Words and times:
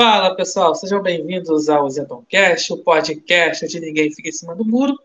Fala 0.00 0.36
pessoal, 0.36 0.76
sejam 0.76 1.02
bem-vindos 1.02 1.68
ao 1.68 1.90
Zetoncast, 1.90 2.72
o 2.72 2.84
podcast 2.84 3.66
de 3.66 3.80
Ninguém 3.80 4.12
Fica 4.12 4.28
em 4.28 4.32
Cima 4.32 4.54
do 4.54 4.64
Muro. 4.64 4.96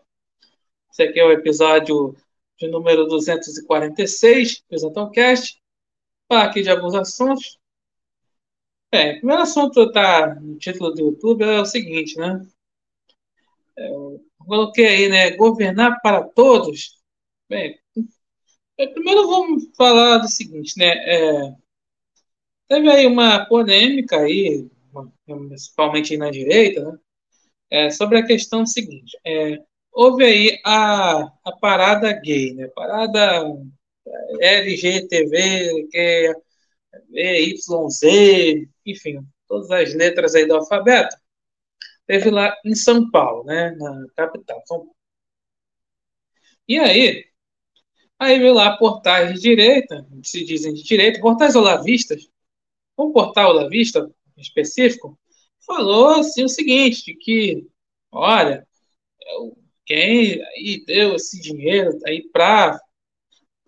Esse 0.88 1.02
aqui 1.02 1.18
é 1.18 1.24
o 1.24 1.32
episódio 1.32 2.14
de 2.56 2.68
número 2.68 3.04
246 3.06 4.62
do 4.70 4.78
Zetoncast. 4.78 5.60
Falar 6.28 6.44
aqui 6.44 6.62
de 6.62 6.70
alguns 6.70 6.94
assuntos. 6.94 7.58
Bem, 8.92 9.16
o 9.16 9.18
primeiro 9.18 9.42
assunto 9.42 9.82
está 9.82 10.32
no 10.36 10.56
título 10.58 10.94
do 10.94 11.00
YouTube 11.00 11.42
é 11.42 11.60
o 11.60 11.66
seguinte, 11.66 12.16
né? 12.16 12.46
É, 13.76 13.88
eu 13.88 14.24
coloquei 14.38 14.86
aí, 14.86 15.08
né? 15.08 15.32
Governar 15.32 16.00
para 16.02 16.22
todos. 16.22 17.02
Bem, 17.48 17.76
primeiro 18.76 19.26
vamos 19.26 19.64
falar 19.76 20.18
do 20.18 20.28
seguinte, 20.28 20.78
né? 20.78 20.86
É, 20.86 21.54
teve 22.68 22.88
aí 22.88 23.06
uma 23.08 23.44
polêmica 23.44 24.20
aí 24.20 24.70
principalmente 25.26 26.16
na 26.16 26.30
direita, 26.30 26.84
né, 26.84 26.98
é, 27.70 27.90
sobre 27.90 28.18
a 28.18 28.26
questão 28.26 28.66
seguinte. 28.66 29.18
É, 29.26 29.58
houve 29.92 30.24
aí 30.24 30.60
a, 30.64 31.22
a 31.44 31.52
parada 31.60 32.12
gay, 32.12 32.54
né? 32.54 32.68
Parada 32.68 33.42
LGTV, 34.40 35.88
que 35.90 36.32
é 37.16 37.42
YZ, 37.42 38.68
enfim, 38.86 39.26
todas 39.48 39.70
as 39.70 39.94
letras 39.94 40.34
aí 40.34 40.46
do 40.46 40.56
alfabeto. 40.56 41.16
Teve 42.06 42.30
lá 42.30 42.54
em 42.64 42.74
São 42.74 43.10
Paulo, 43.10 43.44
né? 43.44 43.72
Na 43.72 44.06
capital. 44.16 44.62
E 46.68 46.78
aí, 46.78 47.24
aí 48.18 48.38
veio 48.38 48.54
lá 48.54 48.76
portais 48.76 49.34
de 49.34 49.40
direita, 49.40 50.06
se 50.22 50.44
dizem 50.44 50.74
de 50.74 50.82
direita, 50.82 51.20
portais 51.20 51.56
olavistas. 51.56 52.28
Um 52.98 53.12
portal 53.12 53.50
olavista 53.50 54.10
específico, 54.36 55.18
falou 55.66 56.10
assim 56.10 56.44
o 56.44 56.48
seguinte, 56.48 57.14
que, 57.14 57.66
olha, 58.10 58.66
quem 59.84 60.42
aí 60.42 60.84
deu 60.86 61.14
esse 61.14 61.40
dinheiro 61.40 61.98
aí 62.06 62.22
para 62.30 62.80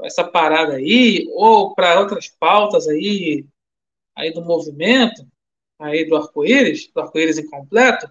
essa 0.03 0.25
parada 0.25 0.75
aí, 0.75 1.27
ou 1.33 1.75
para 1.75 2.01
outras 2.01 2.29
pautas 2.29 2.87
aí, 2.87 3.47
aí 4.15 4.33
do 4.33 4.45
movimento, 4.45 5.27
aí 5.79 6.05
do 6.07 6.17
arco-íris, 6.17 6.91
do 6.93 7.01
arco-íris 7.01 7.39
incompleto, 7.39 8.09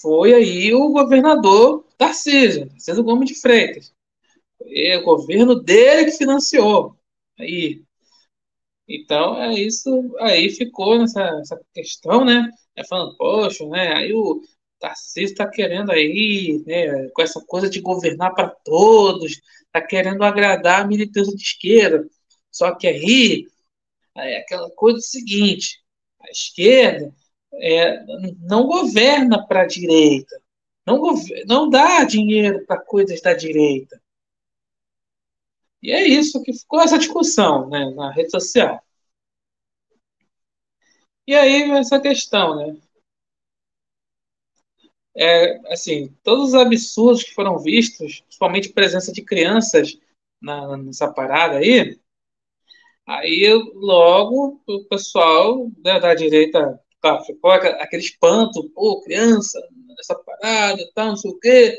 foi 0.00 0.34
aí 0.34 0.74
o 0.74 0.90
governador 0.90 1.86
Tarcísio, 1.96 2.68
Tarcísio 2.68 3.04
Gomes 3.04 3.28
de 3.28 3.40
Freitas. 3.40 3.94
É 4.60 4.98
o 4.98 5.04
governo 5.04 5.54
dele 5.54 6.06
que 6.10 6.18
financiou. 6.18 6.96
Aí, 7.38 7.84
então, 8.88 9.40
é 9.42 9.54
isso. 9.54 10.14
Aí 10.20 10.50
ficou 10.50 10.98
nessa, 10.98 11.22
essa 11.40 11.60
questão, 11.74 12.24
né? 12.24 12.48
É 12.76 12.84
falando, 12.84 13.16
poxa, 13.16 13.66
né? 13.68 13.94
Aí 13.94 14.12
o 14.14 14.40
Tarcísio 14.78 15.32
está 15.32 15.48
querendo 15.48 15.90
aí, 15.90 16.62
né? 16.66 17.08
Com 17.10 17.22
essa 17.22 17.40
coisa 17.46 17.68
de 17.68 17.80
governar 17.80 18.34
para 18.34 18.48
todos, 18.48 19.40
está 19.66 19.80
querendo 19.86 20.22
agradar 20.22 20.82
a 20.82 20.86
militância 20.86 21.34
de 21.34 21.42
esquerda. 21.42 22.06
Só 22.50 22.74
que 22.74 22.86
aí, 22.86 23.46
é 24.16 24.38
aquela 24.38 24.70
coisa 24.70 25.00
seguinte: 25.00 25.80
a 26.20 26.30
esquerda 26.30 27.12
é, 27.54 28.04
não 28.40 28.66
governa 28.66 29.46
para 29.46 29.62
a 29.62 29.66
direita, 29.66 30.40
não, 30.86 31.02
não 31.46 31.68
dá 31.68 32.04
dinheiro 32.04 32.64
para 32.66 32.80
coisas 32.80 33.20
da 33.20 33.34
direita. 33.34 34.00
E 35.86 35.92
é 35.92 36.04
isso 36.04 36.42
que 36.42 36.52
ficou 36.52 36.80
essa 36.80 36.98
discussão 36.98 37.68
né, 37.68 37.88
na 37.94 38.10
rede 38.10 38.32
social. 38.32 38.82
E 41.24 41.32
aí 41.32 41.70
essa 41.70 42.00
questão, 42.00 42.56
né? 42.56 42.76
É, 45.16 45.72
assim, 45.72 46.12
todos 46.24 46.48
os 46.48 46.54
absurdos 46.54 47.22
que 47.22 47.32
foram 47.32 47.56
vistos, 47.60 48.20
principalmente 48.22 48.72
presença 48.72 49.12
de 49.12 49.22
crianças 49.22 49.96
na, 50.42 50.76
nessa 50.76 51.12
parada 51.12 51.58
aí, 51.58 51.96
aí 53.06 53.54
logo 53.74 54.60
o 54.66 54.84
pessoal 54.86 55.70
né, 55.84 56.00
da 56.00 56.16
direita 56.16 56.80
tá, 57.00 57.22
ficou 57.22 57.52
aquele 57.52 58.02
espanto, 58.02 58.68
pô, 58.70 59.00
criança, 59.02 59.60
nessa 59.96 60.16
parada, 60.16 60.82
tal, 60.96 61.10
não 61.10 61.16
sei 61.16 61.30
o 61.30 61.38
quê. 61.38 61.78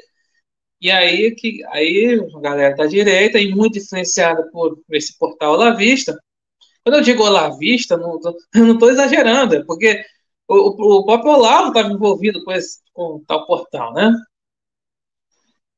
E 0.82 0.92
aí, 0.92 1.34
que, 1.36 1.64
aí 1.68 2.20
a 2.36 2.40
galera 2.40 2.76
da 2.76 2.86
direita, 2.86 3.40
e 3.40 3.54
muito 3.54 3.78
influenciada 3.80 4.50
por 4.52 4.80
esse 4.92 5.18
portal 5.18 5.56
La 5.56 5.72
Vista, 5.72 6.18
quando 6.84 6.96
eu 6.98 7.02
digo 7.02 7.24
olavista, 7.24 7.98
não 7.98 8.20
tô, 8.20 8.38
não 8.56 8.74
estou 8.74 8.90
exagerando, 8.90 9.56
é 9.56 9.64
porque 9.66 10.06
o, 10.48 11.00
o, 11.00 11.06
próprio 11.06 11.34
Olavo 11.34 11.70
estava 11.70 11.90
envolvido 11.92 12.44
com, 12.46 12.52
esse, 12.54 12.80
com 12.94 13.24
tal 13.28 13.46
portal, 13.46 13.94
né? 13.94 14.12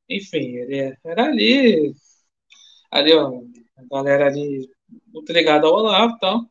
Enfim, 0.10 0.56
ele 0.58 0.96
era 1.04 1.24
ali, 1.26 1.94
ali, 2.92 3.14
ó, 3.14 3.42
a 3.78 3.84
galera 3.92 4.28
ali 4.28 4.70
muito 5.08 5.32
ligada 5.34 5.68
ao 5.68 5.74
Olavo 5.74 6.16
e 6.16 6.20
tal. 6.20 6.46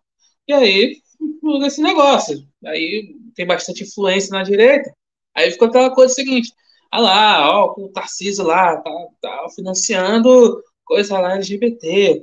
E 0.48 0.53
aí, 0.53 1.03
esse 1.66 1.82
negócio. 1.82 2.47
Aí 2.64 3.14
tem 3.34 3.47
bastante 3.47 3.84
influência 3.84 4.31
na 4.31 4.42
direita. 4.42 4.92
Aí 5.34 5.50
ficou 5.53 5.69
aquela 5.69 5.94
coisa 5.94 6.14
seguinte: 6.14 6.53
ah 6.91 7.00
lá, 7.00 7.50
ó, 7.50 7.75
o 7.76 7.88
Tarcísio 7.91 8.44
lá, 8.44 8.76
tá, 8.78 8.91
tá 9.21 9.47
financiando 9.54 10.62
coisa 10.84 11.19
lá 11.19 11.34
LGBT. 11.34 12.22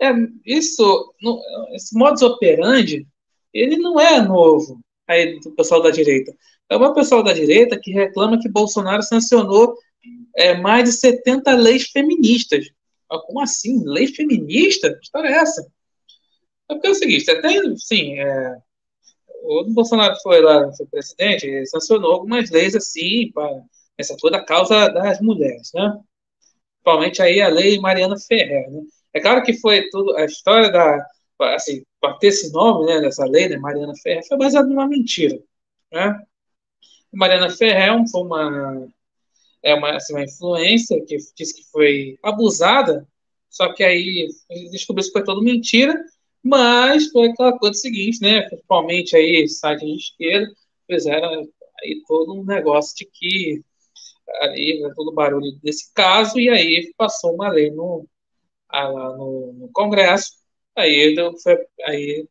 É, 0.00 0.10
isso, 0.46 1.14
esse 1.72 1.96
modus 1.96 2.22
operandi, 2.22 3.06
ele 3.52 3.76
não 3.76 4.00
é 4.00 4.20
novo 4.20 4.80
aí 5.06 5.38
do 5.40 5.52
pessoal 5.52 5.82
da 5.82 5.90
direita. 5.90 6.34
É 6.70 6.76
o 6.76 6.94
pessoal 6.94 7.22
da 7.22 7.32
direita 7.32 7.78
que 7.80 7.92
reclama 7.92 8.38
que 8.38 8.48
Bolsonaro 8.48 9.02
sancionou 9.02 9.74
é, 10.36 10.54
mais 10.54 10.84
de 10.84 10.92
70 10.92 11.54
leis 11.54 11.84
feministas. 11.84 12.66
Como 13.26 13.40
assim? 13.40 13.82
Lei 13.84 14.06
feminista? 14.06 14.92
Que 14.94 15.04
história 15.04 15.28
é 15.28 15.32
essa? 15.32 15.66
É 16.68 16.74
porque 16.74 16.88
é 16.88 16.90
o 16.90 16.94
seguinte, 16.94 17.30
até, 17.30 17.50
sim, 17.76 18.18
é, 18.18 18.58
o 19.42 19.64
Bolsonaro 19.70 20.14
foi 20.22 20.42
lá, 20.42 20.70
foi 20.74 20.86
presidente, 20.86 21.66
sancionou 21.66 22.12
algumas 22.12 22.50
leis 22.50 22.74
assim, 22.74 23.30
para 23.32 23.62
essa 23.98 24.16
toda 24.16 24.38
a 24.38 24.44
causa 24.44 24.88
das 24.88 25.20
mulheres, 25.20 25.70
né? 25.74 25.98
Principalmente 26.74 27.20
aí 27.20 27.40
a 27.40 27.48
lei 27.48 27.78
Mariana 27.80 28.16
Ferrer, 28.18 28.70
né? 28.70 28.82
É 29.12 29.20
claro 29.20 29.42
que 29.42 29.54
foi 29.54 29.88
tudo, 29.90 30.16
a 30.16 30.24
história 30.24 30.70
da, 30.70 31.06
assim, 31.54 31.82
para 32.00 32.14
ter 32.18 32.28
esse 32.28 32.52
nome, 32.52 32.86
né, 32.86 33.00
dessa 33.00 33.24
lei, 33.24 33.48
né, 33.48 33.56
Mariana 33.56 33.94
Ferrer, 34.02 34.26
foi 34.26 34.38
baseada 34.38 34.68
numa 34.68 34.86
mentira, 34.86 35.38
né? 35.92 36.22
Mariana 37.12 37.50
Ferrer 37.50 37.92
foi 38.10 38.22
uma, 38.22 38.88
é 39.62 39.74
uma, 39.74 39.96
assim, 39.96 40.12
uma 40.14 40.24
influência 40.24 41.04
que 41.06 41.16
disse 41.36 41.54
que 41.54 41.70
foi 41.70 42.18
abusada, 42.22 43.06
só 43.50 43.72
que 43.72 43.82
aí 43.82 44.28
descobriu 44.70 45.06
que 45.06 45.12
foi 45.12 45.24
tudo 45.24 45.42
mentira, 45.42 45.94
mas 46.42 47.08
foi 47.10 47.28
aquela 47.28 47.58
coisa 47.58 47.74
seguinte, 47.74 48.20
né, 48.20 48.42
principalmente 48.42 49.16
aí 49.16 49.48
site 49.48 49.84
de 49.84 49.96
esquerda, 49.96 50.52
fizeram 50.86 51.48
aí 51.82 52.02
todo 52.06 52.34
um 52.34 52.44
negócio 52.44 52.94
de 52.96 53.06
que 53.06 53.62
ali, 54.40 54.80
né, 54.80 54.92
todo 54.94 55.12
barulho 55.12 55.52
desse 55.62 55.92
caso, 55.94 56.38
e 56.38 56.48
aí 56.48 56.92
passou 56.96 57.34
uma 57.34 57.48
lei 57.48 57.70
no, 57.70 58.06
lá 58.72 59.16
no, 59.16 59.52
no 59.54 59.70
Congresso, 59.72 60.32
aí, 60.76 61.14
foi, 61.42 61.58
aí 61.84 62.28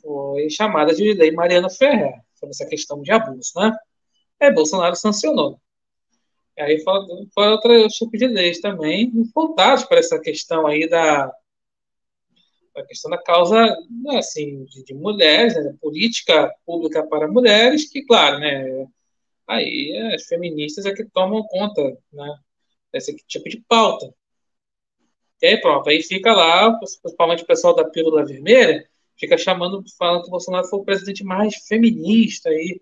foi 0.00 0.50
chamada 0.50 0.94
de 0.94 1.12
Lei 1.14 1.30
Mariana 1.32 1.70
Ferrer, 1.70 2.14
sobre 2.34 2.50
essa 2.50 2.66
questão 2.66 3.02
de 3.02 3.10
abuso, 3.12 3.52
né? 3.56 3.72
Aí 4.40 4.52
Bolsonaro 4.52 4.96
sancionou. 4.96 5.58
E 6.56 6.62
aí 6.62 6.80
foi, 6.80 7.00
foi 7.34 7.48
outro 7.48 7.88
tipo 7.88 8.16
de 8.16 8.26
leis 8.26 8.60
também, 8.60 9.12
voltados 9.34 9.84
para 9.84 9.98
essa 9.98 10.20
questão 10.20 10.66
aí 10.66 10.88
da 10.88 11.32
a 12.76 12.82
questão 12.84 13.10
da 13.10 13.18
causa 13.18 13.64
né, 14.02 14.18
assim 14.18 14.64
de, 14.64 14.82
de 14.84 14.94
mulheres, 14.94 15.54
né, 15.54 15.74
política 15.80 16.52
pública 16.66 17.06
para 17.06 17.28
mulheres, 17.28 17.88
que 17.88 18.04
claro, 18.04 18.40
né, 18.40 18.86
aí 19.48 19.96
as 20.14 20.24
feministas 20.26 20.86
é 20.86 20.94
que 20.94 21.04
tomam 21.04 21.42
conta, 21.48 21.82
né, 22.12 22.38
desse 22.92 23.14
tipo 23.26 23.48
de 23.48 23.60
pauta. 23.68 24.12
E 25.42 25.46
aí 25.46 25.60
pronto, 25.60 25.88
aí 25.88 26.02
fica 26.02 26.32
lá, 26.32 26.72
principalmente 27.02 27.42
o 27.42 27.46
pessoal 27.46 27.74
da 27.74 27.84
Pílula 27.84 28.24
Vermelha, 28.24 28.88
fica 29.18 29.36
chamando, 29.36 29.84
falando 29.98 30.22
que 30.22 30.28
o 30.28 30.30
Bolsonaro 30.30 30.66
foi 30.68 30.78
o 30.80 30.84
presidente 30.84 31.24
mais 31.24 31.54
feminista 31.66 32.48
aí, 32.48 32.80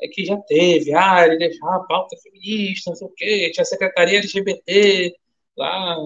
é 0.00 0.08
que 0.08 0.24
já 0.24 0.36
teve, 0.38 0.94
ah, 0.94 1.26
ele 1.26 1.38
deixava 1.38 1.76
a 1.76 1.84
pauta 1.84 2.16
feminista, 2.22 2.90
não 2.90 2.96
sei 2.96 3.06
o 3.06 3.10
quê, 3.10 3.50
tinha 3.52 3.62
a 3.62 3.66
secretaria 3.66 4.18
LGBT 4.18 5.14
lá 5.56 5.96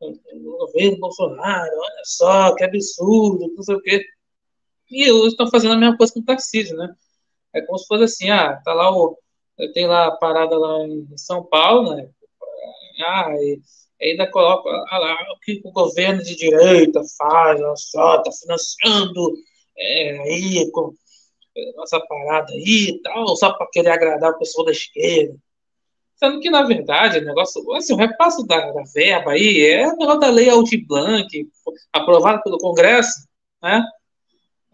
no 0.00 0.58
governo 0.58 0.98
Bolsonaro, 0.98 1.70
olha 1.72 2.02
só, 2.04 2.54
que 2.54 2.64
absurdo, 2.64 3.52
não 3.54 3.62
sei 3.62 3.74
o 3.74 3.82
quê. 3.82 4.04
E 4.90 5.04
eles 5.08 5.32
estão 5.32 5.50
fazendo 5.50 5.74
a 5.74 5.76
mesma 5.78 5.96
coisa 5.96 6.12
com 6.12 6.20
o 6.20 6.24
Tarcísio, 6.24 6.76
né? 6.76 6.94
É 7.52 7.60
como 7.62 7.78
se 7.78 7.86
fosse 7.86 8.04
assim, 8.04 8.30
ah, 8.30 8.60
tá 8.64 8.74
lá 8.74 8.90
o. 8.90 9.18
Tem 9.74 9.86
lá 9.86 10.06
a 10.06 10.16
parada 10.16 10.56
lá 10.56 10.86
em 10.86 11.16
São 11.16 11.44
Paulo, 11.44 11.94
né? 11.94 12.08
Ah, 13.04 13.32
e 13.32 13.60
ainda 14.00 14.30
coloca 14.30 14.68
ah 14.88 14.98
lá 14.98 15.14
o 15.32 15.38
que 15.40 15.60
o 15.64 15.72
governo 15.72 16.22
de 16.22 16.36
direita 16.36 17.00
faz, 17.16 17.60
olha 17.60 17.76
só, 17.76 18.16
está 18.16 18.30
financiando 18.32 19.34
é, 19.76 20.18
aí, 20.20 20.70
com 20.70 20.94
essa 21.82 22.00
parada 22.00 22.52
aí 22.52 22.90
e 22.90 23.02
tal, 23.02 23.36
só 23.36 23.52
para 23.52 23.68
querer 23.72 23.90
agradar 23.90 24.32
o 24.32 24.38
pessoal 24.38 24.66
da 24.66 24.72
esquerda. 24.72 25.36
Sendo 26.16 26.40
que, 26.40 26.50
na 26.50 26.62
verdade, 26.62 27.18
o 27.18 27.24
negócio, 27.24 27.72
assim, 27.74 27.92
o 27.94 27.96
repasso 27.96 28.44
da, 28.46 28.72
da 28.72 28.82
verba 28.92 29.32
aí 29.32 29.64
é 29.64 29.86
o 29.86 29.96
negócio 29.96 30.20
da 30.20 30.30
lei 30.30 30.50
Aldir 30.50 30.84
Blanc, 30.86 31.28
aprovada 31.92 32.42
pelo 32.42 32.58
Congresso, 32.58 33.28
né? 33.62 33.84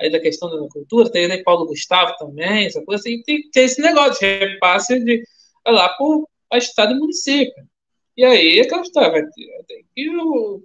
Aí 0.00 0.11
da 0.11 0.20
questão 0.20 0.50
da 0.50 0.69
cultura, 0.69 1.11
tem 1.11 1.26
a 1.26 1.29
lei 1.29 1.43
Paulo 1.43 1.67
Gustavo 1.67 2.17
também, 2.19 2.67
essa 2.67 2.82
coisa 2.85 3.00
assim, 3.00 3.23
tem, 3.23 3.49
tem 3.50 3.64
esse 3.64 3.81
negócio 3.81 4.19
de 4.20 4.26
repasse 4.26 4.99
de, 4.99 5.23
lá 5.67 5.88
por 5.91 6.29
Estado 6.55 6.93
e 6.93 6.99
município. 6.99 7.64
E 8.17 8.25
aí, 8.25 8.61
é 8.61 8.64
que 8.64 8.75
está, 8.76 9.08
vai 9.08 9.23
o, 10.17 10.62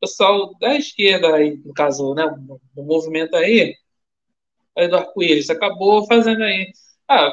pessoal 0.00 0.54
da 0.58 0.76
esquerda 0.76 1.34
aí, 1.34 1.56
no 1.64 1.74
caso, 1.74 2.14
né, 2.14 2.24
do 2.74 2.82
movimento 2.82 3.36
aí, 3.36 3.74
aí 4.76 4.88
do 4.88 4.96
arco-íris, 4.96 5.50
acabou 5.50 6.06
fazendo 6.06 6.42
aí, 6.42 6.72
ah, 7.08 7.32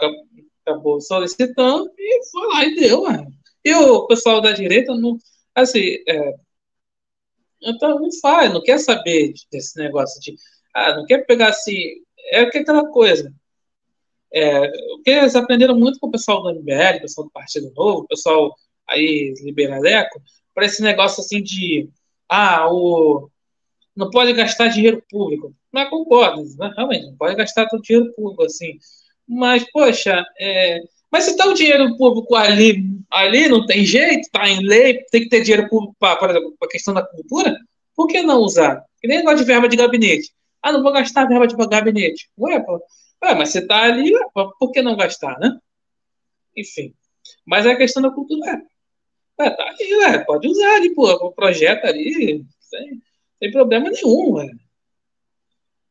acabou 0.65 0.99
solicitando 1.01 1.91
e 1.97 2.25
foi 2.31 2.47
lá 2.47 2.65
e 2.65 2.75
deu, 2.75 3.03
mano. 3.03 3.31
E 3.63 3.73
o 3.73 4.07
pessoal 4.07 4.41
da 4.41 4.51
direita 4.51 4.95
não, 4.95 5.17
assim, 5.55 5.97
é, 6.07 6.35
então 7.61 7.99
não 7.99 8.09
faz, 8.21 8.53
não 8.53 8.61
quer 8.61 8.79
saber 8.79 9.33
desse 9.51 9.77
negócio 9.79 10.19
de, 10.21 10.35
ah, 10.77 10.95
não 10.95 11.05
quer 11.05 11.25
pegar 11.25 11.49
assim, 11.49 11.75
é 12.31 12.45
que 12.45 12.59
aquela 12.59 12.87
coisa. 12.89 13.33
É, 14.31 14.67
que 15.03 15.09
eles 15.09 15.35
aprenderam 15.35 15.77
muito 15.77 15.99
com 15.99 16.07
o 16.07 16.11
pessoal 16.11 16.43
do 16.43 16.53
MBL, 16.53 16.97
o 16.97 17.01
pessoal 17.01 17.27
do 17.27 17.31
Partido 17.31 17.71
Novo, 17.75 18.01
o 18.01 18.07
pessoal 18.07 18.55
aí 18.87 19.33
liberaleco, 19.41 20.21
para 20.53 20.65
esse 20.65 20.81
negócio 20.83 21.21
assim 21.21 21.41
de 21.41 21.89
ah, 22.29 22.67
o, 22.71 23.29
não 23.95 24.11
pode 24.11 24.33
gastar 24.33 24.67
dinheiro 24.67 25.03
público. 25.09 25.53
Não 25.73 25.89
concordo, 25.89 26.43
né? 26.57 26.71
realmente, 26.75 27.07
não 27.07 27.15
pode 27.15 27.35
gastar 27.35 27.67
todo 27.67 27.81
dinheiro 27.81 28.13
público 28.13 28.43
assim. 28.43 28.77
Mas, 29.27 29.65
poxa, 29.71 30.23
é, 30.39 30.81
mas 31.11 31.23
se 31.23 31.31
está 31.31 31.47
o 31.47 31.53
dinheiro 31.53 31.97
público 31.97 32.35
ali, 32.35 32.83
ali 33.09 33.47
não 33.47 33.65
tem 33.65 33.83
jeito, 33.85 34.21
está 34.21 34.47
em 34.47 34.61
lei, 34.61 35.03
tem 35.11 35.23
que 35.23 35.29
ter 35.29 35.41
dinheiro 35.41 35.67
público 35.69 35.95
para, 35.99 36.13
a 36.13 36.67
questão 36.69 36.93
da 36.93 37.01
cultura, 37.01 37.57
por 37.95 38.07
que 38.07 38.21
não 38.21 38.41
usar? 38.41 38.83
Que 39.01 39.07
nem 39.07 39.17
negócio 39.17 39.39
de 39.39 39.45
verba 39.45 39.67
de 39.67 39.75
gabinete. 39.75 40.31
Ah, 40.67 40.71
não 40.73 40.83
vou 40.83 40.91
gastar 40.91 41.25
verba 41.25 41.47
de 41.47 41.55
gabinete. 41.55 42.29
Ué, 42.37 42.59
pô, 42.59 42.73
ué 43.23 43.35
mas 43.35 43.49
você 43.49 43.59
está 43.59 43.83
ali, 43.83 44.11
por 44.33 44.71
que 44.73 44.81
não 44.81 44.97
gastar, 44.97 45.39
né? 45.39 45.57
Enfim. 46.57 46.93
Mas 47.45 47.65
é 47.65 47.71
a 47.71 47.77
questão 47.77 48.03
da 48.03 48.11
cultura. 48.11 48.61
É, 49.39 49.45
é, 49.45 49.49
tá 49.49 49.63
aí, 49.63 49.93
ué, 49.95 50.25
pode 50.25 50.45
usar 50.49 50.75
ali, 50.75 50.93
pô, 50.93 51.09
o 51.09 51.31
projeto 51.31 51.85
ali, 51.85 52.43
sem, 52.59 53.01
sem 53.39 53.51
problema 53.51 53.89
nenhum, 53.89 54.33
ué. 54.33 54.49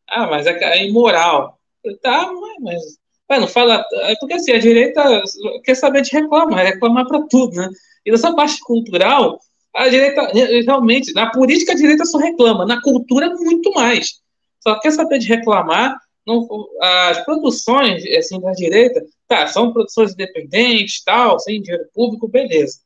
Ah, 0.09 0.27
mas 0.27 0.47
é, 0.47 0.53
é 0.63 0.87
imoral. 0.87 1.59
Tá, 2.03 2.31
mas. 2.61 2.83
Ué, 3.31 3.41
não 3.41 3.49
fala. 3.49 3.83
É 3.93 4.15
porque 4.21 4.35
assim, 4.35 4.53
a 4.53 4.59
direita 4.59 5.23
quer 5.65 5.75
saber 5.75 6.03
de 6.03 6.11
reclamar, 6.13 6.67
reclamar 6.67 7.07
para 7.07 7.27
tudo, 7.29 7.57
né? 7.57 7.71
E 8.05 8.11
nessa 8.11 8.35
parte 8.35 8.61
cultural, 8.61 9.41
a 9.75 9.89
direita, 9.89 10.31
realmente, 10.67 11.15
na 11.15 11.31
política 11.31 11.73
a 11.73 11.77
direita 11.77 12.05
só 12.05 12.19
reclama, 12.19 12.67
na 12.67 12.81
cultura 12.83 13.31
muito 13.37 13.73
mais. 13.73 14.21
Só 14.67 14.81
quer 14.81 14.91
saber 14.91 15.21
de 15.21 15.29
reclamar. 15.29 15.97
Não, 16.27 16.45
as 16.81 17.25
produções 17.25 18.05
assim, 18.17 18.41
da 18.41 18.51
direita, 18.51 19.01
tá, 19.29 19.47
são 19.47 19.73
produções 19.73 20.13
independentes, 20.13 21.05
tal, 21.05 21.39
sem 21.39 21.63
dinheiro 21.63 21.87
público, 21.95 22.27
beleza. 22.27 22.81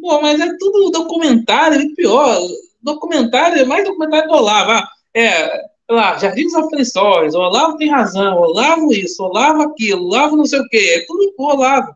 Pô, 0.00 0.20
mas 0.20 0.40
é 0.40 0.48
tudo 0.58 0.90
documentário, 0.90 1.80
e 1.80 1.94
pior, 1.94 2.40
documentário, 2.82 3.60
é 3.60 3.64
mais 3.64 3.84
documentário 3.84 4.28
do 4.28 4.34
Olavo. 4.34 4.72
Ah, 4.72 4.88
é, 5.14 5.60
lá, 5.88 6.18
Jardim 6.18 6.42
dos 6.42 6.56
Aflições, 6.56 7.36
Olavo 7.36 7.76
tem 7.76 7.88
razão, 7.88 8.36
Olavo 8.36 8.92
isso, 8.92 9.22
Olavo 9.22 9.62
aquilo, 9.62 10.06
Olavo 10.06 10.36
não 10.36 10.44
sei 10.44 10.58
o 10.58 10.68
quê, 10.68 10.96
é 11.02 11.06
tudo 11.06 11.32
Olavo. 11.38 11.94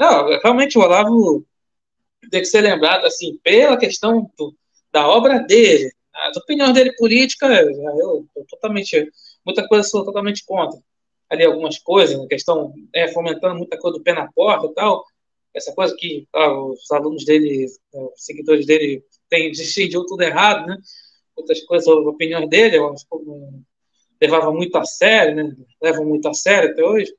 Não, 0.00 0.26
realmente 0.42 0.78
o 0.78 0.80
Olavo 0.80 1.44
tem 2.30 2.40
que 2.40 2.46
ser 2.46 2.62
lembrado, 2.62 3.04
assim, 3.04 3.38
pela 3.44 3.76
questão 3.76 4.30
do, 4.38 4.54
da 4.90 5.06
obra 5.06 5.38
dele, 5.40 5.92
as 6.14 6.36
opiniões 6.36 6.74
dele 6.74 6.94
política, 6.96 7.46
eu, 7.46 8.26
totalmente, 8.48 9.10
muita 9.44 9.66
coisa 9.66 9.88
sou 9.88 10.04
totalmente 10.04 10.44
contra. 10.44 10.78
Ali 11.30 11.44
algumas 11.44 11.78
coisas, 11.78 12.20
a 12.20 12.26
questão, 12.26 12.74
é, 12.94 13.08
fomentando 13.08 13.56
muita 13.56 13.78
coisa 13.78 13.98
do 13.98 14.04
pé 14.04 14.12
na 14.12 14.30
porta 14.32 14.66
e 14.66 14.74
tal, 14.74 15.04
essa 15.54 15.72
coisa 15.74 15.94
que 15.96 16.26
ah, 16.34 16.62
os 16.62 16.90
alunos 16.90 17.24
dele, 17.24 17.66
os 17.92 18.24
seguidores 18.24 18.66
dele, 18.66 19.04
têm 19.28 19.50
decidido 19.52 20.04
tudo 20.06 20.22
errado, 20.22 20.66
né? 20.66 20.76
Outras 21.36 21.62
coisas, 21.62 21.86
opiniões 21.88 22.48
dele, 22.48 22.76
eu 22.76 22.92
acho 22.92 23.06
que 23.06 23.16
levava 24.20 24.52
muito 24.52 24.76
a 24.76 24.84
sério, 24.84 25.34
né? 25.34 25.56
Levam 25.82 26.04
muito 26.04 26.28
a 26.28 26.34
sério 26.34 26.70
até 26.70 26.82
hoje. 26.84 27.12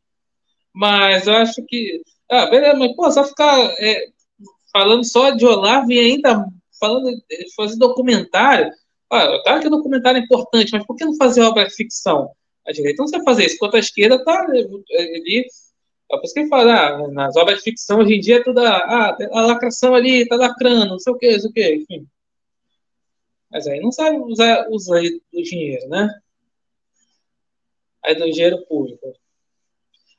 Mas 0.73 1.27
eu 1.27 1.35
acho 1.35 1.63
que. 1.65 2.01
Ah, 2.29 2.47
beleza, 2.47 2.77
mas 2.77 2.95
pô, 2.95 3.11
só 3.11 3.23
ficar 3.23 3.59
é, 3.79 4.07
falando 4.71 5.03
só 5.03 5.31
de 5.31 5.45
Olavo 5.45 5.91
e 5.91 5.99
ainda 5.99 6.45
falando, 6.79 7.11
fazer 7.55 7.77
documentário. 7.77 8.71
Ah, 9.13 9.41
claro 9.43 9.61
que 9.61 9.67
o 9.67 9.71
documentário 9.71 10.19
é 10.19 10.23
importante, 10.23 10.71
mas 10.73 10.85
por 10.85 10.95
que 10.95 11.05
não 11.05 11.15
fazer 11.15 11.41
obra 11.41 11.65
de 11.65 11.75
ficção? 11.75 12.31
A 12.65 12.71
direita 12.71 13.01
não 13.01 13.07
sabe 13.07 13.23
fazer 13.23 13.45
isso, 13.45 13.55
enquanto 13.55 13.75
a 13.75 13.79
esquerda 13.79 14.23
tá 14.23 14.41
ali 14.41 15.45
é 16.13 16.17
por 16.17 16.25
isso 16.25 16.33
que 16.33 16.41
ele 16.41 16.49
fala, 16.49 16.73
ah, 16.73 17.07
nas 17.09 17.35
obras 17.35 17.57
de 17.57 17.63
ficção 17.63 17.99
hoje 17.99 18.15
em 18.15 18.19
dia 18.19 18.37
é 18.37 18.67
ah, 18.67 19.17
a 19.31 19.41
lacração 19.41 19.95
ali 19.95 20.27
tá 20.27 20.35
lacrando, 20.35 20.85
não 20.85 20.99
sei 20.99 21.13
o 21.13 21.17
que, 21.17 21.31
não 21.31 21.39
sei 21.39 21.49
o 21.49 21.53
que, 21.53 21.75
enfim. 21.75 22.07
Mas 23.51 23.67
aí 23.67 23.79
não 23.79 23.91
sabe 23.91 24.17
usar, 24.17 24.67
usar 24.69 25.01
o 25.01 25.41
dinheiro, 25.41 25.87
né? 25.89 26.09
Aí 28.03 28.15
do 28.15 28.29
dinheiro 28.31 28.63
público. 28.67 29.13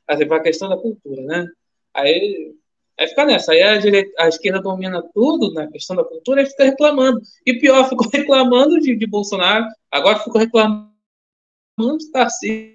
Aí 0.09 0.25
vai 0.25 0.39
a 0.39 0.43
questão 0.43 0.69
da 0.69 0.77
cultura, 0.77 1.23
né? 1.23 1.47
Aí, 1.93 2.55
aí 2.99 3.09
fica 3.09 3.25
nessa. 3.25 3.53
Aí 3.53 3.63
a, 3.63 3.79
direita, 3.79 4.11
a 4.19 4.29
esquerda 4.29 4.61
domina 4.61 5.03
tudo 5.15 5.53
na 5.53 5.67
questão 5.69 5.97
da 5.97 6.05
cultura 6.05 6.43
e 6.43 6.47
fica 6.47 6.65
reclamando. 6.65 7.21
E 7.47 7.55
pior, 7.55 7.87
ficou 7.89 8.09
reclamando 8.13 8.81
de, 8.81 8.97
de 8.97 9.07
Bolsonaro, 9.07 9.67
agora 9.91 10.19
ficou 10.19 10.41
reclamando 10.41 10.93
de 11.99 12.11
Tarcísio 12.11 12.75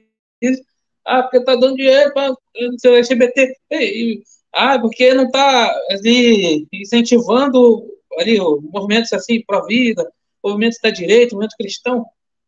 ah, 1.05 1.23
porque 1.23 1.43
tá 1.43 1.55
dando 1.55 1.75
dinheiro 1.75 2.13
para 2.13 2.31
o 2.31 2.79
seu 2.79 2.95
LGBT. 2.95 3.55
E, 3.71 4.23
ah, 4.53 4.79
porque 4.79 5.13
não 5.13 5.25
está 5.25 5.75
ali 5.89 6.67
incentivando 6.71 7.83
ali 8.19 8.39
o 8.39 8.61
movimento 8.61 9.13
assim, 9.15 9.43
pró-vida, 9.45 10.07
movimento 10.43 10.77
da 10.83 10.89
direita, 10.91 11.35
movimento 11.35 11.55
cristão. 11.57 12.05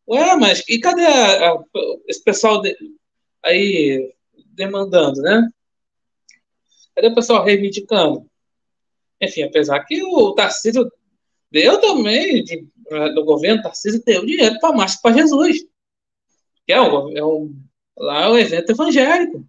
Ué, 0.08 0.36
mas 0.36 0.64
e 0.68 0.80
cadê 0.80 1.06
a, 1.06 1.52
a, 1.52 1.64
esse 2.08 2.24
pessoal 2.24 2.62
de, 2.62 2.76
aí 3.44 4.14
demandando, 4.54 5.22
né? 5.22 5.50
Cadê 6.96 7.08
o 7.08 7.16
pessoal 7.16 7.44
reivindicando? 7.44 8.26
Enfim, 9.22 9.44
apesar 9.44 9.80
que 9.86 10.04
o 10.04 10.34
Tarcísio 10.34 10.92
deu 11.52 11.80
também, 11.80 12.44
de, 12.44 12.68
do 13.14 13.24
governo, 13.24 13.62
Tarcísio 13.62 14.04
deu 14.04 14.26
dinheiro 14.26 14.60
para 14.60 14.70
a 14.70 14.76
Marcha 14.76 15.00
para 15.02 15.16
Jesus, 15.16 15.60
que 16.66 16.74
é 16.74 16.82
um, 16.82 17.18
é 17.18 17.24
um 17.24 17.54
Lá 18.02 18.24
é 18.24 18.28
o 18.28 18.38
evento 18.38 18.72
evangélico. 18.72 19.46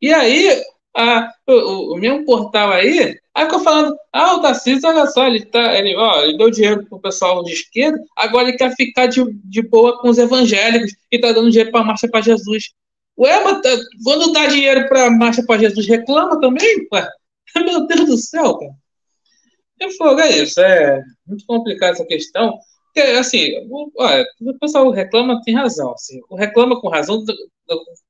E 0.00 0.12
aí, 0.12 0.62
a, 0.96 1.30
o, 1.46 1.94
o, 1.94 1.98
mesmo 1.98 2.24
portal 2.24 2.70
aí, 2.72 3.18
aí 3.34 3.44
ficou 3.44 3.60
falando, 3.60 3.94
ah, 4.12 4.36
o 4.36 4.40
Tarcísio, 4.40 4.88
olha 4.88 5.06
só, 5.06 5.26
ele, 5.26 5.44
tá, 5.44 5.78
ele, 5.78 5.94
ó, 5.94 6.22
ele 6.22 6.38
deu 6.38 6.50
dinheiro 6.50 6.86
pro 6.86 7.00
pessoal 7.00 7.44
de 7.44 7.52
esquerda, 7.52 8.02
agora 8.16 8.48
ele 8.48 8.56
quer 8.56 8.74
ficar 8.74 9.06
de, 9.06 9.22
de 9.44 9.62
boa 9.62 10.00
com 10.00 10.08
os 10.08 10.16
evangélicos 10.16 10.92
e 11.12 11.18
tá 11.18 11.32
dando 11.32 11.50
dinheiro 11.50 11.70
pra 11.70 11.84
Marcha 11.84 12.08
para 12.08 12.22
Jesus. 12.22 12.72
Ué, 13.20 13.44
mas 13.44 13.60
tá, 13.60 13.68
quando 14.02 14.32
dá 14.32 14.46
dinheiro 14.46 14.88
pra 14.88 15.10
Marcha 15.10 15.44
para 15.44 15.60
Jesus, 15.60 15.86
reclama 15.86 16.40
também? 16.40 16.88
Ué, 16.92 17.08
meu 17.64 17.86
Deus 17.86 18.06
do 18.06 18.16
céu, 18.16 18.56
cara. 18.56 18.72
Eu 19.78 20.18
é 20.18 20.42
isso, 20.42 20.60
é 20.60 21.02
muito 21.26 21.44
complicado 21.46 21.92
essa 21.92 22.04
questão. 22.04 22.58
Porque, 22.86 23.00
assim, 23.12 23.52
o, 23.70 23.90
o 24.40 24.58
pessoal 24.58 24.90
reclama, 24.90 25.40
tem 25.42 25.54
razão. 25.54 25.92
Assim, 25.92 26.20
reclama 26.36 26.80
com 26.80 26.88
razão 26.88 27.24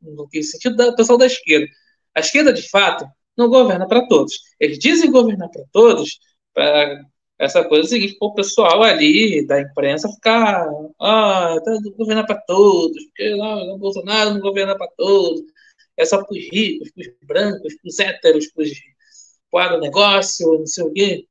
no 0.01 0.29
sentido 0.43 0.77
do 0.77 0.97
pessoal 0.97 1.19
da 1.19 1.27
esquerda. 1.27 1.67
A 2.15 2.21
esquerda, 2.21 2.53
de 2.53 2.69
fato, 2.69 3.07
não 3.37 3.49
governa 3.49 3.87
para 3.87 4.07
todos. 4.09 4.35
Eles 4.59 4.79
dizem 4.79 5.11
governar 5.11 5.49
para 5.51 5.65
todos, 5.73 6.19
para 6.55 7.05
essa 7.41 7.65
coisa 7.65 7.89
seguinte, 7.89 8.19
o 8.21 8.35
pessoal 8.35 8.83
ali 8.83 9.47
da 9.47 9.63
imprensa 9.63 10.13
ficar, 10.13 10.69
ah, 11.01 11.57
tá 11.65 11.79
governar 11.97 12.27
para 12.27 12.39
todos, 12.43 13.03
porque 13.07 13.35
não, 13.35 13.75
o 13.75 13.79
Bolsonaro 13.79 14.35
não 14.35 14.41
governa 14.41 14.77
para 14.77 14.87
todos, 14.89 15.41
é 15.97 16.05
só 16.05 16.23
para 16.23 16.37
os 16.37 16.45
ricos, 16.53 16.91
para 16.93 17.03
os 17.03 17.27
brancos, 17.27 17.75
para 17.77 17.89
os 17.89 17.99
héteros, 17.99 18.47
para 19.51 19.77
o 19.77 19.81
negócio, 19.81 20.59
não 20.59 20.67
sei 20.67 20.85
o 20.85 20.93
quê. 20.93 21.27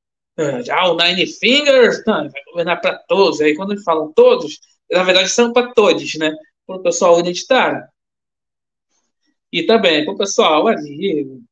Já 0.66 0.88
o 0.88 0.98
Nine 0.98 1.28
Fingers 1.28 2.04
não, 2.08 2.30
vai 2.30 2.44
governar 2.50 2.82
para 2.82 2.98
todos. 3.08 3.40
Aí 3.42 3.56
quando 3.56 3.74
eles 3.74 3.84
falam 3.84 4.12
todos, 4.14 4.60
na 4.92 5.04
verdade 5.04 5.30
são 5.30 5.54
para 5.54 5.74
todos, 5.74 6.16
né? 6.16 6.34
Para 6.66 6.78
o 6.78 6.84
pessoal 6.84 7.20
identitário. 7.20 7.84
E 9.52 9.64
também 9.64 10.06
para 10.06 10.14
o 10.14 10.18
pessoal 10.18 10.68
ali, 10.68 11.26
para 11.26 11.49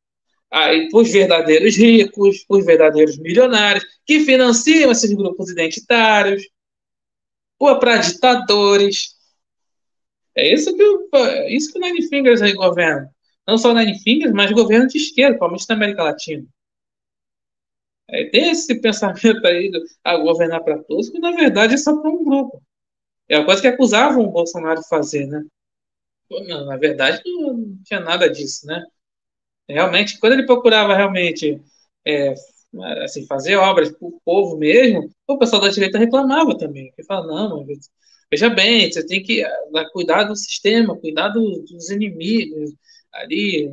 os 0.94 1.12
verdadeiros 1.12 1.76
ricos, 1.76 2.46
os 2.48 2.66
verdadeiros 2.66 3.18
milionários, 3.18 3.86
que 4.06 4.22
financiam 4.22 4.92
esses 4.92 5.14
grupos 5.14 5.52
identitários, 5.52 6.44
ou 7.60 7.78
para 7.80 7.98
ditadores. 7.98 9.16
É 10.36 10.54
isso 10.54 10.76
que, 10.76 10.84
é 11.16 11.54
isso 11.54 11.72
que 11.74 11.80
o 11.80 11.82
Nine 11.82 12.08
Fingers 12.08 12.42
aí 12.42 12.54
governa. 12.54 13.12
Não 13.48 13.58
só 13.58 13.72
o 13.72 13.74
Nine 13.74 14.00
Fingers, 14.00 14.34
mas 14.34 14.52
governo 14.52 14.88
de 14.88 14.98
esquerda, 14.98 15.38
principalmente 15.38 15.70
na 15.70 15.76
América 15.76 16.04
Latina. 16.04 16.48
É, 18.10 18.26
tem 18.26 18.52
esse 18.52 18.74
pensamento 18.82 19.46
aí 19.46 19.70
de 19.70 19.84
ah, 20.04 20.18
governar 20.18 20.64
para 20.64 20.82
todos, 20.84 21.10
que 21.10 21.20
na 21.20 21.32
verdade 21.32 21.74
é 21.74 21.78
só 21.78 22.00
para 22.00 22.10
um 22.10 22.24
grupo. 22.24 22.62
É 23.30 23.36
a 23.36 23.46
coisa 23.46 23.62
que 23.62 23.68
acusavam 23.68 24.24
o 24.24 24.32
Bolsonaro 24.32 24.80
de 24.80 24.88
fazer, 24.88 25.26
né? 25.28 25.44
Na 26.30 26.78
verdade, 26.78 27.22
não 27.26 27.78
tinha 27.84 28.00
nada 28.00 28.30
disso, 28.30 28.66
né? 28.66 28.84
Realmente, 29.70 30.18
quando 30.20 30.34
ele 30.34 30.46
procurava 30.46 30.96
realmente 30.96 31.62
é, 32.06 32.34
assim, 33.04 33.26
fazer 33.26 33.56
obras 33.58 33.90
para 33.92 34.08
o 34.08 34.20
povo 34.24 34.58
mesmo, 34.58 35.10
o 35.28 35.38
pessoal 35.38 35.62
da 35.62 35.70
direita 35.70 35.98
reclamava 35.98 36.58
também. 36.58 36.92
Que 36.96 37.04
fala, 37.04 37.28
não, 37.28 37.66
veja 38.32 38.50
bem, 38.50 38.92
você 38.92 39.06
tem 39.06 39.22
que 39.22 39.44
ah, 39.44 39.90
cuidar 39.92 40.24
do 40.24 40.36
sistema, 40.36 40.98
cuidar 40.98 41.30
dos 41.30 41.90
inimigos 41.90 42.74
ali, 43.14 43.70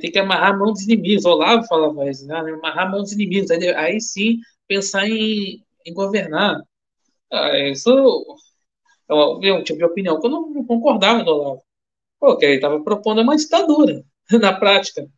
tem 0.00 0.10
que 0.10 0.18
amarrar 0.18 0.54
a 0.54 0.56
mão 0.56 0.72
dos 0.72 0.82
inimigos. 0.82 1.24
Olavo 1.24 1.66
falava 1.66 2.08
isso, 2.10 2.26
né? 2.26 2.36
Amarrar 2.38 2.86
a 2.86 2.90
mão 2.90 3.02
dos 3.02 3.12
inimigos. 3.12 3.50
Aí, 3.50 3.68
aí 3.74 4.00
sim 4.00 4.38
pensar 4.68 5.08
em, 5.08 5.64
em 5.86 5.94
governar. 5.94 6.60
Ah, 7.32 7.58
isso 7.68 7.90
é 9.08 9.14
um 9.52 9.62
tipo 9.64 9.78
de 9.78 9.84
opinião 9.84 10.20
que 10.20 10.26
eu 10.26 10.30
não, 10.30 10.50
não 10.50 10.64
concordava 10.66 11.24
do 11.24 11.30
Olavo. 11.30 11.62
Porque 12.20 12.44
ele 12.46 12.56
estava 12.56 12.82
propondo 12.82 13.22
uma 13.22 13.36
ditadura 13.36 14.04
na 14.40 14.52
prática. 14.58 15.08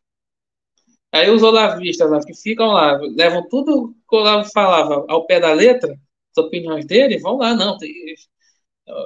Aí 1.13 1.31
os 1.31 1.43
olavistas 1.43 2.11
lá 2.11 2.21
que 2.25 2.35
ficam 2.35 2.69
lá, 2.69 2.97
levam 2.99 3.47
tudo 3.49 3.95
que 4.09 4.17
o 4.17 4.21
Olavo 4.21 4.49
falava 4.51 5.05
ao 5.09 5.27
pé 5.27 5.41
da 5.41 5.53
letra, 5.53 5.93
as 5.93 6.45
opiniões 6.45 6.87
dele, 6.87 7.19
vão 7.19 7.37
lá, 7.37 7.55
não. 7.55 7.77
Tem, 7.79 7.93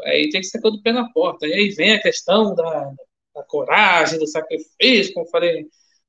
aí 0.04 0.30
tem 0.30 0.40
que 0.40 0.46
ser 0.46 0.60
do 0.60 0.82
pé 0.82 0.92
na 0.92 1.10
porta. 1.12 1.46
E 1.46 1.52
aí 1.52 1.70
vem 1.70 1.92
a 1.94 2.00
questão 2.02 2.54
da, 2.54 2.92
da 3.34 3.42
coragem, 3.44 4.18
do 4.18 4.26
sacrifício, 4.26 5.14
como 5.14 5.28
falei 5.28 5.66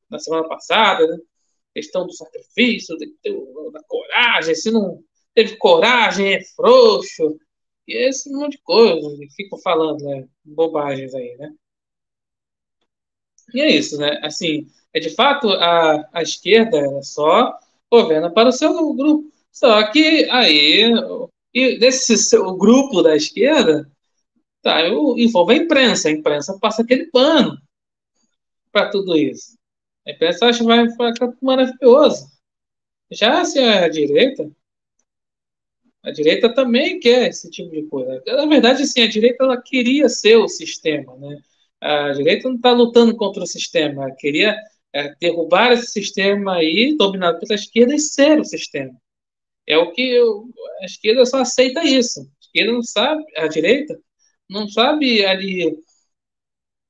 na 0.09 0.19
semana 0.19 0.47
passada, 0.47 1.05
né? 1.07 1.17
questão 1.73 2.07
do 2.07 2.13
sacrifício, 2.13 2.95
da 3.71 3.83
coragem, 3.83 4.55
se 4.55 4.71
não 4.71 5.03
teve 5.35 5.57
coragem, 5.57 6.33
é 6.33 6.43
frouxo, 6.55 7.37
e 7.87 7.95
esse 8.07 8.31
monte 8.31 8.53
de 8.53 8.63
coisa, 8.63 9.07
fico 9.35 9.57
falando, 9.59 10.03
né, 10.03 10.27
bobagens 10.43 11.13
aí, 11.13 11.35
né. 11.37 11.53
E 13.53 13.61
é 13.61 13.69
isso, 13.69 13.97
né, 13.97 14.19
assim, 14.23 14.67
é 14.93 14.99
de 14.99 15.09
fato 15.11 15.49
a, 15.49 16.09
a 16.13 16.21
esquerda, 16.21 17.01
só 17.01 17.57
governa 17.91 18.29
para 18.29 18.49
o 18.49 18.51
seu 18.51 18.93
grupo, 18.93 19.31
só 19.51 19.89
que 19.91 20.27
aí, 20.29 20.91
e 21.53 21.79
desse 21.79 22.17
seu 22.17 22.55
grupo 22.55 23.01
da 23.01 23.15
esquerda, 23.15 23.89
Tá, 24.67 24.81
eu 24.85 25.17
envolvo 25.17 25.51
a 25.51 25.55
imprensa. 25.55 26.09
A 26.09 26.11
imprensa 26.11 26.59
passa 26.59 26.81
aquele 26.81 27.05
pano 27.05 27.57
para 28.69 28.89
tudo 28.89 29.15
isso. 29.15 29.57
A 30.05 30.11
imprensa 30.11 30.45
acha 30.45 30.59
que 30.59 30.65
vai 30.65 30.89
ficar 30.89 31.33
maravilhoso. 31.41 32.29
Já 33.09 33.45
se 33.45 33.59
é 33.59 33.85
a 33.85 33.87
direita, 33.87 34.51
a 36.03 36.11
direita 36.11 36.53
também 36.53 36.99
quer 36.99 37.29
esse 37.29 37.49
tipo 37.49 37.71
de 37.71 37.83
coisa. 37.83 38.21
Na 38.25 38.45
verdade, 38.45 38.85
sim, 38.85 39.01
a 39.01 39.07
direita 39.07 39.45
ela 39.45 39.61
queria 39.61 40.09
ser 40.09 40.35
o 40.35 40.49
sistema, 40.49 41.15
né? 41.15 41.41
A 41.81 42.11
direita 42.11 42.49
não 42.49 42.55
está 42.55 42.71
lutando 42.71 43.15
contra 43.15 43.43
o 43.43 43.47
sistema, 43.47 44.13
queria 44.17 44.55
é, 44.93 45.13
derrubar 45.19 45.71
esse 45.73 45.87
sistema 45.87 46.55
aí, 46.55 46.95
dominado 46.97 47.39
pela 47.39 47.55
esquerda, 47.55 47.93
e 47.93 47.99
ser 47.99 48.39
o 48.39 48.45
sistema. 48.45 48.93
É 49.67 49.77
o 49.77 49.91
que 49.91 50.01
eu, 50.01 50.49
a 50.81 50.85
esquerda 50.85 51.25
só 51.25 51.39
aceita 51.41 51.83
isso. 51.83 52.21
A 52.21 52.25
esquerda 52.41 52.73
não 52.73 52.83
sabe, 52.83 53.23
a 53.37 53.47
direita 53.47 53.99
não 54.49 54.67
sabe 54.69 55.25
ali, 55.25 55.77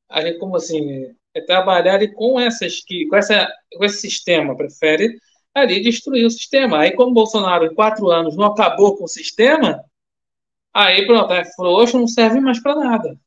ali 0.09 0.37
como 0.39 0.55
assim, 0.55 1.15
é 1.33 1.41
trabalhar 1.41 1.95
ali 1.95 2.13
com 2.13 2.39
essas 2.39 2.81
com 3.09 3.15
essa 3.15 3.47
com 3.73 3.85
esse 3.85 3.99
sistema, 4.01 4.55
prefere 4.55 5.17
ali 5.53 5.81
destruir 5.81 6.25
o 6.25 6.31
sistema. 6.31 6.79
Aí 6.81 6.91
como 6.95 7.13
Bolsonaro 7.13 7.65
em 7.65 7.75
quatro 7.75 8.09
anos 8.09 8.35
não 8.35 8.45
acabou 8.45 8.97
com 8.97 9.05
o 9.05 9.07
sistema, 9.07 9.83
aí 10.73 11.05
pronto, 11.07 11.33
é 11.33 11.45
frouxo, 11.55 11.97
não 11.99 12.07
serve 12.07 12.39
mais 12.39 12.61
para 12.61 12.75
nada. 12.75 13.19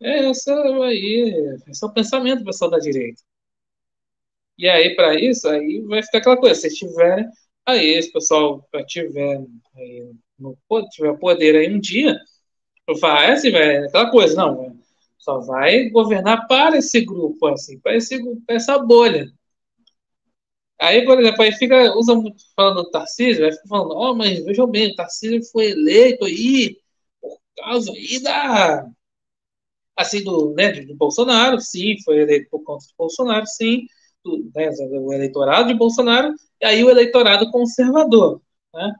É 0.00 0.26
essa 0.28 0.54
aí, 0.84 1.58
esse 1.68 1.84
é 1.84 1.86
o 1.86 1.92
pensamento 1.92 2.44
pessoal 2.44 2.70
da 2.70 2.78
direita. 2.78 3.22
E 4.58 4.68
aí, 4.68 4.94
para 4.96 5.14
isso, 5.20 5.48
aí 5.48 5.80
vai 5.82 6.02
ficar 6.02 6.18
aquela 6.18 6.36
coisa, 6.38 6.54
se 6.58 6.74
tiverem, 6.74 7.26
aí 7.66 7.86
esse 7.94 8.10
pessoal 8.12 8.66
tiver, 8.86 9.44
aí, 9.76 10.12
no, 10.38 10.56
tiver 10.90 11.18
poder 11.18 11.56
aí 11.56 11.74
um 11.74 11.78
dia, 11.80 12.18
vai, 13.00 13.32
assim, 13.32 13.50
velho, 13.50 13.86
aquela 13.88 14.10
coisa, 14.10 14.36
não, 14.36 14.78
só 15.18 15.40
vai 15.40 15.90
governar 15.90 16.46
para 16.48 16.78
esse 16.78 17.00
grupo, 17.04 17.46
assim, 17.48 17.78
para 17.80 17.96
esse 17.96 18.18
para 18.46 18.56
essa 18.56 18.78
bolha. 18.78 19.32
Aí, 20.78 21.04
por 21.04 21.18
exemplo, 21.18 21.42
aí 21.42 21.52
fica, 21.52 21.94
usa 21.96 22.14
muito 22.14 22.42
falando 22.54 22.82
do 22.84 22.90
Tarcísio, 22.90 23.42
vai 23.42 23.52
ficar 23.52 23.68
falando, 23.68 23.92
ó, 23.94 24.10
oh, 24.12 24.14
mas 24.14 24.44
vejam 24.44 24.66
bem, 24.66 24.92
o 24.92 24.94
Tarcísio 24.96 25.42
foi 25.50 25.70
eleito 25.70 26.24
aí 26.26 26.78
por 27.20 27.40
causa 27.56 27.90
aí 27.92 28.22
da, 28.22 28.86
assim, 29.96 30.22
do, 30.22 30.54
né, 30.54 30.72
do 30.72 30.94
Bolsonaro, 30.94 31.60
sim, 31.60 31.96
foi 32.04 32.18
eleito 32.20 32.48
por 32.50 32.62
conta 32.62 32.84
do 32.84 32.94
Bolsonaro, 32.98 33.46
sim, 33.46 33.86
do, 34.24 34.50
né, 34.54 34.70
o 35.00 35.12
eleitorado 35.12 35.68
de 35.68 35.74
Bolsonaro, 35.74 36.34
e 36.60 36.66
aí 36.66 36.84
o 36.84 36.90
eleitorado 36.90 37.50
conservador, 37.50 38.40
né? 38.74 38.92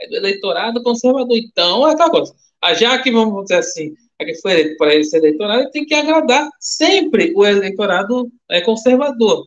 Aí 0.00 0.08
do 0.08 0.16
eleitorado 0.16 0.82
conservador, 0.82 1.36
então, 1.36 1.88
é 1.88 2.10
coisa, 2.10 2.34
ah, 2.60 2.74
já 2.74 3.00
que, 3.02 3.10
vamos 3.10 3.42
dizer 3.44 3.58
assim, 3.58 3.94
a 4.18 4.24
que 4.24 4.34
foi 4.40 4.52
eleito 4.52 4.76
para 4.78 4.94
esse 4.94 5.16
eleitorado, 5.16 5.62
ele 5.62 5.70
tem 5.70 5.84
que 5.84 5.94
agradar 5.94 6.48
sempre 6.58 7.32
o 7.36 7.44
eleitorado 7.44 8.30
é, 8.50 8.60
conservador. 8.60 9.46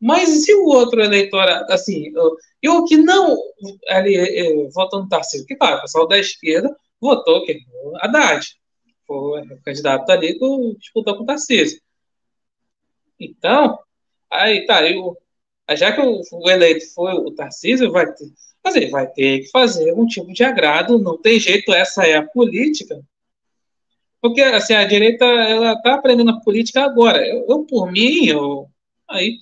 Mas 0.00 0.28
se 0.44 0.54
o 0.54 0.66
outro 0.66 1.00
eleitorado, 1.00 1.72
assim, 1.72 2.12
e 2.62 2.68
o 2.68 2.84
que 2.84 2.96
não 2.96 3.36
ali, 3.88 4.16
é, 4.16 4.68
votou 4.70 5.02
no 5.02 5.08
Tarcísio, 5.08 5.46
que 5.46 5.56
claro, 5.56 5.78
o 5.78 5.82
pessoal 5.82 6.06
da 6.06 6.18
esquerda 6.18 6.74
votou 7.00 7.44
que 7.44 7.58
Haddad, 8.00 8.46
foi 9.08 9.44
candidato 9.64 10.08
ali 10.10 10.38
que 10.38 10.76
disputou 10.78 11.16
com 11.16 11.22
o 11.22 11.26
Tarcísio. 11.26 11.80
Então, 13.18 13.78
aí 14.30 14.66
tá, 14.66 14.88
eu, 14.88 15.16
já 15.70 15.92
que 15.92 16.00
o, 16.00 16.20
o 16.32 16.50
eleito 16.50 16.86
foi 16.94 17.14
o 17.14 17.30
Tarcísio, 17.32 17.90
vai 17.90 18.06
ter, 18.12 18.30
ele 18.76 18.90
vai 18.90 19.06
ter 19.06 19.40
que 19.40 19.50
fazer 19.50 19.92
um 19.94 20.06
tipo 20.06 20.32
de 20.32 20.44
agrado, 20.44 20.98
não 20.98 21.16
tem 21.16 21.40
jeito, 21.40 21.72
essa 21.72 22.06
é 22.06 22.16
a 22.16 22.22
política. 22.22 23.02
Porque, 24.20 24.42
assim, 24.42 24.74
a 24.74 24.84
direita, 24.84 25.24
ela 25.24 25.72
está 25.72 25.94
aprendendo 25.94 26.30
a 26.30 26.40
política 26.40 26.82
agora. 26.82 27.26
Eu, 27.26 27.46
eu 27.48 27.64
por 27.64 27.90
mim, 27.90 28.26
eu, 28.26 28.68
aí, 29.08 29.38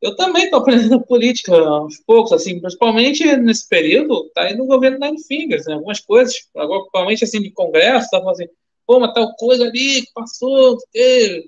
eu 0.00 0.16
também 0.16 0.44
estou 0.44 0.60
aprendendo 0.60 1.00
política 1.06 1.54
aos 1.54 1.98
poucos, 2.06 2.32
assim, 2.32 2.60
principalmente 2.60 3.24
nesse 3.36 3.68
período, 3.68 4.30
tá 4.34 4.42
aí 4.42 4.56
no 4.56 4.66
governo 4.66 4.98
Nine 4.98 5.22
Fingers, 5.24 5.66
né, 5.66 5.74
algumas 5.74 6.00
coisas, 6.00 6.34
agora, 6.56 6.80
principalmente, 6.80 7.24
assim, 7.24 7.42
de 7.42 7.50
congresso, 7.50 8.10
tá 8.10 8.22
fazendo, 8.22 8.50
pô, 8.86 9.00
mas 9.00 9.12
tal 9.12 9.34
coisa 9.36 9.64
ali 9.64 10.02
que 10.02 10.12
passou, 10.14 10.78
que, 10.92 11.44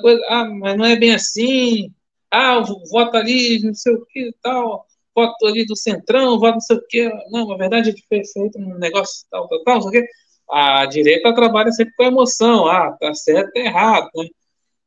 coisa, 0.00 0.22
ah, 0.28 0.44
mas 0.44 0.76
não 0.76 0.84
é 0.84 0.96
bem 0.96 1.14
assim, 1.14 1.90
ah, 2.30 2.60
vota 2.90 3.18
ali, 3.18 3.60
não 3.62 3.74
sei 3.74 3.94
o 3.94 4.06
que 4.06 4.32
tal, 4.42 4.86
voto 5.14 5.46
ali 5.46 5.64
do 5.66 5.76
Centrão, 5.76 6.38
voto 6.38 6.54
não 6.54 6.60
sei 6.60 6.76
o 6.76 6.86
quê. 6.88 7.10
Não, 7.30 7.46
na 7.48 7.56
verdade, 7.56 7.94
fez 8.08 8.32
feito 8.32 8.58
um 8.58 8.78
negócio 8.78 9.26
tal, 9.30 9.48
tal, 9.48 9.62
tal, 9.64 9.74
não 9.76 9.82
sei 9.82 10.00
o 10.00 10.04
quê. 10.04 10.08
A 10.50 10.86
direita 10.86 11.34
trabalha 11.34 11.70
sempre 11.72 11.94
com 11.96 12.04
emoção. 12.04 12.66
Ah, 12.66 12.96
tá 13.00 13.14
certo, 13.14 13.52
tá 13.52 13.60
errado, 13.60 14.10
né? 14.16 14.26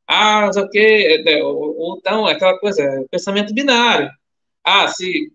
Ah, 0.07 0.45
não 0.45 0.53
sei 0.53 0.63
o 0.63 0.69
quê. 0.69 1.23
É, 1.27 1.43
ou, 1.43 1.97
então, 1.97 2.25
aquela 2.27 2.57
coisa, 2.59 2.83
é 2.83 3.03
pensamento 3.09 3.53
binário. 3.53 4.09
Ah, 4.63 4.87
se 4.87 5.31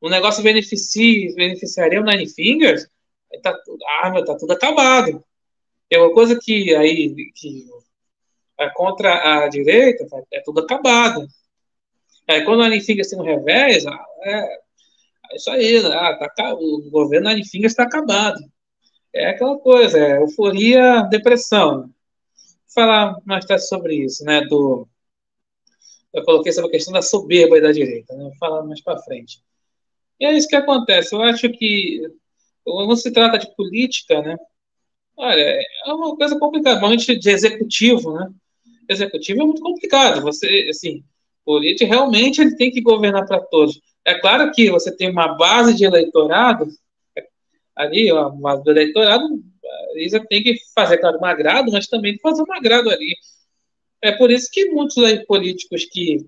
o 0.00 0.08
negócio 0.08 0.42
beneficia, 0.42 1.34
beneficiaria 1.34 2.00
o 2.00 2.04
Nine 2.04 2.28
Fingers, 2.28 2.88
tá, 3.42 3.56
ah, 4.02 4.10
meu, 4.10 4.24
tá 4.24 4.36
tudo 4.36 4.52
acabado. 4.52 5.24
É 5.90 5.98
uma 5.98 6.12
coisa 6.12 6.38
que 6.40 6.74
aí 6.74 7.14
que 7.34 7.66
é 8.58 8.70
contra 8.70 9.44
a 9.44 9.48
direita, 9.48 10.06
é 10.32 10.40
tudo 10.40 10.60
acabado. 10.60 11.26
É, 12.26 12.40
quando 12.42 12.62
a 12.62 12.66
Anifinga 12.66 13.04
se 13.04 13.16
não 13.16 13.24
revés, 13.24 13.84
é, 14.22 14.32
é 15.32 15.36
isso 15.36 15.50
aí, 15.50 15.78
ah, 15.86 16.28
tá, 16.34 16.54
o 16.54 16.90
governo 16.90 17.28
Anifinga 17.28 17.66
está 17.66 17.84
acabado. 17.84 18.40
É 19.14 19.30
aquela 19.30 19.58
coisa, 19.58 19.98
é 19.98 20.18
euforia, 20.18 21.02
depressão. 21.02 21.90
Falar 22.76 23.16
mais 23.24 23.46
tarde 23.46 23.66
sobre 23.66 23.94
isso, 24.04 24.22
né? 24.22 24.42
Do, 24.42 24.86
eu 26.12 26.22
coloquei 26.24 26.52
sobre 26.52 26.68
a 26.68 26.72
questão 26.72 26.92
da 26.92 27.00
soberba 27.00 27.58
da 27.58 27.72
direita, 27.72 28.14
né? 28.14 28.24
Vou 28.24 28.36
falar 28.36 28.62
mais 28.64 28.82
para 28.82 28.98
frente. 28.98 29.40
E 30.20 30.26
é 30.26 30.32
isso 30.34 30.46
que 30.46 30.56
acontece. 30.56 31.14
Eu 31.14 31.22
acho 31.22 31.48
que 31.48 32.02
quando 32.62 32.94
se 32.96 33.10
trata 33.10 33.38
de 33.38 33.54
política, 33.56 34.20
né? 34.20 34.36
Olha, 35.16 35.40
é 35.40 35.92
uma 35.92 36.14
coisa 36.16 36.38
complicada, 36.38 36.78
principalmente 36.78 37.18
de 37.18 37.30
executivo, 37.30 38.12
né? 38.12 38.30
Executivo 38.90 39.40
é 39.40 39.44
muito 39.46 39.62
complicado. 39.62 40.20
Você, 40.20 40.66
assim, 40.68 41.02
político, 41.46 41.90
realmente 41.90 42.42
ele 42.42 42.56
tem 42.56 42.70
que 42.70 42.82
governar 42.82 43.26
para 43.26 43.40
todos. 43.40 43.80
É 44.04 44.18
claro 44.18 44.52
que 44.52 44.70
você 44.70 44.94
tem 44.94 45.10
uma 45.10 45.28
base 45.28 45.74
de 45.74 45.84
eleitorado, 45.84 46.68
ali, 47.74 48.12
uma 48.12 48.30
base 48.30 48.64
do 48.64 48.70
eleitorado, 48.70 49.24
Isa 49.96 50.24
tem 50.28 50.42
que 50.42 50.56
fazer, 50.74 50.98
claro, 50.98 51.18
um 51.20 51.24
agrado, 51.24 51.72
mas 51.72 51.86
também 51.86 52.18
fazer 52.18 52.42
um 52.42 52.52
agrado 52.52 52.90
ali. 52.90 53.16
É 54.02 54.12
por 54.12 54.30
isso 54.30 54.48
que 54.52 54.70
muitos 54.70 54.96
políticos 55.26 55.84
que, 55.86 56.24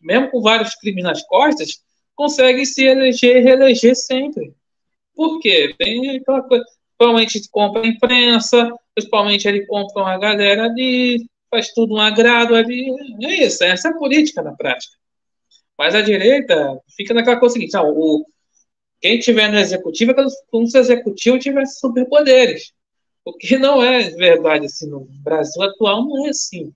mesmo 0.00 0.30
com 0.30 0.40
vários 0.40 0.74
crimes 0.74 1.04
nas 1.04 1.22
costas, 1.26 1.82
conseguem 2.14 2.64
se 2.64 2.84
eleger 2.84 3.36
e 3.36 3.40
reeleger 3.40 3.94
sempre. 3.94 4.54
Por 5.14 5.38
quê? 5.40 5.74
Tem 5.78 6.16
aquela 6.16 6.42
coisa. 6.42 6.64
Principalmente 6.96 7.48
compra 7.50 7.82
a 7.82 7.86
imprensa, 7.86 8.74
principalmente 8.94 9.48
ele 9.48 9.64
compra 9.64 10.02
uma 10.02 10.18
galera 10.18 10.64
ali, 10.64 11.26
faz 11.50 11.72
tudo 11.72 11.94
um 11.94 12.00
agrado 12.00 12.54
ali. 12.54 12.90
É 13.22 13.46
isso, 13.46 13.64
essa 13.64 13.88
é 13.88 13.90
a 13.90 13.96
política 13.96 14.42
na 14.42 14.52
prática. 14.52 14.96
Mas 15.78 15.94
a 15.94 16.02
direita 16.02 16.78
fica 16.94 17.14
naquela 17.14 17.40
coisa 17.40 17.54
seguinte: 17.54 17.72
não, 17.72 17.88
o, 17.88 18.26
quem 19.00 19.18
tiver 19.18 19.50
no 19.50 19.58
executivo 19.58 20.12
é 20.12 20.26
como 20.50 20.66
se 20.66 20.76
o 20.76 20.80
executivo 20.80 21.38
tivesse 21.38 21.80
superpoderes. 21.80 22.72
O 23.24 23.32
que 23.34 23.58
não 23.58 23.82
é 23.82 24.10
verdade 24.10 24.66
assim, 24.66 24.88
no 24.88 25.06
Brasil 25.22 25.62
atual 25.62 26.04
não 26.04 26.26
é 26.26 26.30
assim. 26.30 26.74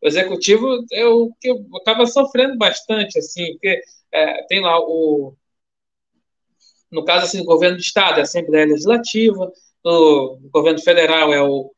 O 0.00 0.06
executivo 0.06 0.84
é 0.92 1.04
o 1.06 1.32
que 1.40 1.50
acaba 1.80 2.06
sofrendo 2.06 2.56
bastante, 2.56 3.18
assim, 3.18 3.52
porque 3.52 3.80
é, 4.12 4.42
tem 4.44 4.60
lá 4.60 4.78
o. 4.80 5.34
No 6.90 7.04
caso, 7.04 7.26
assim, 7.26 7.40
o 7.40 7.44
governo 7.44 7.76
do 7.76 7.82
Estado 7.82 8.18
é 8.18 8.20
a 8.20 8.22
Assembleia 8.22 8.66
Legislativa, 8.66 9.52
no 9.84 10.38
governo 10.50 10.80
federal 10.80 11.32
é 11.32 11.42
o, 11.42 11.72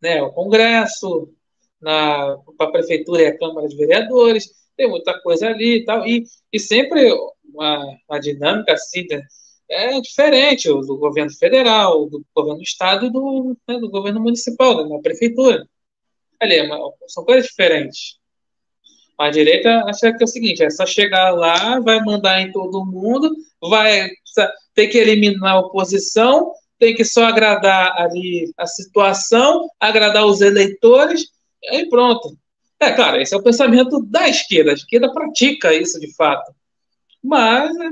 né, 0.00 0.22
o 0.22 0.32
Congresso, 0.32 1.32
na 1.80 2.36
a 2.58 2.66
prefeitura 2.68 3.22
é 3.22 3.28
a 3.28 3.38
Câmara 3.38 3.68
de 3.68 3.76
Vereadores, 3.76 4.50
tem 4.76 4.88
muita 4.88 5.20
coisa 5.20 5.48
ali 5.48 5.78
e 5.78 5.84
tal, 5.84 6.06
e, 6.06 6.24
e 6.52 6.60
sempre 6.60 7.12
uma, 7.44 7.84
uma 8.08 8.20
dinâmica 8.20 8.72
assim 8.72 9.06
né, 9.10 9.22
é 9.68 10.00
diferente 10.00 10.68
do 10.68 10.96
governo 10.96 11.30
federal, 11.32 12.08
do 12.08 12.24
governo 12.34 12.58
do 12.58 12.62
estado 12.62 13.06
e 13.06 13.10
do, 13.10 13.56
né, 13.68 13.78
do 13.78 13.90
governo 13.90 14.20
municipal, 14.20 14.82
né, 14.82 14.96
da 14.96 15.02
prefeitura. 15.02 15.66
Ali, 16.40 16.56
é 16.56 16.68
são 17.08 17.24
coisas 17.24 17.46
diferentes. 17.46 18.18
A 19.18 19.30
direita 19.30 19.82
acha 19.86 20.12
que 20.12 20.22
é 20.22 20.24
o 20.24 20.28
seguinte: 20.28 20.62
é 20.62 20.70
só 20.70 20.84
chegar 20.84 21.30
lá, 21.30 21.80
vai 21.80 22.00
mandar 22.00 22.40
em 22.40 22.52
todo 22.52 22.84
mundo, 22.84 23.34
vai 23.60 24.10
ter 24.74 24.88
que 24.88 24.98
eliminar 24.98 25.54
a 25.54 25.60
oposição, 25.60 26.52
tem 26.78 26.94
que 26.94 27.04
só 27.04 27.24
agradar 27.24 27.98
ali 27.98 28.52
a 28.58 28.66
situação, 28.66 29.68
agradar 29.80 30.26
os 30.26 30.42
eleitores, 30.42 31.30
e 31.62 31.88
pronto. 31.88 32.36
É, 32.78 32.92
claro, 32.92 33.18
esse 33.18 33.34
é 33.34 33.38
o 33.38 33.42
pensamento 33.42 34.04
da 34.04 34.28
esquerda. 34.28 34.72
A 34.72 34.74
esquerda 34.74 35.10
pratica 35.10 35.72
isso 35.72 35.98
de 35.98 36.14
fato. 36.14 36.54
Mas, 37.26 37.76
é, 37.76 37.90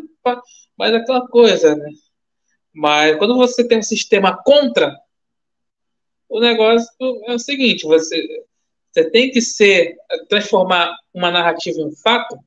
mas 0.78 0.92
é 0.92 0.96
aquela 0.96 1.26
coisa, 1.26 1.74
né? 1.74 1.90
Mas 2.72 3.16
quando 3.18 3.36
você 3.36 3.66
tem 3.66 3.78
um 3.78 3.82
sistema 3.82 4.40
contra, 4.42 4.96
o 6.28 6.40
negócio 6.40 6.88
é 7.26 7.34
o 7.34 7.38
seguinte: 7.38 7.84
você, 7.84 8.26
você 8.92 9.10
tem 9.10 9.30
que 9.30 9.40
ser 9.40 9.96
transformar 10.28 10.96
uma 11.12 11.30
narrativa 11.30 11.80
em 11.80 11.94
fato, 11.96 12.38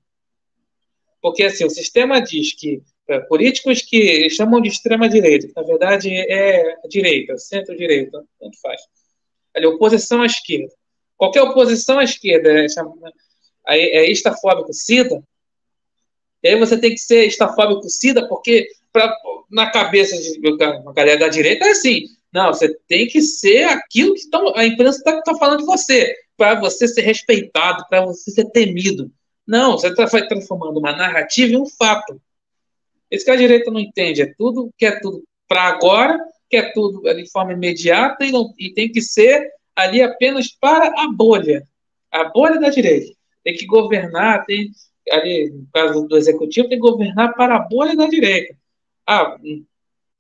porque 1.21 1.43
assim 1.43 1.65
o 1.65 1.69
sistema 1.69 2.21
diz 2.21 2.53
que 2.53 2.81
é, 3.09 3.19
políticos 3.19 3.81
que 3.81 4.29
chamam 4.29 4.61
de 4.61 4.69
extrema 4.69 5.07
direita, 5.09 5.47
na 5.55 5.63
verdade 5.63 6.09
é 6.13 6.75
direita, 6.89 7.37
centro-direita, 7.37 8.23
tanto 8.39 8.59
faz. 8.61 8.81
Ali, 9.55 9.65
oposição 9.65 10.21
à 10.21 10.25
esquerda. 10.25 10.73
Qualquer 11.17 11.41
oposição 11.41 11.99
à 11.99 12.03
esquerda 12.03 12.49
é, 12.49 12.65
é, 13.69 13.97
é 13.97 14.11
estafóbico 14.11 14.73
SIDA, 14.73 15.23
e 16.47 16.51
aí 16.51 16.59
você 16.59 16.77
tem 16.77 16.91
que 16.91 16.99
ser 16.99 17.25
estafóbico 17.25 17.89
SIDA, 17.89 18.25
porque 18.27 18.67
pra, 18.91 19.13
na 19.51 19.69
cabeça 19.69 20.15
de 20.15 20.39
uma 20.81 20.93
galera 20.93 21.19
da 21.19 21.27
direita 21.27 21.65
é 21.65 21.71
assim, 21.71 22.05
não, 22.31 22.53
você 22.53 22.73
tem 22.87 23.05
que 23.05 23.21
ser 23.21 23.65
aquilo 23.65 24.13
que 24.13 24.29
tão, 24.29 24.55
a 24.55 24.65
imprensa 24.65 24.99
está 24.99 25.21
tá 25.21 25.35
falando 25.35 25.59
de 25.59 25.65
você, 25.65 26.15
para 26.37 26.57
você 26.57 26.87
ser 26.87 27.01
respeitado, 27.01 27.83
para 27.89 28.05
você 28.05 28.31
ser 28.31 28.45
temido. 28.51 29.11
Não, 29.45 29.73
você 29.73 29.89
está 29.89 30.07
transformando 30.27 30.79
uma 30.79 30.93
narrativa 30.93 31.51
em 31.51 31.57
um 31.57 31.65
fato. 31.65 32.21
Isso 33.11 33.25
que 33.25 33.31
a 33.31 33.35
direita 33.35 33.69
não 33.69 33.79
entende, 33.79 34.21
é 34.21 34.33
tudo 34.37 34.69
que 34.77 34.85
é 34.85 34.99
tudo 35.01 35.23
para 35.49 35.63
agora, 35.63 36.17
que 36.49 36.55
é 36.55 36.71
tudo 36.71 37.01
de 37.13 37.29
forma 37.29 37.51
imediata 37.51 38.25
e, 38.25 38.31
não, 38.31 38.53
e 38.57 38.73
tem 38.73 38.89
que 38.89 39.01
ser 39.01 39.49
ali 39.75 40.01
apenas 40.01 40.47
para 40.47 40.87
a 40.87 41.11
bolha, 41.11 41.67
a 42.09 42.23
bolha 42.25 42.57
da 42.57 42.69
direita. 42.69 43.13
Tem 43.43 43.53
que 43.53 43.65
governar, 43.65 44.45
tem 44.45 44.71
ali 45.11 45.49
no 45.49 45.67
caso 45.73 46.07
do 46.07 46.17
executivo 46.17 46.69
tem 46.69 46.79
que 46.79 46.89
governar 46.89 47.35
para 47.35 47.55
a 47.55 47.59
bolha 47.59 47.95
da 47.95 48.07
direita. 48.07 48.55
Ah, 49.05 49.37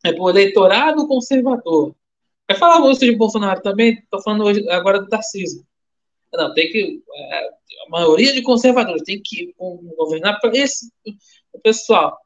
é 0.03 0.13
para 0.13 0.21
o 0.21 0.29
eleitorado 0.29 1.07
conservador. 1.07 1.95
Vai 2.49 2.57
falar 2.57 2.89
isso 2.91 3.01
de 3.01 3.15
Bolsonaro 3.15 3.61
também, 3.61 3.95
estou 3.95 4.21
falando 4.21 4.45
hoje, 4.45 4.67
agora 4.69 4.99
do 4.99 5.09
Tarcísio. 5.09 5.65
Não, 6.33 6.53
tem 6.53 6.69
que. 6.71 7.01
É, 7.13 7.47
a 7.85 7.89
maioria 7.89 8.33
de 8.33 8.41
conservadores 8.41 9.03
tem 9.03 9.21
que 9.23 9.53
governar 9.97 10.39
para 10.39 10.57
esse 10.57 10.91
pessoal. 11.63 12.17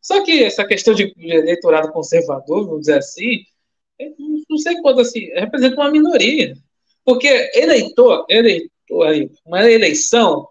Só 0.00 0.22
que 0.24 0.44
essa 0.44 0.66
questão 0.66 0.94
de 0.94 1.12
eleitorado 1.18 1.92
conservador, 1.92 2.64
vamos 2.64 2.80
dizer 2.80 2.98
assim, 2.98 3.44
não 4.48 4.58
sei 4.58 4.80
quanto 4.80 5.00
assim, 5.00 5.26
representa 5.34 5.76
uma 5.76 5.90
minoria. 5.90 6.54
Porque 7.04 7.50
eleitor, 7.54 8.26
eleitor 8.28 8.78
uma 9.44 9.70
eleição, 9.70 10.48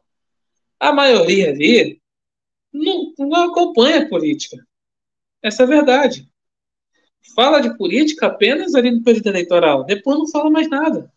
a 0.79 0.93
maioria 0.93 1.49
ali 1.49 2.01
não, 2.73 3.13
não 3.17 3.51
acompanha 3.51 4.03
a 4.03 4.09
política. 4.09 4.57
Essa 5.41 5.63
é 5.63 5.65
a 5.65 5.69
verdade. 5.69 6.29
Fala 7.35 7.59
de 7.59 7.75
política 7.77 8.27
apenas 8.27 8.73
ali 8.75 8.91
no 8.91 9.03
período 9.03 9.27
eleitoral, 9.27 9.83
depois 9.83 10.17
não 10.17 10.27
fala 10.27 10.49
mais 10.49 10.69
nada. 10.69 11.11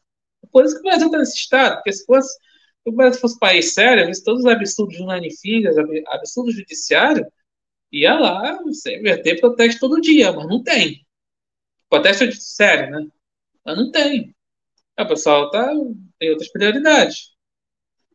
Por 0.50 0.64
isso 0.64 0.74
que 0.74 0.80
o 0.80 0.84
Brasil 0.84 1.06
está 1.06 1.18
nesse 1.18 1.36
estado, 1.36 1.76
porque 1.76 1.92
se 1.92 2.04
fosse, 2.04 2.32
se 2.32 2.90
o 2.90 2.92
Brasil 2.92 3.20
fosse 3.20 3.36
um 3.36 3.38
país 3.38 3.74
sério, 3.74 4.10
todos 4.24 4.44
os 4.44 4.50
absurdos 4.50 4.96
de 4.96 5.04
Nanifingas, 5.04 5.76
absurdos 6.08 6.54
judiciário, 6.54 7.26
ia 7.92 8.18
lá, 8.18 8.58
sempre 8.72 9.16
ter 9.22 9.40
protesto 9.40 9.80
todo 9.80 10.00
dia, 10.00 10.32
mas 10.32 10.46
não 10.46 10.62
tem. 10.62 11.06
Protesto 11.88 12.30
sério, 12.32 12.90
né? 12.90 13.06
Mas 13.64 13.76
não 13.76 13.90
tem. 13.90 14.34
O 14.98 15.06
pessoal 15.06 15.50
tá, 15.50 15.72
tem 16.18 16.30
outras 16.30 16.50
prioridades. 16.52 17.29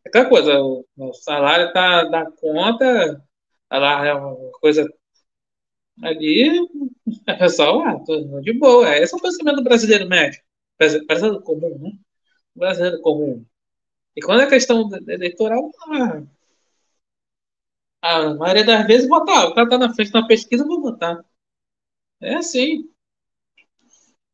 É 0.06 0.08
aquela 0.08 0.28
coisa, 0.28 0.60
o, 0.60 1.12
salário 1.14 1.72
tá 1.72 2.04
da 2.04 2.30
conta, 2.30 3.20
tá 3.68 3.78
lá 3.78 4.06
é 4.06 4.14
uma 4.14 4.52
coisa 4.60 4.86
ali, 6.02 6.60
o 6.60 6.90
pessoal, 7.38 7.80
ah, 7.82 7.98
tô 8.04 8.40
de 8.40 8.52
boa. 8.52 8.96
Esse 8.96 9.14
é 9.14 9.16
o 9.18 9.20
pensamento 9.20 9.62
brasileiro 9.64 10.08
médio. 10.08 10.40
Brasileiro 10.78 11.42
comum, 11.42 11.78
né? 11.78 11.92
Brasileiro 12.54 13.00
comum. 13.02 13.44
E 14.16 14.22
quando 14.22 14.42
é 14.42 14.48
questão 14.48 14.88
eleitoral, 15.08 15.70
ah, 15.88 16.22
a 18.02 18.34
maioria 18.34 18.64
das 18.64 18.86
vezes 18.86 19.08
votar. 19.08 19.48
O 19.48 19.54
cara 19.54 19.68
tá 19.68 19.78
na 19.78 19.94
frente 19.94 20.12
da 20.12 20.26
pesquisa, 20.26 20.64
vou 20.64 20.80
votar. 20.80 21.24
É 22.20 22.36
assim. 22.36 22.88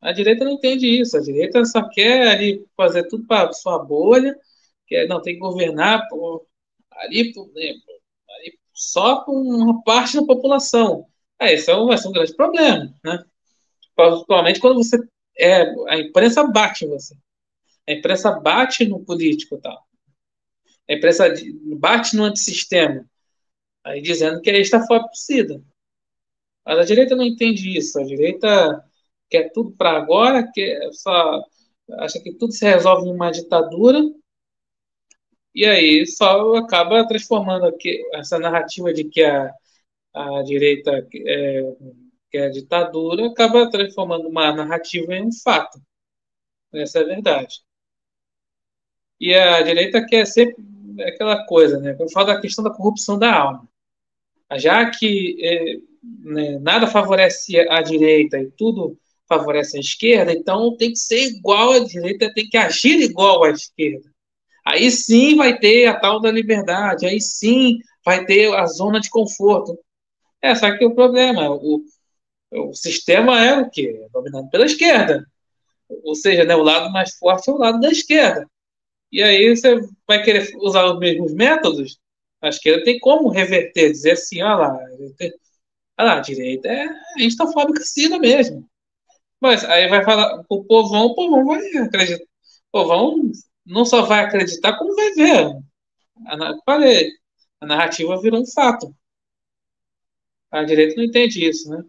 A 0.00 0.12
direita 0.12 0.44
não 0.44 0.52
entende 0.52 0.86
isso. 0.86 1.16
A 1.16 1.20
direita 1.20 1.64
só 1.64 1.88
quer 1.88 2.28
ali 2.28 2.66
fazer 2.76 3.08
tudo 3.08 3.26
para 3.26 3.52
sua 3.52 3.78
bolha. 3.78 4.38
Quer, 4.92 5.08
não, 5.08 5.22
tem 5.22 5.32
que 5.32 5.40
governar 5.40 6.06
por, 6.06 6.46
ali, 6.90 7.32
por, 7.32 7.50
né, 7.54 7.72
ali 8.28 8.58
só 8.74 9.24
com 9.24 9.32
uma 9.32 9.82
parte 9.82 10.20
da 10.20 10.26
população. 10.26 11.06
É, 11.40 11.54
isso 11.54 11.86
vai 11.86 11.96
ser 11.96 12.08
um 12.08 12.12
grande 12.12 12.36
problema, 12.36 12.94
né? 13.02 13.24
Principalmente 13.96 14.60
quando 14.60 14.76
você 14.76 14.98
é, 15.38 15.62
a 15.88 15.98
imprensa 15.98 16.44
bate 16.44 16.84
em 16.84 16.88
você. 16.88 17.16
A 17.88 17.92
imprensa 17.92 18.32
bate 18.32 18.86
no 18.86 19.02
político, 19.02 19.56
tá? 19.56 19.74
A 20.86 20.92
imprensa 20.92 21.32
bate 21.78 22.14
no 22.14 22.24
antissistema. 22.24 23.06
Aí 23.82 24.02
dizendo 24.02 24.42
que 24.42 24.50
está 24.50 24.86
fora 24.86 25.08
possível. 25.08 25.64
Mas 26.66 26.78
a 26.80 26.84
direita 26.84 27.16
não 27.16 27.24
entende 27.24 27.78
isso. 27.78 27.98
A 27.98 28.04
direita 28.04 28.84
quer 29.30 29.50
tudo 29.52 29.72
para 29.72 29.96
agora, 29.96 30.46
quer 30.52 30.92
só 30.92 31.42
acha 31.92 32.20
que 32.20 32.34
tudo 32.34 32.52
se 32.52 32.66
resolve 32.66 33.08
em 33.08 33.12
uma 33.14 33.30
ditadura. 33.30 33.98
E 35.54 35.64
aí 35.66 36.06
só 36.06 36.54
acaba 36.56 37.06
transformando 37.06 37.66
aqui, 37.66 38.02
essa 38.14 38.38
narrativa 38.38 38.92
de 38.92 39.04
que 39.04 39.22
a, 39.22 39.52
a 40.14 40.42
direita 40.42 41.06
é, 41.14 41.62
que 42.30 42.38
é 42.38 42.46
a 42.46 42.50
ditadura, 42.50 43.26
acaba 43.28 43.70
transformando 43.70 44.28
uma 44.28 44.52
narrativa 44.54 45.14
em 45.14 45.26
um 45.26 45.32
fato. 45.32 45.80
Essa 46.72 47.00
é 47.00 47.02
a 47.02 47.06
verdade. 47.06 47.60
E 49.20 49.34
a 49.34 49.62
direita 49.62 50.04
quer 50.04 50.26
sempre 50.26 50.56
aquela 51.06 51.46
coisa, 51.46 51.78
né? 51.78 51.96
Eu 51.98 52.08
falo 52.10 52.26
da 52.26 52.40
questão 52.40 52.64
da 52.64 52.70
corrupção 52.70 53.18
da 53.18 53.34
alma 53.34 53.68
já 54.58 54.90
que 54.90 55.36
é, 55.40 55.76
né, 56.02 56.58
nada 56.58 56.86
favorece 56.86 57.58
a 57.68 57.80
direita 57.82 58.38
e 58.38 58.50
tudo 58.50 58.98
favorece 59.28 59.76
a 59.76 59.80
esquerda, 59.80 60.32
então 60.32 60.76
tem 60.76 60.90
que 60.90 60.98
ser 60.98 61.24
igual 61.24 61.72
à 61.72 61.78
direita, 61.78 62.32
tem 62.34 62.48
que 62.48 62.56
agir 62.56 63.00
igual 63.00 63.44
à 63.44 63.50
esquerda. 63.50 64.11
Aí 64.64 64.90
sim 64.90 65.36
vai 65.36 65.58
ter 65.58 65.86
a 65.86 65.98
tal 65.98 66.20
da 66.20 66.30
liberdade, 66.30 67.06
aí 67.06 67.20
sim 67.20 67.78
vai 68.04 68.24
ter 68.24 68.54
a 68.54 68.66
zona 68.66 69.00
de 69.00 69.10
conforto. 69.10 69.78
É, 70.40 70.54
só 70.54 70.76
que 70.76 70.84
o 70.84 70.94
problema, 70.94 71.50
o, 71.50 71.84
o 72.52 72.74
sistema 72.74 73.44
é 73.44 73.60
o 73.60 73.70
quê? 73.70 74.06
Dominado 74.12 74.48
pela 74.50 74.66
esquerda. 74.66 75.26
Ou 76.04 76.14
seja, 76.14 76.44
né, 76.44 76.54
o 76.56 76.62
lado 76.62 76.92
mais 76.92 77.16
forte 77.16 77.50
é 77.50 77.52
o 77.52 77.58
lado 77.58 77.80
da 77.80 77.90
esquerda. 77.90 78.46
E 79.12 79.22
aí 79.22 79.54
você 79.54 79.80
vai 80.06 80.22
querer 80.22 80.50
usar 80.56 80.86
os 80.86 80.98
mesmos 80.98 81.34
métodos? 81.34 81.98
A 82.40 82.48
esquerda 82.48 82.84
tem 82.84 82.98
como 82.98 83.28
reverter, 83.28 83.92
dizer 83.92 84.12
assim, 84.12 84.42
olha 84.42 84.56
lá, 84.56 84.78
olha 85.98 86.08
lá 86.08 86.16
a 86.16 86.20
direita 86.20 86.68
é 86.68 86.88
instafóbica 87.18 87.82
sim 87.84 88.08
mesmo. 88.18 88.68
Mas 89.40 89.64
aí 89.64 89.88
vai 89.88 90.04
falar 90.04 90.44
o 90.48 90.64
povão, 90.64 91.06
o 91.06 91.14
povão 91.14 91.46
vai 91.46 91.60
acreditar. 91.78 92.24
O 92.24 92.72
povão 92.72 93.32
não 93.66 93.84
só 93.84 94.02
vai 94.02 94.20
acreditar, 94.24 94.78
como 94.78 94.94
vai 94.94 95.12
ver. 95.12 95.62
A, 96.26 96.56
falei, 96.64 97.10
a 97.60 97.66
narrativa 97.66 98.20
virou 98.20 98.42
um 98.42 98.46
fato. 98.46 98.94
A 100.52 100.62
direita 100.64 100.96
não 100.96 101.04
entende 101.04 101.44
isso, 101.44 101.68
né? 101.70 101.84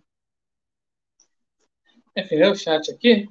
Enfim, 2.16 2.38
é 2.38 2.50
o 2.50 2.56
chat 2.56 2.92
aqui. 2.92 3.28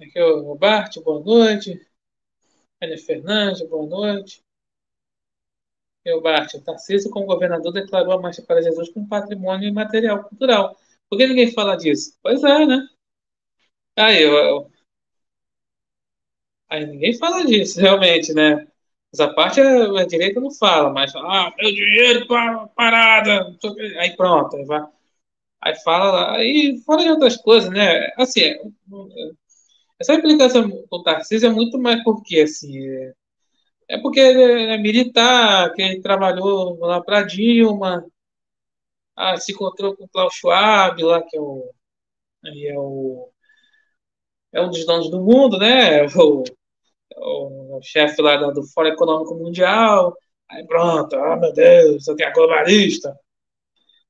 Aqui 0.00 0.18
é 0.18 0.24
o 0.24 0.54
Bart, 0.54 0.98
boa 1.02 1.20
noite. 1.24 1.80
Ana 2.80 2.96
Fernandes, 2.98 3.68
boa 3.68 3.86
noite. 3.86 4.44
E 6.04 6.12
o 6.12 6.20
Bart, 6.20 6.54
o 6.54 6.60
Tarcísio, 6.62 7.10
como 7.10 7.26
governador, 7.26 7.72
declarou 7.72 8.12
a 8.12 8.20
Marcha 8.20 8.42
para 8.42 8.62
Jesus 8.62 8.90
como 8.90 9.08
patrimônio 9.08 9.68
imaterial 9.68 10.22
cultural. 10.24 10.76
Por 11.08 11.18
que 11.18 11.26
ninguém 11.26 11.52
fala 11.52 11.76
disso? 11.76 12.16
Pois 12.22 12.42
é, 12.44 12.66
né? 12.66 12.88
Aí, 13.96 14.22
eu, 14.22 14.32
eu... 14.36 14.70
Aí 16.70 16.86
ninguém 16.86 17.16
fala 17.18 17.44
disso, 17.46 17.80
realmente, 17.80 18.32
né? 18.32 18.66
Essa 19.12 19.32
parte 19.32 19.60
a, 19.60 20.00
a 20.00 20.06
direita 20.06 20.40
não 20.40 20.50
fala, 20.50 20.90
mas 20.92 21.14
ah, 21.16 21.52
meu 21.58 21.72
dinheiro 21.72 22.26
para 22.26 22.66
parada, 22.68 23.46
aí 24.00 24.16
pronto, 24.16 24.56
aí 24.56 24.64
vai. 24.64 24.82
Aí 25.62 25.76
fala 25.84 26.12
lá, 26.12 26.36
aí 26.36 26.78
fora 26.86 27.02
de 27.04 27.10
outras 27.10 27.36
coisas, 27.38 27.70
né? 27.70 28.10
Assim, 28.18 28.42
é, 28.42 28.58
essa 30.00 30.14
implicação 30.14 30.68
com 30.70 30.96
o 30.96 31.02
Tarcísio 31.02 31.48
é 31.48 31.52
muito 31.52 31.78
mais 31.78 32.02
porque, 32.04 32.40
assim, 32.40 32.78
é, 32.88 33.12
é 33.90 33.98
porque 34.00 34.20
ele 34.20 34.42
é 34.72 34.78
militar, 34.78 35.72
que 35.74 35.82
ele 35.82 36.00
trabalhou 36.02 36.78
lá 36.80 37.02
para 37.02 37.22
Dilma, 37.24 38.04
ah, 39.16 39.36
se 39.36 39.52
encontrou 39.52 39.96
com 39.96 40.04
o 40.04 40.08
Klaus 40.08 40.34
Schwab, 40.34 41.02
lá, 41.02 41.22
que 41.22 41.36
é 41.36 41.40
o, 41.40 41.72
aí 42.44 42.66
é 42.68 42.78
o 42.78 43.30
é 44.54 44.62
um 44.62 44.70
dos 44.70 44.86
donos 44.86 45.10
do 45.10 45.20
mundo, 45.20 45.58
né? 45.58 46.06
O, 47.16 47.78
o, 47.78 47.80
chefe 47.82 48.20
lá 48.20 48.36
do 48.50 48.64
Fórum 48.68 48.88
Econômico 48.88 49.36
Mundial. 49.36 50.16
Aí 50.50 50.66
pronto, 50.66 51.14
ah, 51.16 51.36
meu 51.36 51.52
Deus, 51.52 52.08
eu 52.08 52.16
tenho 52.16 52.28
a 52.28 52.32
globalista. 52.32 53.16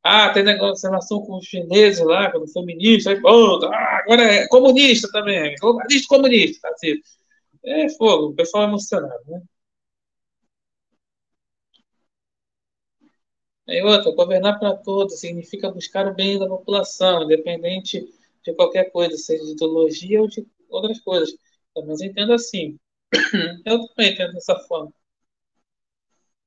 Ah, 0.03 0.31
tem 0.33 0.43
negociação 0.45 1.21
com 1.23 1.39
os 1.39 1.45
chineses 1.47 2.05
lá, 2.05 2.31
quando 2.31 2.51
foi 2.53 2.65
ministro, 2.65 3.13
aí 3.13 3.21
pronto, 3.21 3.67
ah, 3.67 4.01
agora 4.03 4.23
é 4.23 4.49
comunista 4.49 5.09
também, 5.13 5.55
globalista 5.61 6.09
comunista, 6.09 6.61
tá 6.63 6.71
assim. 6.75 6.95
É 7.65 7.89
fogo, 7.91 8.29
o 8.29 8.35
pessoal 8.35 8.65
é 8.65 8.67
emocionado, 8.67 9.23
né? 9.27 9.43
Aí 13.69 13.83
outra, 13.83 14.13
governar 14.13 14.59
para 14.59 14.77
todos 14.77 15.21
significa 15.21 15.71
buscar 15.71 16.07
o 16.07 16.15
bem 16.15 16.39
da 16.39 16.47
população, 16.47 17.25
independente 17.25 18.07
de 18.45 18.55
qualquer 18.55 18.91
coisa, 18.91 19.17
seja 19.17 19.45
de 19.45 19.53
ideologia 19.53 20.21
ou 20.21 20.29
de 20.29 20.47
outras 20.69 21.01
coisas. 21.01 21.35
Pelo 21.75 21.87
menos 21.87 22.03
entendo 22.03 22.33
assim. 22.33 22.79
Eu 23.65 23.87
também 23.89 24.13
entendo 24.13 24.35
dessa 24.35 24.59
forma. 24.61 24.93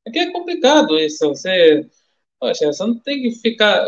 É 0.06 0.12
que 0.12 0.20
é 0.20 0.32
complicado 0.32 0.98
isso. 1.00 1.28
Você, 1.30 1.90
poxa, 2.40 2.68
você 2.68 2.84
não 2.86 3.00
tem 3.00 3.22
que 3.22 3.32
ficar 3.32 3.88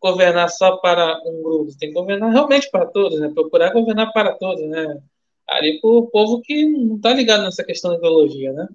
governar 0.00 0.48
só 0.50 0.76
para 0.78 1.20
um 1.26 1.42
grupo. 1.42 1.70
Você 1.70 1.78
tem 1.78 1.88
que 1.88 1.94
governar 1.94 2.32
realmente 2.32 2.70
para 2.70 2.86
todos, 2.86 3.18
né? 3.20 3.28
Procurar 3.32 3.72
governar 3.72 4.12
para 4.12 4.34
todos, 4.34 4.66
né? 4.68 5.02
Ali 5.46 5.80
para 5.80 5.90
o 5.90 6.06
povo 6.08 6.40
que 6.42 6.64
não 6.64 6.96
está 6.96 7.12
ligado 7.12 7.42
nessa 7.44 7.64
questão 7.64 7.92
da 7.92 7.98
ideologia, 7.98 8.52
né? 8.52 8.68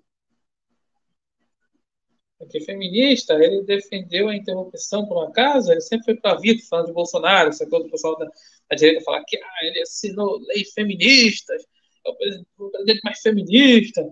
Feminista, 2.65 3.33
ele 3.35 3.63
defendeu 3.63 4.27
a 4.29 4.35
interrupção 4.35 5.05
por 5.05 5.17
uma 5.17 5.31
casa, 5.31 5.71
ele 5.71 5.81
sempre 5.81 6.05
foi 6.05 6.15
para 6.15 6.31
a 6.33 6.39
vida 6.39 6.61
falando 6.69 6.87
de 6.87 6.93
Bolsonaro, 6.93 7.49
coisa 7.69 7.85
do 7.85 7.91
pessoal 7.91 8.17
da, 8.17 8.25
da 8.25 8.75
direita 8.75 9.03
falar 9.03 9.23
que 9.25 9.37
ah, 9.37 9.59
ele 9.63 9.81
assinou 9.81 10.39
leis 10.39 10.71
feministas, 10.73 11.63
é 12.05 12.09
o 12.09 12.15
presidente, 12.15 13.01
mais 13.03 13.19
feminista, 13.21 14.11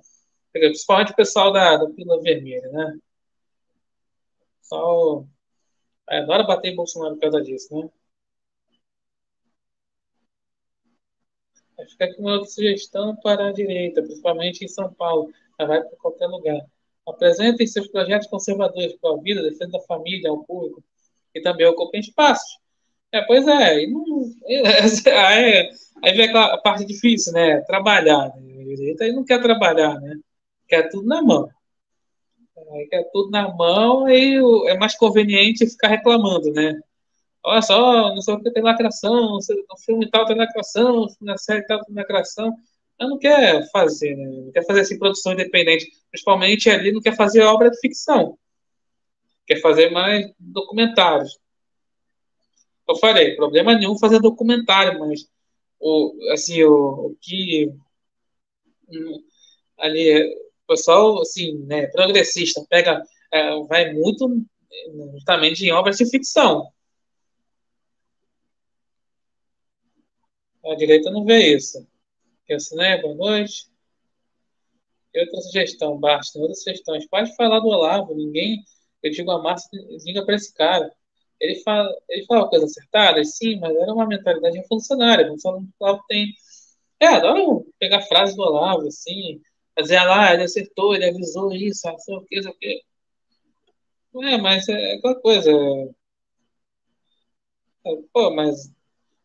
principalmente 0.51 1.11
o 1.11 1.15
pessoal 1.15 1.51
da, 1.51 1.77
da 1.77 1.89
Pílula 1.89 2.21
Vermelha, 2.21 2.69
né? 2.69 2.97
O 4.57 4.61
pessoal 4.61 5.27
adora 6.07 6.43
bater 6.43 6.71
em 6.71 6.75
Bolsonaro 6.75 7.15
por 7.15 7.21
causa 7.21 7.41
disso, 7.41 7.75
né? 7.75 7.89
Vai 11.77 11.87
ficar 11.87 12.05
aqui 12.05 12.19
uma 12.19 12.33
outra 12.33 12.49
sugestão 12.49 13.15
para 13.17 13.47
a 13.47 13.53
direita, 13.53 14.01
principalmente 14.01 14.65
em 14.65 14.67
São 14.67 14.93
Paulo, 14.93 15.31
mas 15.57 15.67
vai 15.67 15.81
para 15.81 15.97
qualquer 15.97 16.27
lugar. 16.27 16.59
Apresentem 17.09 17.67
seus 17.67 17.87
projetos 17.87 18.27
conservadores 18.27 18.93
para 19.01 19.11
a 19.13 19.21
vida, 19.21 19.41
defesa 19.43 19.71
da 19.71 19.81
família, 19.81 20.29
ao 20.29 20.43
público, 20.43 20.83
e 21.33 21.41
também 21.41 21.67
ocupem 21.67 21.99
espaços. 21.99 22.59
É, 23.11 23.21
pois 23.23 23.47
é, 23.47 23.87
não, 23.87 24.23
aí 26.03 26.13
vem 26.13 26.25
aquela 26.25 26.57
parte 26.59 26.85
difícil, 26.85 27.33
né? 27.33 27.61
Trabalhar. 27.61 28.31
Né? 28.37 28.95
Aí 29.01 29.11
não 29.11 29.23
quer 29.23 29.41
trabalhar, 29.41 29.99
né? 29.99 30.15
Quer 30.67 30.89
tudo 30.89 31.07
na 31.07 31.21
mão. 31.21 31.49
Aí 32.71 32.87
quer 32.87 33.09
tudo 33.11 33.31
na 33.31 33.47
mão 33.53 34.07
e 34.07 34.37
é 34.69 34.77
mais 34.77 34.95
conveniente 34.95 35.67
ficar 35.67 35.87
reclamando, 35.87 36.51
né? 36.51 36.79
Olha 37.43 37.61
só, 37.61 38.13
não 38.13 38.21
sei 38.21 38.33
o 38.35 38.43
que 38.43 38.51
tem 38.51 38.61
lacração, 38.61 39.37
no 39.37 39.77
filme 39.83 40.09
tal 40.09 40.25
tem 40.25 40.35
lacração, 40.35 41.07
na 41.21 41.37
série 41.37 41.65
tal 41.65 41.83
tem 41.83 41.95
lacração 41.95 42.53
não 43.07 43.17
quer 43.17 43.69
fazer, 43.71 44.15
né? 44.15 44.25
Não 44.25 44.51
quer 44.51 44.65
fazer 44.65 44.81
assim, 44.81 44.99
produção 44.99 45.33
independente. 45.33 45.91
Principalmente 46.11 46.69
ali 46.69 46.91
não 46.91 47.01
quer 47.01 47.15
fazer 47.15 47.41
obra 47.41 47.69
de 47.69 47.79
ficção. 47.79 48.37
Quer 49.47 49.61
fazer 49.61 49.89
mais 49.89 50.31
documentários. 50.39 51.39
Eu 52.87 52.95
falei, 52.97 53.35
problema 53.35 53.75
nenhum 53.75 53.97
fazer 53.97 54.19
documentário, 54.19 54.99
mas 54.99 55.27
o, 55.79 56.13
assim, 56.31 56.63
o, 56.63 57.07
o 57.07 57.17
que 57.21 57.71
hum, 58.89 59.23
ali 59.77 60.23
o 60.23 60.67
pessoal 60.67 61.21
assim, 61.21 61.57
né, 61.65 61.87
progressista 61.87 62.65
pega 62.69 63.03
é, 63.31 63.59
vai 63.63 63.93
muito 63.93 64.43
justamente 65.13 65.65
em 65.65 65.71
obras 65.71 65.97
de 65.97 66.09
ficção. 66.09 66.71
A 70.65 70.75
direita 70.75 71.09
não 71.11 71.25
vê 71.25 71.55
isso. 71.55 71.87
Né? 72.75 72.99
Boa 72.99 73.15
noite. 73.15 73.67
E 75.13 75.19
outra 75.19 75.41
sugestão, 75.41 75.99
basta. 75.99 76.39
Outra 76.39 76.55
sugestão. 76.55 76.95
A 76.95 76.99
gente 76.99 77.09
pode 77.09 77.35
falar 77.35 77.59
do 77.59 77.67
Olavo. 77.67 78.15
Ninguém. 78.15 78.63
Eu 79.03 79.11
digo 79.11 79.31
a 79.31 79.41
Márcia, 79.41 79.69
liga 80.03 80.25
para 80.25 80.35
esse 80.35 80.53
cara. 80.53 80.91
Ele 81.39 81.55
fala, 81.61 81.89
ele 82.09 82.25
fala 82.25 82.49
coisas 82.49 82.71
acertadas, 82.71 83.37
sim, 83.37 83.59
mas 83.59 83.75
era 83.75 83.93
uma 83.93 84.07
mentalidade 84.07 84.57
revolucionária. 84.57 85.31
O 85.31 85.37
Olavo 85.79 86.03
tem. 86.07 86.33
É, 86.99 87.07
adoro 87.07 87.65
pegar 87.79 88.01
frases 88.01 88.35
do 88.35 88.41
Olavo, 88.41 88.87
assim. 88.87 89.41
Fazer 89.77 89.97
ah, 89.97 90.05
lá, 90.05 90.33
ele 90.33 90.43
acertou, 90.43 90.95
ele 90.95 91.05
avisou 91.09 91.53
isso, 91.53 91.87
ah, 91.87 91.97
sei 91.99 92.15
o 92.15 92.25
que, 92.25 92.41
sei 92.41 92.51
o 92.51 92.55
que. 92.57 92.83
É, 94.23 94.37
mas 94.37 94.67
é 94.67 94.93
aquela 94.95 95.15
coisa. 95.21 95.51
É, 97.85 97.91
pô, 98.13 98.31
mas 98.31 98.71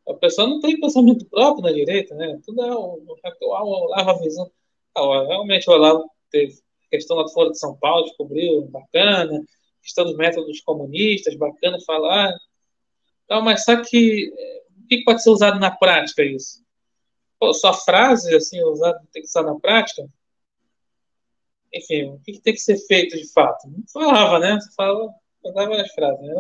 a 0.08 0.14
pessoa 0.14 0.46
não 0.46 0.60
tem 0.60 0.78
pensamento 0.78 1.24
próprio 1.26 1.62
na 1.62 1.72
direita, 1.72 2.14
né? 2.14 2.38
Tudo 2.44 2.62
é 2.62 2.74
o, 2.74 3.02
o 3.02 3.84
Olavo 3.84 4.10
avisando. 4.10 4.52
Ah, 4.94 5.24
realmente 5.26 5.68
o 5.68 5.72
Olavo 5.72 6.10
teve 6.30 6.58
questão 6.90 7.16
lá 7.16 7.28
fora 7.28 7.50
de 7.50 7.58
São 7.58 7.76
Paulo, 7.76 8.04
descobriu, 8.04 8.62
bacana, 8.66 9.44
questão 9.82 10.04
dos 10.04 10.16
métodos 10.16 10.60
comunistas, 10.60 11.34
bacana 11.36 11.78
falar. 11.86 12.32
Então, 13.24 13.42
mas 13.42 13.64
só 13.64 13.82
que 13.82 14.32
o 14.78 14.86
que 14.86 15.04
pode 15.04 15.22
ser 15.22 15.30
usado 15.30 15.58
na 15.58 15.70
prática 15.70 16.22
isso? 16.22 16.62
Pô, 17.40 17.52
só 17.52 17.72
frases 17.72 18.32
assim, 18.32 18.62
usado, 18.62 18.98
tem 19.12 19.22
que 19.22 19.28
usar 19.28 19.42
na 19.42 19.58
prática? 19.58 20.06
Enfim, 21.72 22.10
o 22.10 22.20
que, 22.20 22.40
tem 22.40 22.54
que 22.54 22.60
ser 22.60 22.78
feito 22.86 23.16
de 23.16 23.30
fato? 23.32 23.66
Não 23.66 23.82
falava, 23.92 24.38
né? 24.38 24.60
Você 24.60 24.72
falava, 24.74 25.12
falava 25.42 25.82
as 25.82 25.92
frases. 25.92 26.20
Né? 26.20 26.34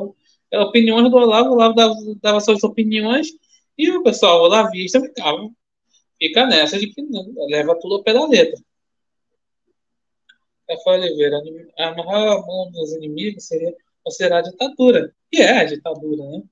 Eram 0.52 0.64
opiniões 0.64 1.10
do 1.10 1.16
Olavo, 1.16 1.50
o 1.50 1.52
Olavo 1.54 1.74
dava, 1.74 1.94
dava 2.22 2.40
suas 2.40 2.62
opiniões 2.62 3.28
e 3.76 3.90
o 3.90 4.02
pessoal 4.02 4.42
olavista 4.42 5.00
ficava, 5.00 5.50
fica 6.18 6.46
nessa 6.46 6.78
de 6.78 6.88
que 6.88 7.02
não, 7.02 7.34
leva 7.48 7.78
tudo 7.78 8.02
da 8.02 8.26
letra. 8.26 8.60
Rafael 10.68 11.00
Oliveira, 11.00 11.40
amarrar 11.78 12.32
a 12.32 12.46
mão 12.46 12.70
dos 12.70 12.92
inimigos 12.92 13.46
seria 13.46 13.74
considerar 14.02 14.42
ditadura. 14.42 15.14
E 15.32 15.40
é 15.40 15.58
a 15.58 15.64
ditadura, 15.64 16.24
né? 16.24 16.42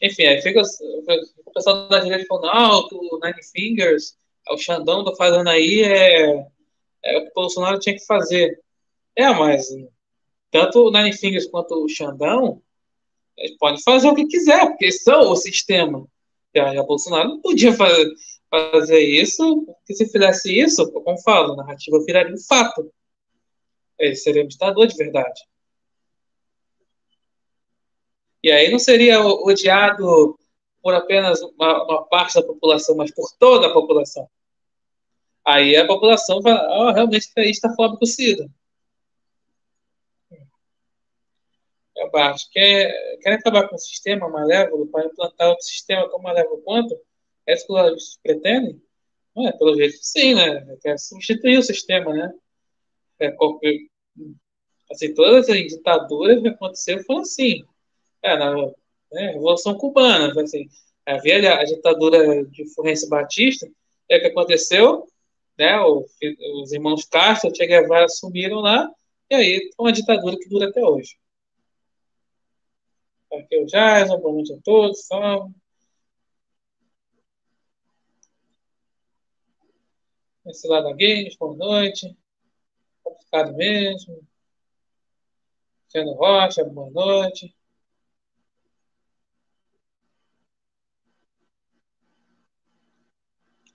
Enfim, 0.00 0.24
aí 0.26 0.42
fica 0.42 0.60
o 0.60 1.52
pessoal 1.52 1.88
da 1.88 2.00
direita 2.00 2.26
falando, 2.26 2.52
não, 2.52 2.88
o 2.92 3.20
Nine 3.22 3.42
Fingers, 3.52 4.16
o 4.50 4.56
Xandão 4.58 5.04
tá 5.04 5.14
fazendo 5.14 5.48
aí, 5.48 5.82
é, 5.82 6.50
é 7.04 7.18
o 7.18 7.22
que 7.22 7.30
o 7.30 7.34
Bolsonaro 7.34 7.78
tinha 7.78 7.94
que 7.94 8.04
fazer. 8.04 8.60
É, 9.14 9.28
mas 9.30 9.68
tanto 10.50 10.88
o 10.88 10.90
Nine 10.90 11.12
Fingers 11.12 11.46
quanto 11.46 11.74
o 11.74 11.88
Xandão 11.88 12.60
eles 13.42 13.56
podem 13.58 13.82
fazer 13.82 14.08
o 14.08 14.14
que 14.14 14.26
quiser, 14.26 14.66
porque 14.68 14.92
são 14.92 15.30
o 15.30 15.36
sistema. 15.36 16.06
E 16.54 16.60
a 16.60 16.82
Bolsonaro 16.82 17.28
não 17.28 17.40
podia 17.40 17.72
fazer, 17.72 18.14
fazer 18.48 19.00
isso, 19.00 19.64
porque 19.66 19.94
se 19.94 20.08
fizesse 20.08 20.56
isso, 20.56 20.90
como 20.92 21.20
falo, 21.22 21.54
a 21.54 21.56
narrativa 21.56 22.02
viraria 22.04 22.32
um 22.32 22.38
fato. 22.38 22.92
Ele 23.98 24.14
seria 24.14 24.44
um 24.44 24.48
ditador 24.48 24.86
de 24.86 24.96
verdade. 24.96 25.40
E 28.42 28.50
aí 28.50 28.70
não 28.70 28.78
seria 28.78 29.20
odiado 29.20 30.38
por 30.82 30.94
apenas 30.94 31.40
uma, 31.42 31.84
uma 31.84 32.04
parte 32.04 32.34
da 32.34 32.42
população, 32.42 32.96
mas 32.96 33.12
por 33.12 33.28
toda 33.38 33.68
a 33.68 33.72
população. 33.72 34.28
Aí 35.44 35.76
a 35.76 35.86
população 35.86 36.40
vai, 36.40 36.54
oh, 36.54 36.92
realmente 36.92 37.28
está 37.36 37.74
fóbico 37.74 38.06
SIDA. 38.06 38.48
Barros, 42.10 42.48
quer, 42.50 43.18
quer 43.20 43.34
acabar 43.34 43.68
com 43.68 43.76
o 43.76 43.78
sistema 43.78 44.28
malévolo 44.28 44.86
para 44.88 45.06
implantar 45.06 45.48
outro 45.48 45.64
sistema 45.64 46.08
tão 46.08 46.20
malévolo 46.20 46.62
quanto? 46.62 46.98
É 47.46 47.54
isso 47.54 47.66
que 47.66 47.72
os 47.72 48.18
pretendem? 48.22 48.80
Não 49.34 49.48
é, 49.48 49.52
pelo 49.52 49.76
jeito 49.76 49.96
sim, 50.00 50.34
né? 50.34 50.76
Quer 50.82 50.98
substituir 50.98 51.58
o 51.58 51.62
sistema, 51.62 52.12
né? 52.12 52.32
É, 53.20 53.34
assim, 54.90 55.14
todas 55.14 55.48
as 55.48 55.56
ditaduras 55.56 56.40
que 56.42 56.48
aconteceram 56.48 57.02
foram 57.04 57.20
assim. 57.20 57.64
É, 58.22 58.36
na 58.36 58.54
né, 59.12 59.32
Revolução 59.32 59.76
Cubana, 59.76 60.32
assim, 60.40 60.68
havia 61.06 61.54
a 61.58 61.64
ditadura 61.64 62.44
de 62.46 62.66
Fulgêncio 62.74 63.08
Batista, 63.08 63.68
é 64.08 64.20
que 64.20 64.26
aconteceu, 64.26 65.06
né? 65.58 65.80
O, 65.80 66.06
os 66.62 66.72
irmãos 66.72 67.04
Castro, 67.04 67.54
Che 67.54 67.66
Guevara 67.66 68.04
assumiram 68.04 68.60
lá, 68.60 68.88
e 69.30 69.34
aí 69.34 69.70
uma 69.78 69.92
ditadura 69.92 70.36
que 70.38 70.48
dura 70.48 70.68
até 70.68 70.84
hoje. 70.84 71.16
Aqui 73.32 73.54
é 73.56 73.62
o 73.62 73.66
Jason, 73.66 74.20
boa 74.20 74.34
noite 74.34 74.52
a 74.52 74.58
todos. 74.62 75.06
Salve. 75.06 75.54
Esse 80.46 80.68
lado 80.68 80.84
da 80.84 80.92
Games, 80.92 81.36
boa 81.36 81.56
noite. 81.56 82.14
Complicado 83.02 83.54
mesmo. 83.54 84.22
Sendo 85.88 86.12
Rocha, 86.14 86.62
boa 86.64 86.90
noite. 86.90 87.54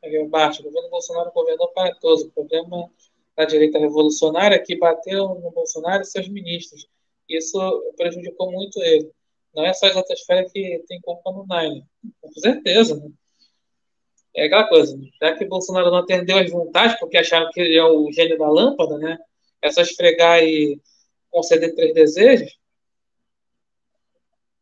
Aqui 0.03 0.17
embaixo, 0.19 0.61
o 0.61 0.65
governo 0.65 0.89
Bolsonaro 0.89 1.31
governou 1.31 1.69
para 1.69 1.95
todos. 1.95 2.23
O 2.23 2.31
problema 2.31 2.91
da 3.35 3.45
direita 3.45 3.79
revolucionária 3.79 4.55
é 4.55 4.59
que 4.59 4.77
bateu 4.77 5.29
no 5.29 5.51
Bolsonaro 5.51 6.03
e 6.03 6.05
seus 6.05 6.27
ministros. 6.29 6.87
Isso 7.27 7.57
prejudicou 7.97 8.51
muito 8.51 8.79
ele. 8.83 9.11
Não 9.57 9.65
é 9.65 9.73
só 9.73 9.87
a 9.87 9.89
estratosfera 9.89 10.47
que 10.47 10.83
tem 10.87 11.01
culpa 11.01 11.31
no 11.31 11.43
Nine. 11.49 11.83
Com 12.21 12.31
certeza, 12.33 12.95
né? 12.95 13.09
É 14.35 14.45
aquela 14.45 14.67
coisa, 14.69 14.95
né? 14.95 15.09
já 15.19 15.35
que 15.35 15.45
Bolsonaro 15.45 15.89
não 15.89 15.97
atendeu 15.97 16.37
às 16.37 16.51
vontades, 16.51 16.99
porque 16.99 17.17
acharam 17.17 17.49
que 17.51 17.59
ele 17.59 17.75
é 17.75 17.83
o 17.83 18.11
gênio 18.11 18.37
da 18.37 18.47
lâmpada, 18.47 18.99
né? 18.99 19.17
É 19.59 19.71
só 19.71 19.81
esfregar 19.81 20.43
e 20.43 20.79
conceder 21.31 21.73
três 21.73 21.91
desejos. 21.95 22.55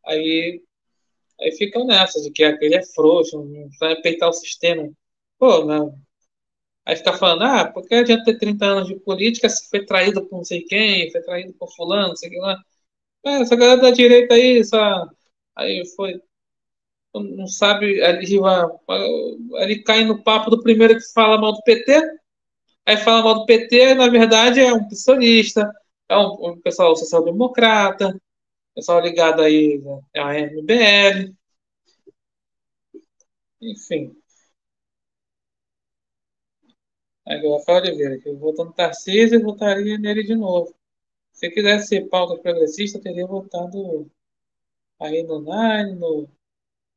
Aí, 0.06 0.64
aí 1.42 1.52
ficam 1.52 1.86
nessa, 1.86 2.22
de 2.22 2.32
que 2.32 2.46
aquele 2.46 2.76
é 2.76 2.84
frouxo, 2.86 3.44
não 3.44 3.70
vai 3.78 3.98
peitar 4.02 4.30
o 4.30 4.34
sistema. 4.34 4.90
Pô, 5.38 5.66
não. 5.66 6.00
Aí 6.86 6.96
fica 6.96 7.12
falando, 7.12 7.44
ah, 7.44 7.70
porque 7.70 7.96
adianta 7.96 8.24
ter 8.24 8.38
30 8.38 8.66
anos 8.66 8.88
de 8.88 8.96
política 9.02 9.50
se 9.50 9.70
foi 9.70 9.86
traído 9.86 10.26
por 10.26 10.38
não 10.38 10.46
sei 10.46 10.64
quem, 10.64 11.12
foi 11.12 11.22
traído 11.22 11.54
por 11.56 11.70
fulano, 11.76 12.10
não 12.10 12.16
sei 12.16 12.30
o 12.30 12.32
que 12.32 12.40
lá. 12.40 12.58
É, 13.26 13.42
essa 13.42 13.56
galera 13.56 13.82
da 13.82 13.92
direita 13.92 14.36
aí, 14.36 14.60
essa, 14.60 15.10
aí 15.56 15.86
foi. 15.96 16.22
Não 17.14 17.48
sabe, 17.48 18.04
ali, 18.04 18.28
ali 19.58 19.84
cai 19.84 20.04
no 20.04 20.22
papo 20.24 20.50
do 20.50 20.62
primeiro 20.62 20.96
que 20.96 21.14
fala 21.14 21.40
mal 21.40 21.54
do 21.54 21.62
PT, 21.64 21.94
aí 22.86 22.98
fala 22.98 23.24
mal 23.24 23.36
do 23.36 23.46
PT, 23.46 23.96
na 23.96 24.10
verdade 24.10 24.60
é 24.62 24.74
um 24.74 24.88
pistonista, 24.88 25.72
é 26.10 26.18
um, 26.18 26.52
um 26.52 26.62
pessoal 26.62 26.96
social-democrata, 26.96 28.20
pessoal 28.76 29.02
ligado 29.02 29.42
aí 29.44 29.80
né, 29.80 30.02
à 30.18 30.40
MBL, 30.40 31.34
enfim. 33.62 34.16
Aí 37.28 37.40
o 37.46 37.56
Rafael 37.58 37.84
Oliveira, 37.84 38.18
que 38.20 38.28
eu 38.30 38.36
votou 38.38 38.66
no 38.66 38.74
Tarcísio 38.74 39.40
e 39.40 39.44
votaria 39.44 39.96
nele 40.00 40.24
de 40.24 40.34
novo. 40.36 40.75
Se 41.36 41.52
quisesse 41.52 41.88
ser 41.88 42.10
pauta 42.10 42.42
progressista, 42.42 43.00
teria 43.00 43.28
votado 43.28 44.10
aí 45.00 45.24
no 45.24 45.40
Nine, 45.42 45.96
no, 46.00 46.30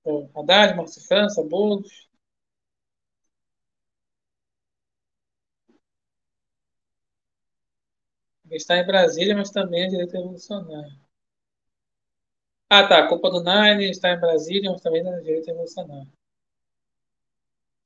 no 0.07 0.31
Haddad, 0.35 0.77
Márcio 0.77 1.03
França, 1.07 1.43
Boulos. 1.45 2.09
Está 8.51 8.77
em 8.79 8.85
Brasília, 8.87 9.37
mas 9.37 9.51
também 9.51 9.85
é 9.85 9.89
direita 9.89 10.17
revolucionária. 10.19 10.99
Ah, 12.71 12.87
tá. 12.89 12.99
A 13.05 13.09
culpa 13.09 13.31
do 13.31 13.43
Nine 13.43 13.91
está 13.91 14.11
em 14.11 14.21
Brasília, 14.21 14.71
mas 14.71 14.81
também 14.81 15.07
é 15.07 15.21
direita 15.21 15.51
revolucionária. 15.51 16.11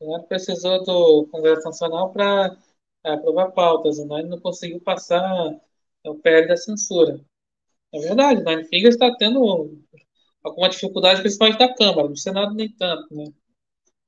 O 0.01 0.07
Nine 0.07 0.27
precisou 0.27 0.85
do 0.85 1.27
Congresso 1.29 1.65
Nacional 1.65 2.13
para 2.13 2.57
aprovar 3.05 3.53
pautas. 3.53 3.99
O 3.99 4.05
Nine 4.07 4.29
não 4.29 4.41
conseguiu 4.41 4.81
passar 4.81 5.59
é 6.05 6.11
o 6.11 6.17
PL 6.17 6.49
da 6.49 6.57
censura. 6.57 7.21
É 7.93 8.01
verdade, 8.01 8.41
o 8.41 8.45
Nine 8.45 8.65
Fingers 8.65 8.95
está 8.95 9.15
tendo 9.17 9.79
alguma 10.43 10.69
dificuldade, 10.69 11.21
principalmente 11.21 11.59
da 11.59 11.75
Câmara, 11.75 12.09
no 12.09 12.17
Senado 12.17 12.55
nem 12.55 12.71
tanto, 12.77 13.15
né? 13.15 13.25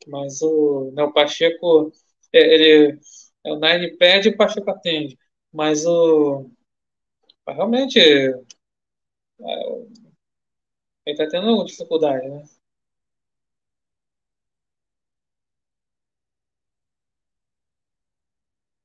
Mas 0.09 0.43
o, 0.43 0.93
né, 0.93 1.11
Pacheco, 1.13 1.93
é, 2.33 2.39
ele, 2.55 3.01
é, 3.45 3.53
o 3.53 3.59
Nine 3.59 3.97
pede 3.97 4.29
e 4.29 4.33
o 4.33 4.37
Pacheco 4.37 4.71
atende. 4.71 5.19
Mas 5.53 5.87
o. 5.87 6.51
Realmente. 7.49 7.99
É, 8.01 8.35
ele 11.07 11.15
está 11.23 11.27
tendo 11.29 11.65
dificuldade, 11.65 12.29
né? 12.29 12.45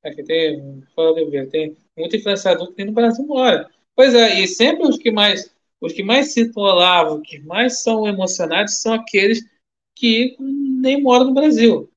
Aqui 0.04 0.24
tem, 0.24 0.82
fala 0.96 1.14
ver, 1.14 1.50
tem 1.50 1.76
muito 1.98 2.16
influenciador 2.16 2.68
que 2.68 2.76
tem 2.76 2.86
no 2.86 2.94
Brasil 2.94 3.26
mora. 3.26 3.70
Pois 3.96 4.16
é, 4.16 4.40
e 4.40 4.48
sempre 4.48 4.88
os 4.88 4.98
que 4.98 5.12
mais 5.12 5.54
os 5.82 5.94
que 5.94 6.04
mais 6.04 6.34
citam 6.34 6.64
Olavo, 6.64 7.22
que 7.22 7.40
mais 7.40 7.82
são 7.82 8.06
emocionados, 8.06 8.82
são 8.82 8.94
aqueles 8.94 9.40
que 9.96 10.36
nem 10.40 11.02
moram 11.02 11.26
no 11.26 11.34
Brasil. 11.34 11.90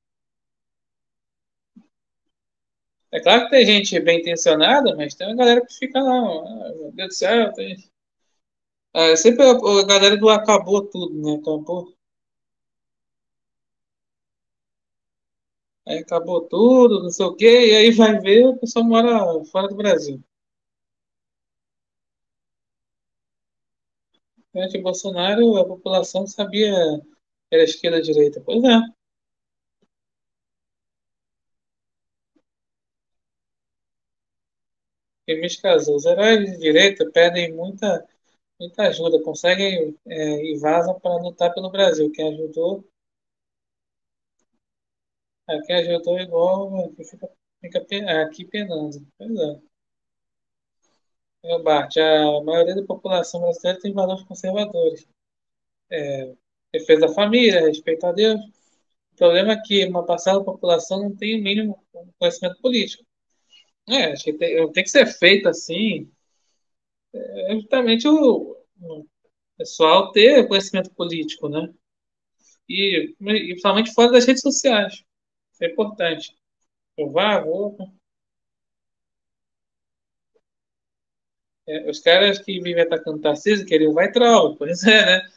É 3.11 3.21
claro 3.21 3.45
que 3.45 3.51
tem 3.51 3.67
gente 3.67 4.01
bem 4.01 4.21
intencionada, 4.21 4.97
mas 4.97 5.15
tem 5.15 5.27
uma 5.27 5.37
galera 5.37 5.65
que 5.67 5.75
fica 5.75 6.01
lá, 6.01 6.13
ah, 6.13 6.73
meu 6.75 6.93
Deus 6.93 7.09
do 7.09 7.15
céu, 7.15 7.53
tem... 7.53 7.77
É, 8.95 9.17
sempre 9.17 9.45
a, 9.45 9.51
a 9.51 9.87
galera 9.87 10.17
do 10.17 10.29
acabou 10.29 10.87
tudo, 10.87 11.15
né? 11.15 11.39
Acabou. 11.41 11.93
Aí 15.87 15.99
acabou 15.99 16.41
tudo, 16.49 17.01
não 17.05 17.11
sei 17.11 17.25
o 17.27 17.37
quê, 17.37 17.69
e 17.71 17.77
aí 17.77 17.91
vai 17.93 18.19
ver, 18.19 18.47
o 18.49 18.57
pessoal 18.59 18.85
mora 18.85 19.45
fora 19.45 19.69
do 19.69 19.77
Brasil. 19.77 20.21
De 24.71 24.79
Bolsonaro, 24.81 25.59
a 25.59 25.65
população 25.67 26.27
sabia 26.27 26.73
que 27.51 27.55
era 27.55 27.65
esquerda 27.65 27.99
ou 27.99 28.03
direita. 28.03 28.41
Pois 28.41 28.65
é. 28.65 28.81
E 35.27 35.35
me 35.41 35.49
casou. 35.61 35.97
Os 35.97 36.05
heróis 36.07 36.39
de 36.49 36.59
direita 36.59 37.11
pedem 37.11 37.53
muita, 37.53 38.07
muita 38.61 38.85
ajuda, 38.89 39.23
conseguem 39.23 39.97
é, 40.07 40.45
e 40.53 40.59
vazam 40.59 40.99
para 41.01 41.17
lutar 41.23 41.55
pelo 41.55 41.71
Brasil. 41.71 42.11
Quem 42.13 42.35
ajudou 42.35 42.85
Aqui 45.49 45.73
ajudou 45.73 46.19
igual, 46.19 46.87
aqui 46.87 47.05
fica, 47.05 47.31
fica 47.61 47.79
aqui 48.23 48.45
penando. 48.45 49.07
Pois 49.17 49.31
é. 49.39 49.61
Meu 51.45 51.63
Bart, 51.63 51.97
a 51.97 52.43
maioria 52.45 52.75
da 52.77 52.85
população 52.85 53.41
brasileira 53.41 53.81
tem 53.81 53.93
valores 53.93 54.25
conservadores. 54.25 55.07
É, 55.91 56.35
defesa 56.73 57.03
da 57.09 57.15
família, 57.15 57.63
respeito 57.67 58.07
a 58.07 58.13
Deus. 58.13 58.41
O 59.15 59.17
problema 59.17 59.53
é 59.55 59.63
que 59.63 59.85
uma 59.87 60.07
parcela 60.07 60.41
da 60.41 60.45
população 60.47 61.01
não 61.03 61.17
tem 61.17 61.41
o 61.41 61.45
mínimo 61.45 61.85
conhecimento 62.19 62.61
político. 62.63 63.05
É, 63.89 64.13
acho 64.13 64.25
que 64.25 64.35
tem, 64.35 64.73
tem 64.73 64.85
que 64.85 64.91
ser 64.91 65.07
feito 65.07 65.49
assim. 65.49 66.11
É 67.49 67.55
justamente 67.55 68.09
o, 68.09 68.57
o 68.81 69.07
pessoal 69.59 70.13
ter 70.13 70.49
conhecimento 70.49 70.91
político, 70.95 71.49
né? 71.49 71.73
E, 72.69 73.15
e 73.21 73.47
principalmente 73.49 73.93
fora 73.95 74.13
das 74.13 74.27
redes 74.27 74.43
sociais 74.43 75.05
é 75.65 75.67
importante. 75.71 76.37
Vá, 77.13 77.41
vou. 77.41 77.77
É, 81.67 81.89
os 81.91 82.01
caras 82.01 82.39
que 82.41 82.61
vivem 82.61 82.83
atacando 82.83 83.21
Tarcísio 83.21 83.67
queriam 83.67 83.93
vai 83.95 84.11
troll, 84.11 84.57
pois 84.59 84.83
é, 84.85 85.07
né? 85.07 85.29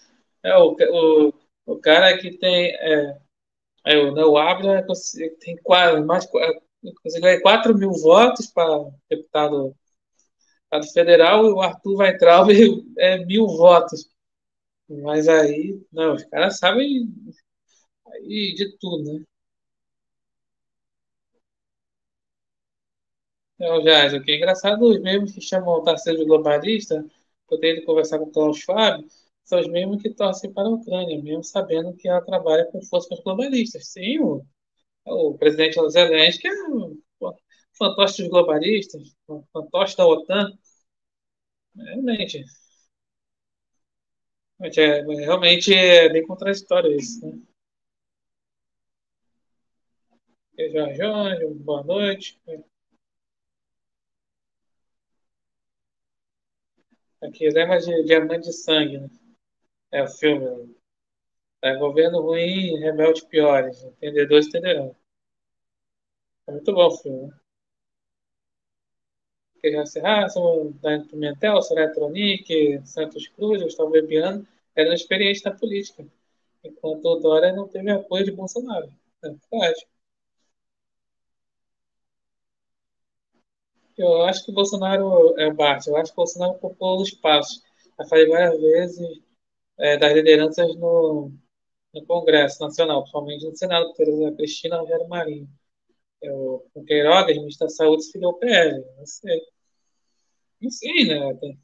É, 0.43 0.57
o, 0.57 0.75
o, 0.91 1.33
o 1.65 1.79
cara 1.79 2.17
que 2.17 2.37
tem. 2.37 2.71
É, 2.75 3.19
é, 3.85 3.97
o, 3.97 4.13
né, 4.13 4.23
o 4.25 4.37
Abra 4.37 4.85
tem 5.41 5.57
quase, 5.63 6.01
mais, 6.05 6.27
conseguiu 7.03 7.41
4 7.41 7.77
mil 7.77 7.91
votos 7.93 8.47
para 8.47 8.67
deputado, 9.09 9.75
deputado 10.71 10.93
federal 10.93 11.45
e 11.47 11.51
o 11.51 11.61
Arthur 11.61 11.97
Weitraub 11.99 12.49
é 12.99 13.25
mil 13.25 13.47
votos. 13.47 14.09
Mas 14.89 15.27
aí, 15.27 15.81
não, 15.91 16.15
os 16.15 16.25
caras 16.25 16.59
sabem 16.59 17.07
aí 18.07 18.53
de 18.55 18.77
tudo, 18.79 19.13
né? 19.19 19.25
Então, 23.55 23.81
já, 23.83 24.17
o 24.17 24.23
que 24.23 24.31
é 24.31 24.37
engraçado, 24.37 24.83
os 24.83 24.99
mesmos 25.01 25.31
que 25.33 25.41
chamam 25.41 25.75
o 25.75 25.83
Tarcísio 25.83 26.19
de 26.19 26.25
globalista, 26.25 27.05
tenho 27.59 27.85
conversar 27.85 28.19
com 28.19 28.25
o 28.25 28.31
Klaus 28.31 28.57
Schwab, 28.59 29.05
são 29.43 29.59
os 29.59 29.67
mesmos 29.67 30.01
que 30.01 30.09
torcem 30.13 30.51
para 30.51 30.67
a 30.67 30.71
Ucrânia, 30.71 31.21
mesmo 31.21 31.43
sabendo 31.43 31.93
que 31.95 32.07
ela 32.07 32.21
trabalha 32.21 32.65
com 32.65 32.81
forças 32.81 33.19
globalistas. 33.21 33.87
Sim, 33.87 34.19
o, 34.19 34.45
o 35.05 35.37
presidente 35.37 35.79
Zelensky 35.89 36.47
é 36.47 36.53
um 36.69 36.97
fantoche 37.77 38.23
dos 38.23 38.31
globalistas, 38.31 39.15
um 39.29 39.43
fantoche 39.53 39.97
da 39.97 40.05
OTAN. 40.07 40.51
Realmente. 41.75 42.43
É, 44.61 45.01
realmente 45.01 45.73
é 45.73 46.09
bem 46.09 46.25
contraditório 46.25 46.91
isso, 46.97 47.25
né? 47.25 47.37
Jorge, 50.97 51.45
boa 51.63 51.83
noite. 51.83 52.37
Aqui, 57.27 57.49
lembra 57.49 57.79
de 57.79 58.03
Diamante 58.03 58.47
de 58.47 58.53
Sangue, 58.53 58.99
né? 58.99 59.09
É 59.91 60.03
o 60.03 60.07
filme. 60.07 60.75
É 61.61 61.75
governo 61.75 62.21
ruim, 62.21 62.77
rebelde 62.77 63.25
piores. 63.25 63.83
Entendedores 63.83 64.47
entenderão. 64.47 64.95
É 66.47 66.51
muito 66.51 66.73
bom 66.73 66.87
o 66.87 66.97
filme. 66.97 67.27
Né? 67.27 67.39
Que 69.59 69.71
já 69.71 69.85
se 69.85 70.01
são 70.29 70.71
Dani 70.73 71.07
Pimentel, 71.07 71.61
Soraya 71.63 71.91
Tronic, 71.91 72.81
Santos 72.85 73.27
Cruz, 73.29 73.63
Gustavo 73.63 73.89
Bebiano, 73.89 74.47
eram 74.75 74.93
experientes 74.93 75.41
na 75.41 75.51
política. 75.51 76.05
Enquanto 76.63 77.05
o 77.05 77.19
Dória 77.19 77.51
não 77.53 77.67
teve 77.67 77.89
apoio 77.89 78.25
de 78.25 78.31
Bolsonaro. 78.31 78.93
É 79.23 79.29
verdade. 79.29 79.87
Eu 83.97 84.23
acho 84.23 84.43
que 84.45 84.51
o 84.51 84.53
Bolsonaro 84.53 85.39
é 85.39 85.51
Bart, 85.53 85.87
eu 85.87 85.95
acho 85.95 86.11
que 86.11 86.15
o 86.19 86.23
Bolsonaro 86.23 86.53
ocupou 86.53 87.01
os 87.01 87.09
espaços. 87.09 87.63
Já 87.97 88.05
falei 88.07 88.27
várias 88.27 88.59
vezes 88.59 89.21
é, 89.79 89.97
das 89.97 90.13
lideranças 90.13 90.75
no, 90.75 91.31
no 91.93 92.05
Congresso 92.05 92.61
Nacional, 92.61 93.01
principalmente 93.01 93.45
no 93.45 93.55
Senado, 93.55 93.93
por 93.93 94.07
exemplo, 94.07 94.33
a 94.33 94.37
Cristina 94.37 94.77
Rogério 94.79 95.07
Marinho. 95.07 95.49
Eu, 96.21 96.69
o 96.73 96.83
Queiroga, 96.85 97.33
ministro 97.33 97.67
da 97.67 97.73
Saúde, 97.73 98.03
se 98.05 98.11
filiou 98.13 98.31
ao 98.33 98.39
PL. 98.39 98.83
Não 98.97 99.05
sei. 99.05 99.41
Não 100.61 100.69
sei, 100.69 101.05
né? 101.07 101.33
Tem, 101.35 101.59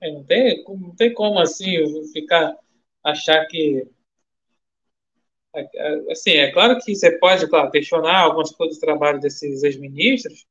é, 0.00 0.12
não, 0.12 0.24
tem, 0.24 0.64
não 0.64 0.94
tem 0.96 1.12
como, 1.14 1.38
assim, 1.40 1.76
ficar... 2.12 2.56
Achar 3.04 3.46
que 3.46 3.88
Assim, 6.10 6.32
é 6.32 6.50
claro 6.52 6.78
que 6.78 6.94
você 6.94 7.18
pode, 7.18 7.48
claro, 7.48 7.70
questionar 7.70 8.20
algumas 8.20 8.50
coisas 8.52 8.76
do 8.76 8.80
trabalho 8.80 9.20
desses 9.20 9.62
ex-ministros, 9.62 10.46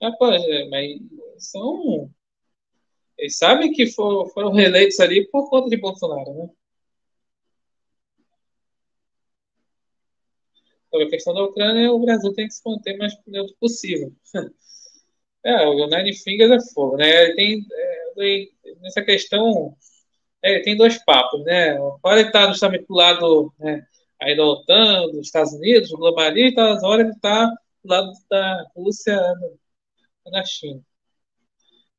mas, 0.00 0.42
mas 0.70 1.00
são. 1.38 2.10
Eles 3.18 3.36
sabem 3.38 3.72
que 3.72 3.86
foram, 3.86 4.26
foram 4.30 4.52
reeleitos 4.52 4.98
ali 5.00 5.26
por 5.28 5.48
conta 5.48 5.68
de 5.70 5.76
Bolsonaro, 5.76 6.34
né? 6.34 6.48
Sobre 10.90 11.06
a 11.06 11.10
questão 11.10 11.34
da 11.34 11.44
Ucrânia, 11.44 11.92
o 11.92 11.98
Brasil 11.98 12.32
tem 12.34 12.46
que 12.46 12.54
se 12.54 12.62
manter 12.64 12.96
mais 12.96 13.14
neutro 13.26 13.54
possível. 13.60 14.12
É, 15.46 15.66
o 15.66 15.86
Nine 15.86 16.14
Fingers 16.16 16.50
é 16.50 16.72
fogo, 16.72 16.96
né? 16.96 17.24
Ele 17.24 17.34
tem, 17.34 17.66
é, 17.70 18.74
nessa 18.80 19.02
questão, 19.02 19.76
é, 20.42 20.54
ele 20.54 20.62
tem 20.62 20.74
dois 20.74 20.96
papos, 21.04 21.44
né? 21.44 21.76
Pode 22.00 22.22
estar 22.22 22.46
no 22.46 22.54
justamente 22.54 22.86
do 22.86 22.94
lado 22.94 23.52
né, 23.58 23.86
aí 24.20 24.36
da 24.36 24.44
OTAN, 24.44 25.10
dos 25.10 25.26
Estados 25.26 25.52
Unidos, 25.54 25.90
globalista, 25.90 26.72
às 26.72 26.82
horas 26.82 27.06
ele 27.06 27.14
está 27.14 27.46
do 27.46 27.88
lado 27.88 28.12
da 28.30 28.64
Rússia, 28.76 29.20
na 30.26 30.44
China. 30.44 30.82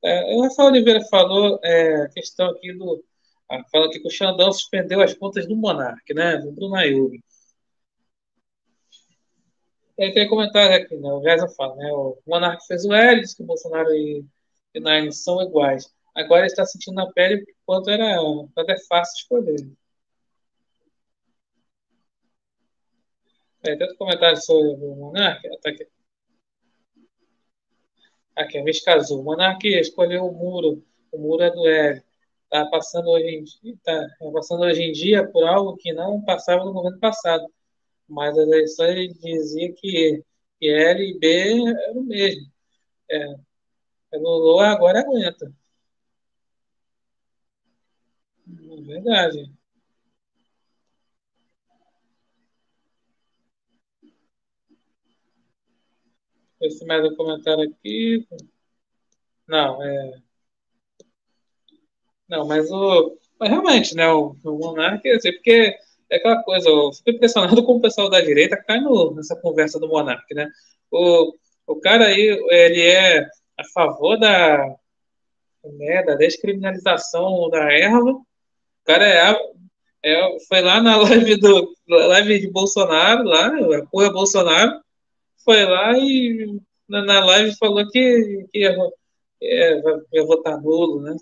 É, 0.04 0.36
o 0.36 0.42
Rafael 0.44 0.70
Oliveira 0.70 1.02
falou 1.10 1.60
é, 1.64 2.04
a 2.04 2.10
questão 2.10 2.50
aqui 2.52 2.74
do. 2.74 3.04
Falando 3.72 3.92
que 3.92 4.08
o 4.08 4.10
Xandão 4.10 4.52
suspendeu 4.52 5.02
as 5.02 5.14
contas 5.14 5.48
do 5.48 5.56
Monark, 5.56 6.14
né? 6.14 6.38
Do 6.38 6.52
Bruno 6.52 6.76
Ayub. 6.76 7.20
Aí 10.00 10.14
tem 10.14 10.28
comentário 10.28 10.76
aqui, 10.76 10.96
né? 10.98 11.10
O 11.12 11.20
Reza 11.20 11.48
fala, 11.50 11.76
né? 11.76 11.92
O 11.94 12.18
Monark 12.28 12.66
fez 12.68 12.86
o 12.86 12.94
L, 12.94 13.22
disse 13.22 13.36
que 13.38 13.44
o 13.44 13.46
Bolsonaro 13.46 13.94
e, 13.94 14.26
e 14.74 14.80
Nine 14.80 15.12
são 15.14 15.42
iguais. 15.42 15.92
Agora 16.16 16.42
ele 16.42 16.48
está 16.48 16.66
sentindo 16.66 16.96
na 16.96 17.12
pele 17.12 17.46
quanto 17.66 17.90
era 17.90 18.18
quanto 18.54 18.70
é 18.72 18.78
fácil 18.88 19.22
escolher. 19.22 19.70
É, 23.68 23.76
tanto 23.76 23.96
comentário 23.98 24.38
sobre 24.38 24.76
o 24.86 24.96
Monark. 24.96 25.42
Tá 25.62 25.70
aqui. 25.70 25.88
Aqui, 28.36 28.58
a 28.58 28.64
Miss 28.64 28.88
Azul. 28.88 29.22
O 29.22 29.24
Monark 29.24 29.68
escolheu 29.68 30.26
o 30.26 30.34
muro. 30.34 30.84
O 31.12 31.18
muro 31.18 31.44
é 31.44 31.52
do 31.52 31.68
L. 31.68 32.04
Está 32.44 32.66
passando 32.68 33.10
hoje 33.10 33.26
em 33.26 33.44
dia, 33.44 33.76
tá, 33.84 34.08
passando 34.32 34.64
hoje 34.64 34.84
em 34.84 34.92
dia 34.92 35.28
por 35.28 35.46
algo 35.48 35.78
que 35.78 35.92
não 35.94 36.22
passava 36.24 36.64
no 36.64 36.74
governo 36.74 37.00
passado. 37.00 37.46
Mas 38.08 38.38
as 38.38 38.48
eleições 38.48 39.14
dizia 39.20 39.74
que, 39.74 40.24
que 40.60 40.70
L 40.70 41.04
e 41.04 41.20
B 41.20 41.28
era 41.70 41.94
o 41.94 42.04
mesmo. 42.04 42.52
É, 43.10 43.36
Lula 44.18 44.70
agora 44.70 45.00
aguenta. 45.02 45.52
É 48.48 48.82
verdade. 48.82 49.55
Esse 56.66 56.84
mais 56.84 57.06
um 57.06 57.16
comentário 57.16 57.64
aqui. 57.64 58.28
Não, 59.48 59.84
é. 59.84 60.20
Não, 62.28 62.48
mas 62.48 62.72
o. 62.72 63.18
Mas 63.40 63.50
realmente, 63.50 63.96
né? 63.96 64.08
O, 64.12 64.36
o 64.44 64.52
Monark, 64.58 65.08
assim, 65.10 65.32
porque 65.34 65.76
é 66.10 66.16
aquela 66.16 66.42
coisa, 66.44 66.68
eu 66.68 66.92
fico 66.94 67.12
impressionado 67.12 67.62
com 67.66 67.74
o 67.74 67.82
pessoal 67.82 68.10
da 68.10 68.20
direita 68.20 68.58
cai 68.58 68.80
no, 68.80 69.14
nessa 69.14 69.36
conversa 69.36 69.80
do 69.80 69.88
Monark, 69.88 70.34
né? 70.34 70.50
O, 70.90 71.36
o 71.68 71.76
cara 71.80 72.08
aí, 72.08 72.20
ele 72.50 72.82
é 72.82 73.28
a 73.60 73.64
favor 73.74 74.18
da, 74.18 74.76
né, 75.64 76.04
da 76.04 76.16
descriminalização 76.16 77.48
da 77.50 77.72
erva. 77.72 78.12
O 78.12 78.26
cara 78.86 79.08
é, 79.08 79.38
é, 80.04 80.38
foi 80.48 80.62
lá 80.62 80.82
na 80.82 80.98
live 80.98 81.38
do 81.38 81.76
live 81.88 82.40
de 82.40 82.50
Bolsonaro, 82.50 83.24
lá, 83.24 83.52
apoia 83.78 84.10
Bolsonaro, 84.12 84.84
foi 85.46 85.64
lá 85.64 85.98
e 85.98 86.60
na, 86.90 87.24
live 87.24 87.56
falou 87.58 87.88
que, 87.88 88.48
que 88.52 88.60
ia, 88.60 88.76
ia, 89.42 89.82
ia, 90.12 90.26
votar 90.26 90.60
nulo, 90.60 91.02
né? 91.02 91.16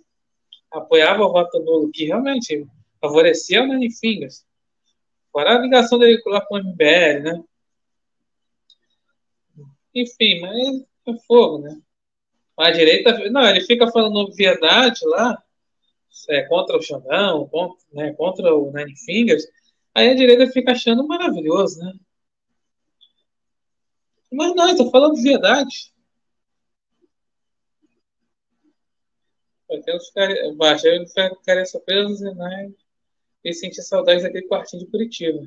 Apoiava 0.72 1.24
o 1.24 1.32
voto 1.32 1.60
nulo, 1.60 1.92
que 1.92 2.06
realmente 2.06 2.66
favorecia 3.02 3.62
o 3.62 3.68
Nani 3.68 3.92
Fingers. 3.92 4.46
Fora 5.32 5.58
a 5.58 5.60
ligação 5.60 6.00
dele 6.00 6.20
com 6.22 6.32
o 6.32 6.58
MBL, 6.58 7.24
né? 7.24 7.44
Enfim, 9.94 10.40
mas 10.40 10.86
é 11.08 11.20
fogo, 11.28 11.60
né? 11.60 11.78
A 12.58 12.72
direita, 12.72 13.12
não, 13.30 13.48
ele 13.48 13.62
fica 13.62 13.92
falando 13.92 14.16
obviedade 14.18 15.00
lá, 15.06 15.44
é, 16.30 16.44
contra 16.44 16.78
o 16.78 16.82
Xandão, 16.82 17.48
contra, 17.48 17.78
né, 17.92 18.14
contra 18.14 18.56
o 18.56 18.72
Nine 18.72 18.96
Fingers, 18.96 19.46
aí 19.94 20.10
a 20.10 20.16
direita 20.16 20.48
fica 20.48 20.72
achando 20.72 21.08
maravilhoso, 21.08 21.80
né? 21.80 21.94
Mas 24.34 24.56
não, 24.56 24.70
estou 24.70 24.90
falando 24.90 25.16
de 25.16 25.22
verdade. 25.22 25.94
Eu 29.70 30.00
ficar, 30.00 30.30
baixa, 30.56 30.88
eu 30.88 31.06
ficaria 31.08 31.66
surpreso 31.66 32.24
e 33.44 33.54
sentir 33.54 33.82
saudades 33.84 34.24
daquele 34.24 34.48
quartinho 34.48 34.84
de 34.84 34.92
Curitiba. 34.92 35.40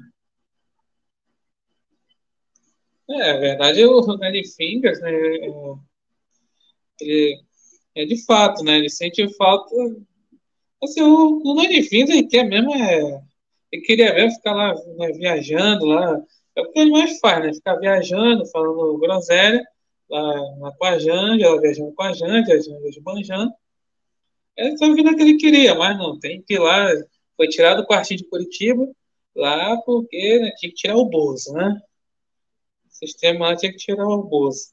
É, 3.09 3.30
a 3.30 3.37
verdade, 3.39 3.84
o 3.84 4.16
Nelly 4.16 4.45
Fingers, 4.49 5.01
né, 5.01 5.12
ele, 7.01 7.41
é 7.95 8.05
de 8.05 8.24
fato, 8.24 8.64
né, 8.64 8.78
ele 8.78 8.91
sente 8.91 9.26
falta. 9.37 9.74
Assim, 10.82 11.03
o, 11.03 11.41
o 11.45 11.55
Nelly 11.55 11.82
Fingers, 11.84 12.18
ele 12.18 12.26
quer 12.26 12.45
mesmo, 12.45 12.74
é, 12.74 13.22
ele 13.70 13.82
queria 13.82 14.12
mesmo 14.14 14.32
ficar 14.32 14.55
lá 14.55 14.74
né, 14.97 15.12
viajando 15.12 15.87
lá, 15.87 16.20
é 16.57 16.62
o 16.62 16.72
que 16.72 16.80
ele 16.80 16.90
mais 16.90 17.18
faz, 17.20 17.44
né? 17.44 17.52
Ficar 17.52 17.76
viajando, 17.76 18.46
falando 18.46 18.98
groselha, 18.98 19.62
lá, 20.09 20.20
lá 20.59 20.72
com 20.72 20.84
a 20.84 20.92
ela 20.92 21.61
viajando 21.61 21.92
com 21.92 22.02
a 22.02 22.12
Janja, 22.12 22.54
a 22.54 22.61
Janja 22.61 22.90
de 22.90 23.00
Banjan. 23.00 23.50
Essa 24.57 24.86
é 24.86 24.88
a 24.88 24.94
vida 24.94 25.14
que 25.14 25.22
ele 25.22 25.36
queria, 25.36 25.74
mas 25.74 25.98
não, 25.98 26.18
tem 26.18 26.42
que 26.42 26.54
ir 26.54 26.59
lá. 26.59 26.88
Foi 27.36 27.48
tirado 27.48 27.82
do 27.82 27.86
quartinho 27.86 28.18
de 28.18 28.28
Curitiba, 28.28 28.88
lá 29.34 29.76
porque 29.82 30.38
né, 30.40 30.50
tinha 30.57 30.70
que 30.70 30.76
tirar 30.76 30.96
o 30.96 31.04
bolso, 31.04 31.52
né? 31.52 31.78
O 32.86 32.94
sistema 32.94 33.48
lá 33.50 33.57
tinha 33.57 33.70
que 33.70 33.78
tirar 33.78 34.07
o 34.07 34.22
bolso. 34.22 34.72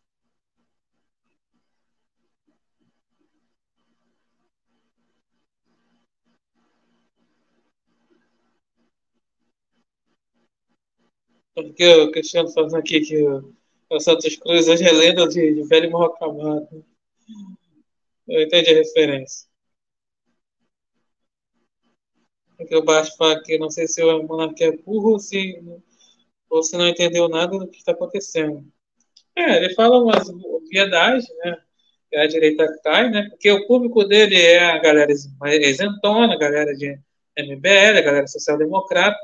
Porque 11.56 11.86
o 11.86 12.12
Cristiano 12.12 12.50
falando 12.50 12.76
aqui 12.76 13.02
que 13.02 13.22
o, 13.24 13.54
o 13.90 14.00
Santos 14.00 14.36
Cruz 14.38 14.68
hoje 14.68 14.84
é 14.84 14.92
lenda 14.92 15.28
de, 15.28 15.54
de 15.54 15.64
velho 15.68 15.92
morro 15.92 16.16
Eu 18.28 18.42
entendi 18.42 18.72
a 18.72 18.76
referência. 18.76 19.48
Porque 22.58 22.76
o 22.76 22.84
Baixo 22.84 23.16
fala 23.18 23.42
que 23.44 23.58
não 23.58 23.70
sei 23.70 23.88
se 23.88 24.02
o 24.04 24.24
monarca 24.24 24.64
é 24.66 24.72
burro 24.72 25.12
ou 25.12 25.20
se, 25.20 25.62
ou 26.50 26.64
se 26.64 26.78
não 26.78 26.88
entendeu 26.88 27.28
nada 27.28 27.58
do 27.58 27.68
que 27.68 27.78
está 27.78 27.92
acontecendo. 27.92 28.66
É, 29.36 29.58
ele 29.58 29.74
fala 29.74 30.02
umas 30.02 30.30
obviedades, 30.30 31.28
né? 31.44 31.58
Que 32.10 32.18
a 32.18 32.28
direita 32.28 32.66
cai, 32.84 33.10
né? 33.10 33.30
Porque 33.30 33.52
o 33.52 33.68
público 33.68 34.04
dele 34.06 34.38
é 34.42 34.60
a 34.60 34.78
galera 34.80 35.12
isentona, 35.12 36.34
a 36.34 36.38
galera 36.38 36.76
de 36.76 37.00
MBL, 37.38 37.98
a 37.98 38.02
galera 38.02 38.28
social-democrata 38.28 39.20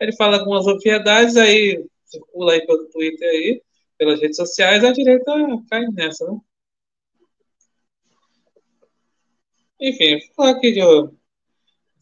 ele 0.00 0.16
fala 0.16 0.38
algumas 0.38 0.66
obviedades, 0.66 1.36
aí 1.36 1.84
circula 2.06 2.52
aí 2.54 2.66
pelo 2.66 2.88
Twitter 2.90 3.28
aí, 3.28 3.62
pelas 3.98 4.20
redes 4.20 4.36
sociais, 4.36 4.82
a 4.84 4.92
direita 4.92 5.32
cai 5.68 5.86
nessa, 5.88 6.26
né? 6.26 6.38
Enfim, 9.80 10.18
vou 10.18 10.34
falar 10.36 10.50
aqui 10.52 10.72
de 10.72 10.80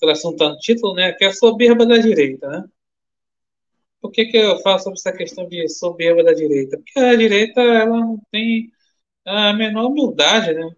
relação 0.01 0.34
tá 0.36 0.49
no 0.51 0.59
título, 0.59 0.94
né? 0.94 1.12
Que 1.12 1.24
é 1.24 1.28
a 1.28 1.32
soberba 1.32 1.86
da 1.86 1.99
direita, 1.99 2.49
né? 2.49 2.64
Por 4.01 4.12
que, 4.12 4.26
que 4.26 4.36
eu 4.36 4.59
falo 4.61 4.78
sobre 4.78 4.99
essa 4.99 5.12
questão 5.12 5.49
de 5.49 5.68
soberba 5.68 6.22
da 6.22 6.32
direita? 6.32 6.78
Porque 6.78 6.99
a 6.99 7.16
direita 7.16 7.61
ela 7.61 7.99
não 7.99 8.20
tem 8.30 8.70
a 9.24 9.53
menor 9.53 9.86
humildade, 9.86 10.55
né? 10.55 10.70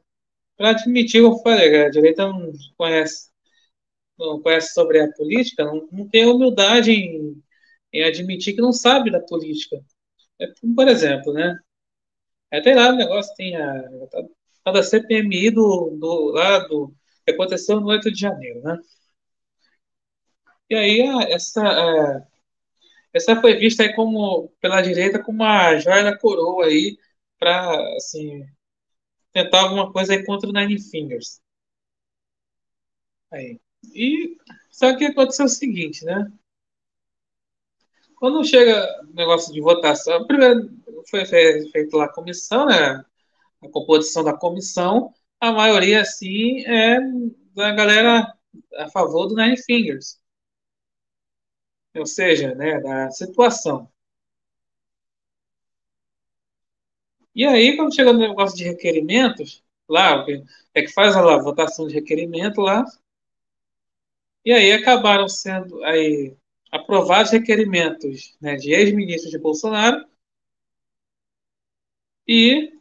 Para 0.56 0.70
admitir, 0.70 1.20
eu 1.22 1.38
falei, 1.38 1.84
a 1.84 1.90
direita 1.90 2.26
não 2.28 2.52
conhece 2.76 3.29
não 4.26 4.42
conhece 4.42 4.72
sobre 4.74 5.00
a 5.00 5.12
política, 5.12 5.64
não, 5.64 5.88
não 5.92 6.08
tem 6.08 6.26
humildade 6.26 6.90
em, 6.92 7.42
em, 7.92 8.04
admitir 8.04 8.54
que 8.54 8.60
não 8.62 8.72
sabe 8.72 9.10
da 9.10 9.20
política. 9.20 9.82
É, 10.40 10.46
por 10.76 10.88
exemplo, 10.88 11.32
né? 11.32 11.58
Até 12.52 12.74
lá 12.74 12.90
o 12.90 12.96
negócio 12.96 13.34
tem 13.36 13.56
a, 13.56 13.84
a 14.64 14.72
da 14.72 14.82
CPMI 14.82 15.50
do, 15.50 15.96
do, 15.98 16.32
lá 16.32 16.58
do, 16.60 16.94
que 17.24 17.32
aconteceu 17.32 17.80
no 17.80 17.88
8 17.88 18.10
de 18.12 18.20
janeiro, 18.20 18.62
né? 18.62 18.78
E 20.70 20.74
aí 20.74 21.00
essa, 21.32 21.62
a, 21.62 22.26
essa 23.12 23.40
foi 23.40 23.56
vista 23.56 23.82
aí 23.82 23.94
como, 23.94 24.48
pela 24.60 24.82
direita 24.82 25.22
como 25.22 25.42
uma 25.42 25.76
joia 25.78 26.04
da 26.04 26.18
coroa 26.18 26.66
aí 26.66 26.98
para, 27.38 27.96
assim, 27.96 28.46
tentar 29.32 29.62
alguma 29.62 29.92
coisa 29.92 30.14
aí 30.14 30.24
contra 30.24 30.48
o 30.48 30.52
Nine 30.52 30.80
Fingers. 30.80 31.40
Aí. 33.30 33.60
E 33.94 34.36
só 34.70 34.96
que 34.96 35.06
aconteceu 35.06 35.46
o 35.46 35.48
seguinte, 35.48 36.04
né? 36.04 36.30
Quando 38.16 38.44
chega 38.44 39.02
o 39.02 39.14
negócio 39.14 39.52
de 39.52 39.60
votação, 39.60 40.26
primeiro 40.26 40.70
foi 41.08 41.24
feito 41.24 41.96
lá 41.96 42.04
a 42.04 42.12
comissão, 42.12 42.66
né? 42.66 43.04
A 43.62 43.68
composição 43.68 44.22
da 44.24 44.36
comissão, 44.36 45.12
a 45.40 45.52
maioria, 45.52 46.02
assim, 46.02 46.64
é 46.66 46.98
da 47.54 47.72
galera 47.72 48.34
a 48.76 48.88
favor 48.90 49.26
do 49.26 49.36
Nine 49.36 49.56
Fingers. 49.56 50.20
Ou 51.96 52.06
seja, 52.06 52.54
né, 52.54 52.80
da 52.80 53.10
situação. 53.10 53.90
E 57.34 57.44
aí, 57.46 57.76
quando 57.76 57.94
chega 57.94 58.12
no 58.12 58.18
negócio 58.18 58.56
de 58.56 58.64
requerimentos, 58.64 59.64
lá, 59.88 60.24
é 60.74 60.82
que 60.82 60.88
faz 60.92 61.16
a 61.16 61.38
votação 61.38 61.86
de 61.86 61.94
requerimento 61.94 62.60
lá, 62.60 62.84
e 64.45 64.53
aí 64.53 64.72
acabaram 64.72 65.28
sendo 65.28 65.82
aí, 65.84 66.36
aprovados 66.70 67.32
requerimentos 67.32 68.36
né, 68.41 68.57
de 68.57 68.72
ex-ministros 68.72 69.30
de 69.30 69.38
Bolsonaro 69.38 70.07
e 72.26 72.72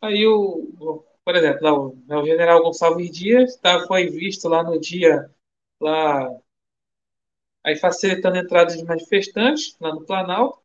aí 0.00 0.26
o, 0.26 1.04
por 1.24 1.36
exemplo, 1.36 1.68
o, 1.68 1.96
né, 2.06 2.16
o 2.16 2.24
general 2.24 2.62
Gonçalves 2.62 3.10
Dias 3.10 3.56
tá, 3.56 3.86
foi 3.86 4.08
visto 4.08 4.48
lá 4.48 4.62
no 4.62 4.80
dia 4.80 5.30
lá 5.80 6.28
aí 7.64 7.76
facilitando 7.76 8.36
a 8.36 8.40
entrada 8.40 8.76
de 8.76 8.84
manifestantes 8.84 9.76
lá 9.80 9.92
no 9.92 10.04
Planalto. 10.06 10.62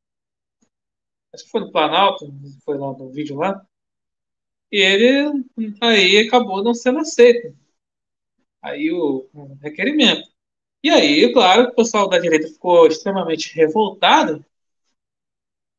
Acho 1.34 1.46
que 1.46 1.50
foi 1.50 1.62
no 1.62 1.72
Planalto, 1.72 2.32
foi 2.64 2.78
lá 2.78 2.94
no 2.94 3.10
vídeo 3.10 3.38
lá. 3.38 3.66
E 4.72 4.78
ele 4.78 5.44
aí 5.82 6.20
acabou 6.20 6.64
não 6.64 6.74
sendo 6.74 7.00
aceito 7.00 7.56
aí 8.62 8.92
o, 8.92 9.30
requerimento. 9.62 10.30
E 10.84 10.90
aí, 10.90 11.32
claro, 11.34 11.70
o 11.70 11.76
pessoal 11.76 12.10
da 12.10 12.20
direita 12.20 12.48
ficou 12.48 12.88
extremamente 12.88 13.54
revoltado 13.56 14.44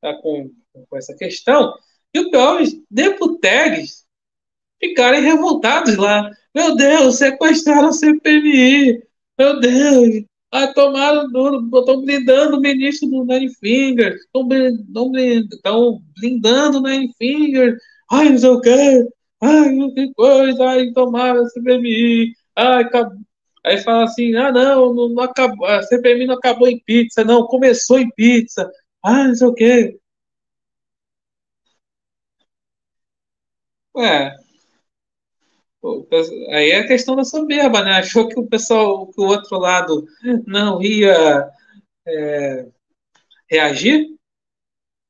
tá, 0.01 0.15
com, 0.23 0.51
com 0.89 0.97
essa 0.97 1.15
questão, 1.15 1.75
e 2.15 2.21
o 2.21 2.31
pior, 2.31 2.61
os 2.61 2.73
deputados 2.91 4.05
ficarem 4.83 5.23
revoltados 5.23 5.97
lá. 5.97 6.31
Meu 6.55 6.77
Deus, 6.77 7.17
sequestraram 7.17 7.89
o 7.89 7.93
CPMI. 7.93 9.03
Meu 9.39 9.61
Deus, 9.61 10.25
ah, 10.53 10.73
tomaram, 10.75 11.27
estão 11.27 12.03
blindando 12.03 12.59
o 12.59 12.61
ministro 12.61 13.09
do 13.09 13.25
Nine 13.25 13.49
Fingers, 13.55 14.21
estão 14.21 14.47
blindando 16.19 16.79
o 16.79 16.83
Nine 16.83 17.13
Fingers. 17.17 17.81
Ai, 18.11 18.29
não 18.31 18.39
sei 18.39 18.51
o 18.51 18.61
quê. 18.61 19.09
Ai, 19.41 19.91
que 19.95 20.13
coisa, 20.15 20.65
ai, 20.65 20.93
tomaram 20.93 21.43
o 21.43 21.49
CPMI. 21.49 22.35
Ah, 22.57 22.79
acabou. 22.81 23.19
Aí 23.65 23.79
fala 23.79 24.05
assim, 24.05 24.35
ah, 24.37 24.51
não, 24.53 24.93
não, 24.95 25.09
não 25.11 25.23
acabou, 25.23 25.67
a 25.67 25.83
CPMI 25.83 26.27
não 26.27 26.35
acabou 26.35 26.69
em 26.69 26.81
pizza, 26.85 27.25
não, 27.25 27.47
começou 27.47 27.99
em 27.99 28.11
pizza. 28.11 28.71
Ah, 29.03 29.29
não 29.29 29.35
sei 29.37 29.47
o 29.47 29.55
quê. 29.55 29.99
Ué, 33.95 34.35
aí 36.51 36.71
é 36.71 36.79
a 36.81 36.87
questão 36.87 37.17
da 37.17 37.25
soberba, 37.25 37.83
né? 37.83 37.93
Achou 37.93 38.29
que 38.29 38.39
o 38.39 38.47
pessoal, 38.47 39.07
que 39.09 39.21
o 39.21 39.25
outro 39.27 39.59
lado 39.59 40.05
não 40.47 40.83
ia 40.83 41.49
é, 42.07 42.67
reagir? 43.51 44.09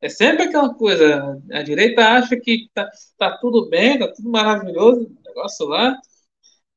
É 0.00 0.08
sempre 0.08 0.44
aquela 0.44 0.74
coisa, 0.74 1.40
a 1.52 1.62
direita 1.62 2.02
acha 2.04 2.36
que 2.36 2.68
tá, 2.74 2.90
tá 3.16 3.38
tudo 3.38 3.68
bem, 3.68 3.98
tá 3.98 4.08
tudo 4.08 4.30
maravilhoso, 4.30 5.02
o 5.06 5.28
negócio 5.28 5.66
lá, 5.66 5.96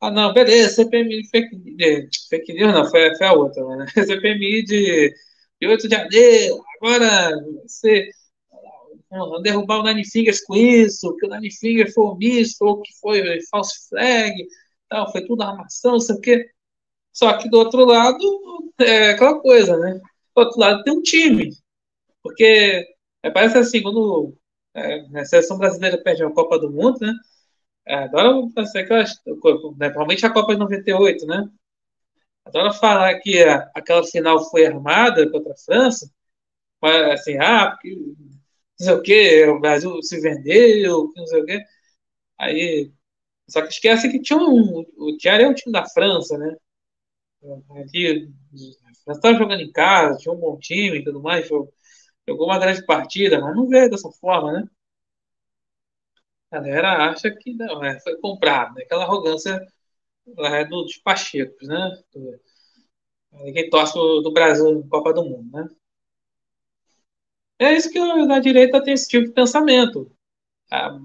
ah, 0.02 0.12
não, 0.12 0.34
beleza, 0.34 0.76
CPMI 0.76 1.28
fake, 1.30 1.56
de, 1.58 2.10
fake 2.30 2.54
news, 2.54 2.74
não, 2.74 2.89
foi, 2.89 3.16
foi 3.18 3.28
a 3.28 3.34
outra, 3.34 3.64
né? 3.78 3.86
CPMI 3.96 4.64
de, 4.64 5.14
de 5.62 5.68
8 5.68 5.88
de 5.88 5.96
janeiro, 5.96 6.64
agora 6.78 7.32
você 7.66 8.10
vão 9.10 9.41
derrubar 9.41 9.80
o 9.80 9.84
Nine 9.84 10.06
Fingers 10.06 10.41
com 10.41 10.56
isso, 10.56 11.16
que 11.18 11.26
o 11.26 11.30
Nine 11.30 11.52
Fingers 11.52 11.93
foi 11.93 12.06
omisso, 12.06 12.58
ou 12.62 12.82
que 12.82 12.91
foi 13.00 13.41
false 13.50 13.88
flag, 13.89 14.34
tal, 14.89 15.12
foi 15.12 15.26
tudo 15.26 15.43
armação, 15.43 15.93
não 15.93 16.00
sei 16.00 16.16
o 16.16 16.22
quê. 16.22 16.50
Só 17.14 17.38
que 17.38 17.50
do 17.50 17.58
outro 17.60 17.86
lado, 17.86 18.74
é 18.80 19.12
aquela 19.12 19.39
coisa, 19.39 19.78
né? 19.78 19.93
Do 20.36 20.41
outro 20.43 20.60
lado 20.60 20.84
tem 20.84 20.93
um 20.93 21.02
time. 21.02 21.52
Porque 22.24 22.86
é, 23.24 23.32
parece 23.32 23.58
assim, 23.58 23.82
quando 23.82 24.36
é, 24.74 25.00
a 25.20 25.26
seleção 25.26 25.58
brasileira 25.58 25.98
perde 26.04 26.24
a 26.24 26.32
Copa 26.32 26.60
do 26.60 26.72
Mundo, 26.72 27.00
né? 27.02 27.14
Adoro 27.88 28.50
fazer 28.52 28.80
aquelas. 28.80 29.12
Né, 29.78 29.90
provavelmente 29.90 30.26
a 30.26 30.34
Copa 30.34 30.54
de 30.54 30.60
98, 30.60 31.26
né? 31.26 31.50
Adoro 32.46 32.74
falar 32.74 33.20
que 33.20 33.44
a, 33.44 33.70
aquela 33.76 34.04
final 34.04 34.50
foi 34.50 34.66
armada 34.66 35.30
contra 35.32 35.54
a 35.54 35.58
França. 35.58 36.10
Assim, 37.14 37.38
ah, 37.40 37.72
porque 37.72 37.96
não 38.80 38.86
sei 38.86 38.94
o 38.94 39.02
que, 39.02 39.46
o 39.48 39.60
Brasil 39.60 40.02
se 40.04 40.20
vendeu, 40.22 41.12
não 41.16 41.28
sei 41.28 41.42
o 41.42 41.46
que. 41.46 41.64
Aí. 42.40 42.94
Só 43.50 43.62
que 43.62 43.70
esquece 43.70 44.10
que 44.12 44.22
tinha 44.22 44.40
um. 44.40 44.86
O 44.98 45.18
Thierry 45.18 45.46
é 45.46 45.50
o 45.50 45.56
time 45.56 45.74
da 45.74 45.88
França, 45.90 46.38
né? 46.38 46.56
Aqui, 47.82 48.28
a 48.84 48.94
França 49.04 49.20
estava 49.20 49.38
jogando 49.38 49.62
em 49.62 49.72
casa, 49.72 50.18
tinha 50.18 50.34
um 50.34 50.38
bom 50.40 50.58
time 50.60 50.98
e 51.00 51.04
tudo 51.04 51.22
mais, 51.22 51.48
jogou 51.48 52.48
uma 52.48 52.60
grande 52.60 52.84
partida, 52.86 53.40
mas 53.40 53.56
não 53.56 53.68
veio 53.68 53.90
dessa 53.90 54.10
forma, 54.12 54.52
né? 54.54 54.68
A 56.56 56.60
galera 56.62 57.10
acha 57.10 57.30
que 57.32 57.53
não, 57.53 57.84
é, 57.84 57.99
foi 57.99 58.16
comprado, 58.18 58.76
né? 58.76 58.84
aquela 58.84 59.03
arrogância 59.03 59.62
é 60.39 60.66
dos 60.66 60.97
pachecos, 60.97 61.68
né? 61.68 62.01
Ninguém 63.34 63.70
torce 63.70 63.93
do 63.93 64.32
Brasil 64.32 64.80
na 64.80 64.89
Copa 64.89 65.14
do 65.14 65.26
Mundo, 65.26 65.51
né? 65.51 65.68
É 67.60 67.74
isso 67.74 67.91
que 67.91 67.99
a 67.99 68.39
direita 68.39 68.82
tem 68.82 68.93
esse 68.93 69.08
tipo 69.08 69.26
de 69.26 69.34
pensamento. 69.34 70.10
Ah, 70.72 70.97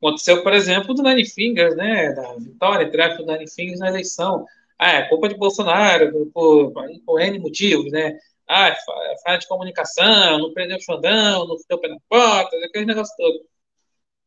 aconteceu, 0.00 0.42
por 0.42 0.52
exemplo, 0.54 0.94
do 0.94 1.02
Nine 1.02 1.24
Fingers, 1.26 1.76
né? 1.76 2.12
Da 2.14 2.34
vitória, 2.36 2.90
tráfico 2.90 3.24
do 3.24 3.32
Nine 3.32 3.50
Fingers 3.50 3.80
na 3.80 3.88
eleição. 3.88 4.46
Ah, 4.78 4.92
é 4.92 5.08
culpa 5.08 5.28
de 5.28 5.36
Bolsonaro 5.36 6.10
por, 6.32 6.72
por, 6.72 7.02
por 7.04 7.20
N 7.20 7.38
motivos, 7.40 7.92
né? 7.92 8.18
Ah, 8.48 8.74
falha 9.22 9.38
de 9.38 9.46
comunicação, 9.46 10.38
não 10.38 10.52
prendeu 10.54 10.78
o 10.78 10.80
Xandão, 10.80 11.46
não 11.46 11.56
deu 11.68 11.78
pé 11.78 11.88
na 11.88 11.98
porta, 12.08 12.56
aquele 12.64 12.86
negócio 12.86 13.14
todo. 13.16 13.40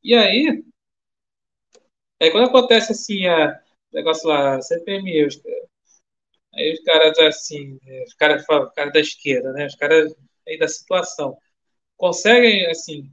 E 0.03 0.13
aí, 0.15 0.63
aí 2.21 2.31
quando 2.31 2.47
acontece 2.49 2.91
assim, 2.91 3.27
a 3.27 3.59
negócio 3.93 4.27
lá, 4.29 4.61
CPMI, 4.61 5.25
os, 5.25 5.41
aí 6.55 6.73
os 6.73 6.79
caras 6.81 7.17
assim, 7.19 7.79
os 8.05 8.13
caras, 8.13 8.43
os 8.47 8.73
caras 8.73 8.93
da 8.93 8.99
esquerda, 8.99 9.51
né? 9.53 9.65
Os 9.67 9.75
caras 9.75 10.13
aí 10.47 10.57
da 10.57 10.67
situação, 10.67 11.37
conseguem, 11.97 12.65
assim, 12.67 13.11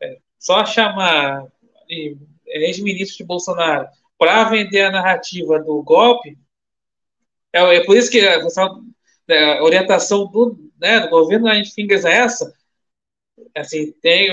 é, 0.00 0.18
só 0.38 0.64
chamar 0.64 1.46
ex-ministros 2.46 3.16
de 3.18 3.24
Bolsonaro 3.24 3.88
para 4.18 4.44
vender 4.44 4.82
a 4.82 4.90
narrativa 4.90 5.58
do 5.58 5.82
golpe, 5.82 6.38
é, 7.52 7.76
é 7.76 7.84
por 7.84 7.96
isso 7.96 8.10
que 8.10 8.20
a, 8.20 8.38
né, 9.28 9.58
a 9.58 9.62
orientação 9.62 10.26
do, 10.26 10.70
né, 10.80 11.00
do 11.00 11.10
governo 11.10 11.46
da 11.46 11.64
Fingers 11.64 12.04
é 12.04 12.12
essa, 12.18 12.54
assim, 13.56 13.92
tem 14.00 14.30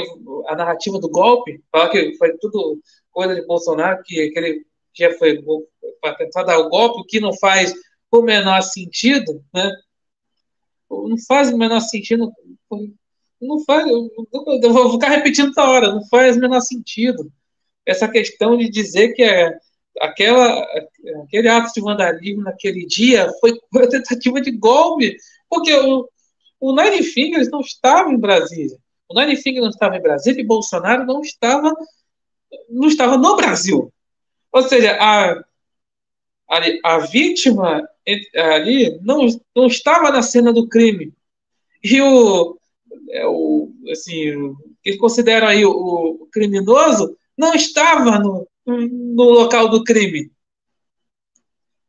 a 0.47 0.55
narrativa 0.55 0.99
do 0.99 1.09
golpe, 1.09 1.63
fala 1.71 1.89
que 1.89 2.15
foi 2.17 2.37
tudo 2.37 2.81
coisa 3.11 3.35
de 3.35 3.45
Bolsonaro, 3.45 4.01
que, 4.03 4.29
que 4.29 4.39
ele 4.39 4.65
foi 5.17 5.41
para 6.01 6.15
tentar 6.15 6.43
dar 6.43 6.59
o 6.59 6.69
golpe, 6.69 7.01
o 7.01 7.05
que 7.05 7.19
não 7.19 7.33
faz 7.37 7.73
o 8.11 8.21
menor 8.21 8.61
sentido, 8.61 9.43
né? 9.53 9.71
Não 10.89 11.17
faz 11.27 11.51
o 11.51 11.57
menor 11.57 11.79
sentido. 11.81 12.31
Não 13.41 13.63
faz. 13.63 13.87
Eu 13.87 14.73
vou 14.73 14.93
ficar 14.93 15.09
repetindo 15.09 15.53
toda 15.53 15.69
hora, 15.69 15.91
não 15.91 16.05
faz 16.07 16.35
o 16.35 16.39
menor 16.39 16.61
sentido. 16.61 17.31
Essa 17.85 18.07
questão 18.07 18.57
de 18.57 18.69
dizer 18.69 19.13
que 19.13 19.23
é, 19.23 19.55
aquela, 20.01 20.65
aquele 21.23 21.47
ato 21.47 21.71
de 21.73 21.81
vandalismo 21.81 22.43
naquele 22.43 22.85
dia 22.85 23.29
foi 23.39 23.53
uma 23.71 23.87
tentativa 23.87 24.41
de 24.41 24.51
golpe, 24.51 25.15
porque 25.49 25.73
o, 25.73 26.09
o 26.59 26.75
Nine 26.75 27.03
Fingers 27.03 27.49
não 27.49 27.61
estava 27.61 28.11
em 28.11 28.17
Brasília. 28.17 28.77
O 29.09 29.19
Nine 29.19 29.35
Fingers 29.35 29.63
não 29.63 29.71
estava 29.71 29.97
em 29.97 30.01
Brasília 30.01 30.39
e 30.39 30.45
Bolsonaro 30.45 31.05
não 31.05 31.21
estava, 31.21 31.73
não 32.69 32.87
estava 32.87 33.17
no 33.17 33.35
Brasil. 33.35 33.91
Ou 34.51 34.63
seja, 34.63 34.95
a, 34.99 35.31
a, 36.49 36.59
a 36.83 36.97
vítima 36.99 37.87
ali 38.35 38.99
não, 39.01 39.27
não 39.55 39.65
estava 39.67 40.11
na 40.11 40.21
cena 40.21 40.53
do 40.53 40.67
crime. 40.67 41.11
E 41.83 41.99
o, 42.01 42.57
é, 43.09 43.25
o 43.25 43.71
assim, 43.91 44.35
o 44.35 44.57
que 44.83 44.97
consideram 44.97 45.47
aí 45.47 45.65
o, 45.65 45.71
o 45.71 46.27
criminoso 46.31 47.17
não 47.37 47.53
estava 47.53 48.19
no, 48.19 48.47
no 48.65 49.23
local 49.23 49.69
do 49.69 49.83
crime. 49.83 50.31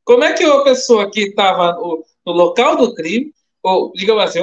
Como 0.04 0.24
é 0.24 0.32
que 0.32 0.44
a 0.44 0.62
pessoa 0.62 1.10
que 1.10 1.20
estava 1.20 1.74
no, 1.74 2.04
no, 2.26 2.32
local 2.32 2.76
do 2.76 2.94
crime, 2.94 3.32
ou 3.62 3.92
digamos 3.92 4.24
assim, 4.24 4.40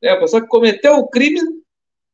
é 0.00 0.10
a 0.10 0.18
pessoa 0.18 0.40
que 0.40 0.48
cometeu 0.48 0.96
o 0.96 1.08
crime, 1.08 1.40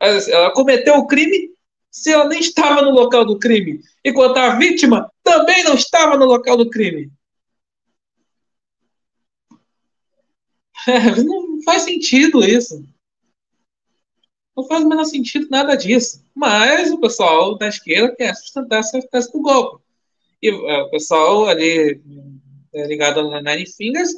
ela 0.01 0.53
cometeu 0.53 0.95
o 0.97 1.07
crime 1.07 1.51
se 1.91 2.13
ela 2.13 2.27
nem 2.27 2.41
estava 2.41 2.83
no 2.83 2.91
local 2.91 3.25
do 3.25 3.39
crime, 3.39 3.81
enquanto 4.05 4.37
a 4.37 4.57
vítima 4.57 5.11
também 5.23 5.65
não 5.65 5.75
estava 5.75 6.17
no 6.17 6.27
local 6.27 6.57
do 6.57 6.71
crime? 6.71 7.11
É, 10.87 11.23
não 11.23 11.61
faz 11.65 11.83
sentido 11.83 12.43
isso. 12.43 12.83
Não 14.57 14.65
faz 14.67 14.85
o 14.85 14.89
menor 14.89 15.05
sentido 15.05 15.49
nada 15.51 15.77
disso. 15.77 16.23
Mas 16.35 16.91
o 16.91 16.99
pessoal 16.99 17.59
da 17.59 17.69
esquerda 17.69 18.15
quer 18.17 18.35
sustentar 18.35 18.81
essa 18.81 19.01
tese 19.03 19.33
do 19.33 19.41
golpe. 19.41 19.83
E 20.43 20.49
é, 20.49 20.83
o 20.83 20.91
pessoal 20.91 21.47
ali 21.47 22.01
é, 22.73 22.87
ligado 22.87 23.29
na 23.29 23.43
Nine 23.43 23.67
Fingers 23.67 24.11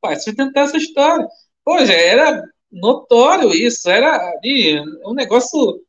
vai 0.00 0.16
sustentar 0.16 0.64
essa 0.64 0.76
história. 0.76 1.28
Pô, 1.64 1.84
já 1.84 1.94
era 1.94 2.42
notório 2.72 3.54
isso, 3.54 3.88
era 3.90 4.16
ali 4.30 4.80
um 5.04 5.14
negócio 5.14 5.82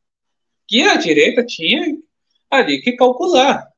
que 0.68 0.82
a 0.82 0.96
direita 0.96 1.44
tinha 1.44 1.96
ali 2.50 2.80
que 2.82 2.92
calcular. 2.92 3.68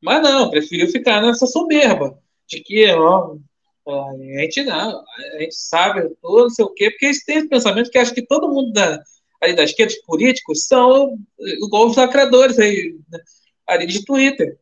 Mas 0.00 0.22
não, 0.22 0.50
preferiu 0.50 0.88
ficar 0.88 1.20
nessa 1.20 1.46
soberba 1.46 2.18
de 2.46 2.60
que 2.60 2.86
ó, 2.92 3.36
a 3.86 4.16
gente 4.16 4.62
não, 4.62 5.04
a 5.34 5.38
gente 5.40 5.54
sabe 5.54 6.08
tudo, 6.22 6.42
não 6.42 6.50
sei 6.50 6.64
o 6.64 6.70
quê, 6.70 6.90
porque 6.90 7.06
eles 7.06 7.24
têm 7.24 7.38
esse 7.38 7.48
pensamento 7.48 7.90
que 7.90 7.98
acho 7.98 8.14
que 8.14 8.26
todo 8.26 8.48
mundo 8.48 8.72
da, 8.72 9.02
ali 9.42 9.54
da 9.54 9.64
esquerda, 9.64 9.92
os 9.92 10.00
políticos, 10.02 10.66
são 10.66 11.18
igual 11.38 11.86
os 11.86 11.96
lacradores 11.96 12.58
aí, 12.58 12.96
né, 13.10 13.18
ali 13.66 13.86
de 13.86 14.04
Twitter. 14.04 14.58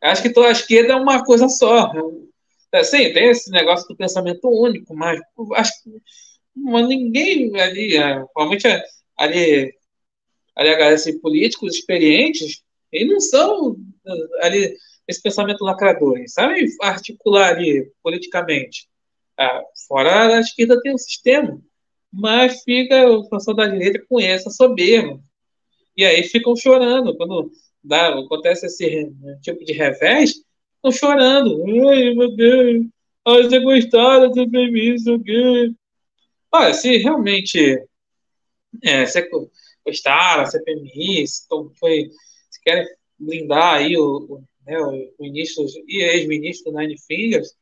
Acho 0.00 0.22
que 0.22 0.30
toda 0.30 0.48
a 0.48 0.52
esquerda 0.52 0.94
é 0.94 0.96
uma 0.96 1.24
coisa 1.24 1.48
só. 1.48 1.92
É, 2.72 2.82
sim, 2.82 3.12
tem 3.12 3.28
esse 3.28 3.50
negócio 3.50 3.86
do 3.86 3.96
pensamento 3.96 4.48
único, 4.48 4.94
mas 4.94 5.20
acho 5.54 5.72
que 5.82 5.90
mas 6.54 6.88
ninguém 6.88 7.58
ali, 7.60 7.96
é, 7.96 8.24
provavelmente 8.32 8.66
ali, 9.18 9.74
ali 10.56 10.68
a 10.68 10.88
assim, 10.88 11.18
políticos 11.18 11.76
experientes, 11.76 12.62
eles 12.90 13.12
não 13.12 13.20
são 13.20 13.76
ali 14.40 14.76
esse 15.08 15.20
pensamento 15.22 15.64
lacrador, 15.64 16.18
sabe 16.28 16.66
articular 16.80 17.56
ali 17.56 17.90
politicamente. 18.02 18.88
Ah, 19.38 19.62
fora 19.88 20.36
a 20.36 20.40
esquerda 20.40 20.80
tem 20.82 20.94
um 20.94 20.98
sistema 20.98 21.60
mas 22.12 22.62
fica 22.62 23.08
o 23.08 23.28
pessoal 23.28 23.56
da 23.56 23.66
direita 23.66 24.04
com 24.06 24.20
essa 24.20 24.50
soberba. 24.50 25.18
E 25.96 26.04
aí 26.04 26.22
ficam 26.24 26.54
chorando. 26.54 27.16
Quando 27.16 27.50
dá, 27.82 28.18
acontece 28.18 28.66
esse 28.66 29.10
tipo 29.40 29.64
de 29.64 29.72
revés, 29.72 30.34
estão 30.76 30.92
chorando. 30.92 31.64
Ai, 31.88 32.12
meu 32.14 32.36
Deus, 32.36 32.86
ai, 33.26 33.42
você 33.44 33.60
isso 34.94 35.14
aqui? 35.14 35.74
Olha, 36.54 36.74
se 36.74 36.98
realmente 36.98 37.82
é, 38.82 39.06
você 39.06 39.28
gostaram, 39.84 40.46
CPMI, 40.46 41.26
se, 41.26 41.46
foi, 41.78 42.10
se 42.50 42.60
querem 42.62 42.86
blindar 43.18 43.76
aí 43.76 43.96
o, 43.96 44.18
o, 44.28 44.44
né, 44.66 44.78
o 44.78 45.14
ministro 45.18 45.64
e 45.88 46.02
ex-ministro 46.02 46.72
Nine 46.72 46.98
Fingers, 46.98 47.56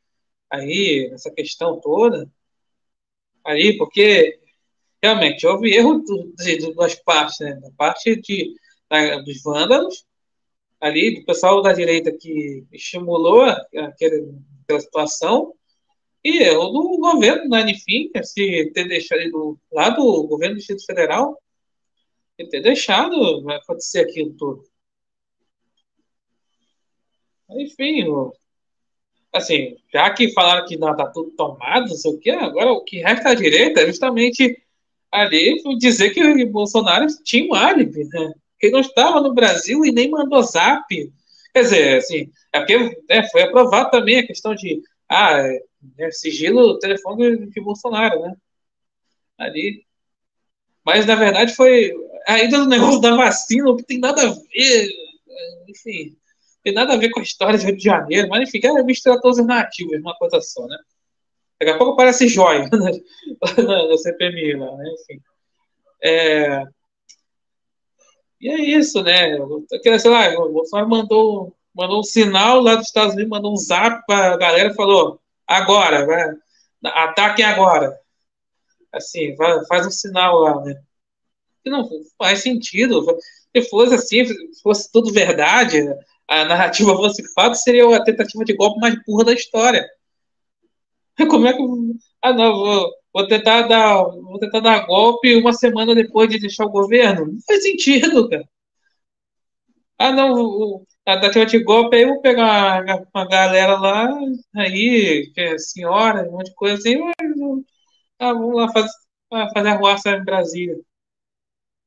aí, 0.49 1.09
nessa 1.09 1.31
questão 1.31 1.79
toda, 1.79 2.29
aí, 3.45 3.77
porque 3.77 4.39
realmente 5.01 5.47
houve 5.47 5.73
erro 5.73 6.03
de 6.37 6.57
duas 6.73 6.95
partes, 6.95 7.39
né? 7.39 7.55
Da 7.55 7.71
parte 7.71 8.15
de, 8.17 8.55
da, 8.89 9.19
dos 9.19 9.41
vândalos, 9.41 10.05
ali, 10.81 11.19
do 11.19 11.25
pessoal 11.25 11.61
da 11.61 11.73
direita 11.73 12.11
que 12.11 12.65
estimulou 12.71 13.43
aquele, 13.43 14.35
aquela 14.63 14.79
situação, 14.81 15.53
e 16.23 16.49
do 16.49 16.97
governo, 16.99 17.49
da 17.49 17.59
Anifim, 17.59 18.09
se 18.23 18.71
ter 18.73 18.87
deixado 18.87 19.59
lá 19.71 19.89
do 19.89 20.27
governo 20.27 20.55
do 20.55 20.57
Distrito 20.59 20.85
Federal, 20.85 21.41
ter 22.49 22.61
deixado 22.61 23.49
acontecer 23.49 24.01
aquilo 24.01 24.33
tudo. 24.33 24.63
Enfim, 27.49 28.05
assim, 29.33 29.75
já 29.91 30.09
que 30.11 30.33
falaram 30.33 30.65
que 30.65 30.77
não 30.77 30.91
está 30.91 31.07
tudo 31.07 31.31
tomado, 31.31 31.89
não 31.89 31.95
sei 31.95 32.11
o 32.11 32.19
que, 32.19 32.29
agora 32.29 32.71
o 32.71 32.83
que 32.83 32.99
resta 32.99 33.29
à 33.29 33.33
direita 33.33 33.81
é 33.81 33.87
justamente 33.87 34.57
ali 35.11 35.61
dizer 35.77 36.11
que 36.11 36.23
o 36.23 36.49
Bolsonaro 36.49 37.05
tinha 37.23 37.45
um 37.45 37.53
álibi, 37.53 38.05
né? 38.05 38.33
Que 38.59 38.67
ele 38.67 38.73
não 38.73 38.79
estava 38.79 39.19
no 39.19 39.33
Brasil 39.33 39.83
e 39.85 39.91
nem 39.91 40.09
mandou 40.09 40.41
zap. 40.43 40.85
Quer 41.53 41.61
dizer, 41.61 41.97
assim, 41.97 42.31
é 42.53 42.59
porque 42.59 42.77
né, 43.09 43.27
foi 43.29 43.43
aprovado 43.43 43.91
também 43.91 44.19
a 44.19 44.25
questão 44.25 44.55
de 44.55 44.81
ah, 45.09 45.43
é, 45.97 46.11
sigilo 46.11 46.79
telefone 46.79 47.47
de 47.47 47.61
Bolsonaro, 47.61 48.21
né? 48.21 48.35
Ali. 49.37 49.85
Mas, 50.85 51.05
na 51.05 51.15
verdade, 51.15 51.53
foi 51.55 51.93
ainda 52.27 52.59
no 52.59 52.65
negócio 52.65 53.01
da 53.01 53.15
vacina, 53.15 53.75
que 53.75 53.83
tem 53.83 53.99
nada 53.99 54.27
a 54.27 54.31
ver, 54.31 54.89
enfim, 55.67 56.15
tem 56.63 56.73
nada 56.73 56.93
a 56.93 56.97
ver 56.97 57.09
com 57.09 57.19
a 57.19 57.23
história 57.23 57.57
do 57.57 57.65
Rio 57.65 57.77
de 57.77 57.83
Janeiro, 57.83 58.27
mas, 58.29 58.47
enfim, 58.47 58.65
é 58.65 58.83
misturar 58.83 59.19
todos 59.19 59.39
os 59.39 59.45
narrativos, 59.45 59.99
uma 59.99 60.15
coisa 60.15 60.39
só, 60.41 60.65
né? 60.67 60.77
Daqui 61.59 61.71
a 61.73 61.77
pouco 61.77 61.93
aparece 61.93 62.27
joia 62.27 62.67
no 62.73 63.97
CPMI 63.97 64.55
lá, 64.55 64.75
né? 64.77 64.93
Enfim. 64.93 65.21
É... 66.03 66.63
E 68.39 68.49
é 68.49 68.59
isso, 68.59 69.03
né? 69.03 69.37
Sei 69.99 70.09
lá, 70.09 70.29
o 70.39 70.51
Bolsonaro 70.51 70.89
mandou, 70.89 71.55
mandou 71.75 71.99
um 71.99 72.03
sinal 72.03 72.59
lá 72.59 72.75
dos 72.75 72.87
Estados 72.87 73.13
Unidos, 73.13 73.29
mandou 73.29 73.53
um 73.53 73.57
zap 73.57 74.03
para 74.07 74.33
a 74.33 74.37
galera 74.37 74.71
e 74.71 74.75
falou: 74.75 75.21
agora, 75.57 76.05
vai, 76.05 76.31
ataque 76.85 77.43
agora. 77.43 77.99
Assim, 78.91 79.35
faz 79.67 79.87
um 79.87 79.91
sinal 79.91 80.39
lá, 80.39 80.61
né? 80.63 80.81
Que 81.63 81.69
não 81.69 81.87
faz 82.17 82.39
sentido. 82.41 83.05
Se 83.55 83.69
fosse 83.69 83.95
assim, 83.95 84.25
se 84.25 84.61
fosse 84.61 84.91
tudo 84.91 85.13
verdade, 85.13 85.83
a 86.27 86.45
narrativa 86.45 86.95
fosse 86.95 87.23
fato, 87.33 87.55
seria 87.55 87.95
a 87.95 88.03
tentativa 88.03 88.43
de 88.43 88.55
golpe 88.55 88.79
mais 88.79 88.95
burra 89.05 89.25
da 89.25 89.33
história. 89.33 89.87
Como 91.29 91.47
é 91.47 91.53
que. 91.53 91.61
Ah, 92.21 92.33
não, 92.33 92.53
vou, 92.53 92.91
vou, 93.13 93.27
tentar 93.27 93.63
dar, 93.63 94.03
vou 94.03 94.39
tentar 94.39 94.59
dar 94.59 94.85
golpe 94.85 95.35
uma 95.35 95.53
semana 95.53 95.95
depois 95.95 96.29
de 96.29 96.39
deixar 96.39 96.65
o 96.65 96.71
governo? 96.71 97.25
Não 97.27 97.39
faz 97.45 97.63
sentido, 97.63 98.29
cara. 98.29 98.47
Ah, 99.97 100.11
não, 100.11 100.33
o, 100.33 100.85
a 101.05 101.15
tentativa 101.19 101.45
de 101.45 101.63
golpe 101.63 101.95
aí, 101.95 102.05
vou 102.05 102.21
pegar 102.21 102.83
uma, 103.13 103.27
galera 103.27 103.77
lá, 103.79 104.09
aí, 104.55 105.31
que 105.33 105.41
é 105.41 105.57
senhora, 105.57 106.27
um 106.27 106.33
monte 106.33 106.47
de 106.47 106.55
coisa 106.55 106.75
assim, 106.77 106.97
mas, 106.97 107.15
ah, 108.19 108.33
vamos 108.33 108.55
lá 108.55 108.71
fazer, 108.71 108.89
fazer 109.53 109.69
a 109.69 109.75
ruaça 109.77 110.11
em 110.11 110.23
Brasília. 110.23 110.77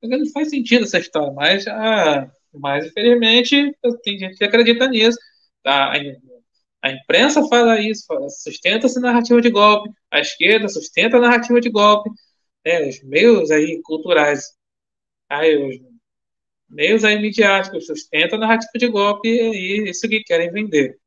Não 0.02 0.26
faz 0.32 0.50
sentido 0.50 0.84
essa 0.84 0.98
história, 0.98 1.32
mas, 1.32 1.66
ah, 1.66 2.30
mas 2.52 2.86
infelizmente 2.86 3.74
tem 4.02 4.18
gente 4.18 4.36
que 4.36 4.44
acredita 4.44 4.88
nisso. 4.88 5.18
A, 5.64 5.92
a 6.82 6.90
imprensa 6.92 7.46
fala 7.48 7.80
isso, 7.80 8.04
fala, 8.06 8.28
sustenta 8.28 8.86
essa 8.86 9.00
narrativa 9.00 9.40
de 9.40 9.50
golpe, 9.50 9.90
a 10.10 10.20
esquerda 10.20 10.68
sustenta 10.68 11.16
a 11.16 11.20
narrativa 11.20 11.60
de 11.60 11.70
golpe, 11.70 12.10
né, 12.64 12.88
os 12.88 13.02
meios 13.04 13.50
aí 13.50 13.80
culturais, 13.82 14.52
aí, 15.28 15.56
os 15.56 15.93
meios 16.74 17.02
midiáticos 17.02 17.86
sustentam 17.86 18.36
a 18.38 18.40
narrativa 18.40 18.72
de 18.76 18.88
golpe 18.88 19.28
e 19.28 19.90
isso 19.90 20.08
que 20.08 20.22
querem 20.24 20.50
vender. 20.50 20.98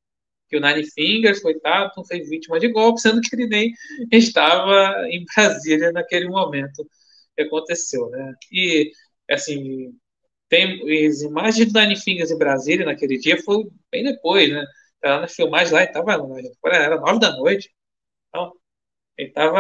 Que 0.50 0.58
o 0.58 0.62
Nine 0.62 0.90
Fingers, 0.92 1.42
coitado, 1.42 1.92
não 1.98 2.06
foi 2.06 2.22
vítima 2.22 2.60
de 2.60 2.70
golpe, 2.70 3.02
sendo 3.02 3.22
que 3.22 3.36
ele 3.36 3.48
nem 3.48 3.74
estava 4.12 5.08
em 5.10 5.26
Brasília 5.36 5.92
naquele 5.92 6.30
momento 6.30 6.88
que 7.36 7.44
aconteceu, 7.44 8.10
né? 8.10 8.34
E, 8.52 8.92
assim, 9.30 9.94
tem 10.50 10.82
as 11.08 11.22
imagens 11.22 11.72
do 11.72 11.80
Nine 11.80 11.96
Fingers 11.98 12.32
em 12.32 12.38
Brasília 12.38 12.86
naquele 12.86 13.18
dia 13.20 13.42
foi 13.44 13.66
bem 13.92 14.04
depois, 14.04 14.50
né? 14.50 14.66
Tava 15.02 15.22
na 15.22 15.28
filmagem 15.28 15.74
lá 15.74 15.84
e 15.84 15.88
tava, 15.92 16.14
era 16.66 16.98
nove 17.00 17.20
da 17.20 17.32
noite. 17.38 17.70
Então, 18.30 18.54
ele 19.18 19.30
estava 19.30 19.60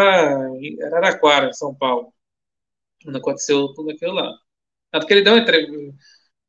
em 0.59 0.81
Araraquara, 0.83 1.53
São 1.53 1.75
Paulo, 1.75 2.13
quando 3.03 3.17
aconteceu 3.17 3.73
tudo 3.73 3.91
aquilo 3.91 4.13
lá. 4.13 4.33
Tanto 4.91 5.05
que 5.07 5.13
ele 5.13 5.21
deu, 5.23 5.35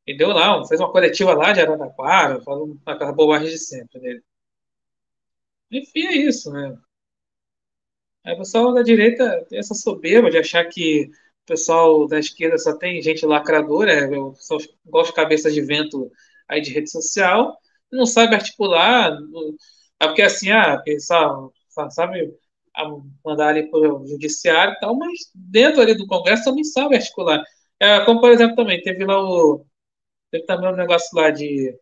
ele 0.05 0.17
deu 0.17 0.29
lá, 0.29 0.65
fez 0.67 0.79
uma 0.81 0.91
coletiva 0.91 1.33
lá 1.33 1.53
de 1.53 1.61
Araraquara, 1.61 2.41
falando 2.41 2.79
aquela 2.85 3.13
bobagem 3.13 3.49
de 3.49 3.57
sempre 3.57 3.99
dele. 3.99 4.23
Enfim, 5.71 6.05
é 6.07 6.15
isso, 6.17 6.51
né? 6.51 6.77
Aí 8.25 8.33
o 8.33 8.37
pessoal 8.37 8.73
da 8.73 8.81
direita 8.81 9.45
tem 9.49 9.59
essa 9.59 9.73
soberba 9.73 10.29
de 10.29 10.37
achar 10.37 10.65
que 10.65 11.05
o 11.43 11.45
pessoal 11.45 12.07
da 12.07 12.19
esquerda 12.19 12.57
só 12.57 12.75
tem 12.77 13.01
gente 13.01 13.25
lacradora, 13.25 13.91
é, 13.91 14.07
são 14.35 14.57
igual 14.85 15.03
os 15.03 15.11
cabeças 15.11 15.53
de 15.53 15.61
vento 15.61 16.11
aí 16.47 16.61
de 16.61 16.71
rede 16.71 16.89
social, 16.91 17.57
não 17.91 18.05
sabe 18.05 18.35
articular, 18.35 19.17
é 19.99 20.07
porque 20.07 20.21
assim, 20.21 20.51
ah, 20.51 20.81
só, 20.99 21.49
sabe 21.89 22.33
mandar 23.25 23.49
ali 23.49 23.69
para 23.69 23.79
o 23.79 24.07
judiciário 24.07 24.73
e 24.73 24.79
tal, 24.79 24.95
mas 24.95 25.19
dentro 25.33 25.81
ali 25.81 25.95
do 25.95 26.07
Congresso 26.07 26.45
também 26.45 26.63
sabe 26.63 26.95
articular. 26.95 27.43
É, 27.79 28.05
como, 28.05 28.19
por 28.21 28.31
exemplo, 28.31 28.55
também 28.55 28.81
teve 28.81 29.05
lá 29.05 29.19
o. 29.21 29.65
Teve 30.31 30.45
também 30.45 30.71
um 30.71 30.75
negócio 30.75 31.09
lá 31.17 31.31
de. 31.31 31.77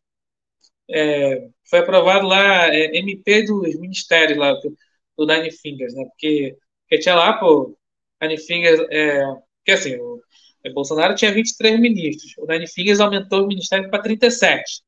É, 0.89 1.49
foi 1.69 1.79
aprovado 1.79 2.27
lá 2.27 2.67
é, 2.73 2.97
MP 2.97 3.43
dos 3.43 3.75
ministérios 3.79 4.37
lá 4.37 4.53
do, 4.53 4.75
do 5.17 5.25
Nine 5.27 5.51
Fingers, 5.51 5.93
né? 5.93 6.05
Porque, 6.05 6.57
porque 6.83 6.99
tinha 6.99 7.15
lá, 7.15 7.33
pô, 7.39 7.77
Nine 8.21 8.37
Fingers. 8.37 8.79
É, 8.91 9.23
porque 9.59 9.71
assim, 9.73 9.95
o, 9.97 10.21
o 10.65 10.73
Bolsonaro 10.73 11.15
tinha 11.15 11.31
23 11.33 11.79
ministros. 11.79 12.33
O 12.37 12.45
Nine 12.47 12.67
Fingers 12.67 12.99
aumentou 12.99 13.43
o 13.43 13.47
ministério 13.47 13.89
para 13.89 14.01
37. 14.03 14.81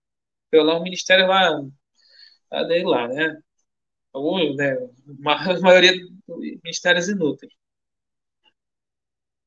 Pelo 0.52 0.66
lá 0.66 0.80
um 0.80 0.84
ministério 0.84 1.28
lá, 1.28 1.62
lá 2.52 2.64
dele 2.64 2.86
lá, 2.86 3.08
né? 3.08 3.38
Alguns, 4.14 4.56
né? 4.58 4.76
A 5.28 5.62
maioria 5.62 5.94
dos 6.28 6.40
ministérios 6.64 7.10
inúteis. 7.10 7.54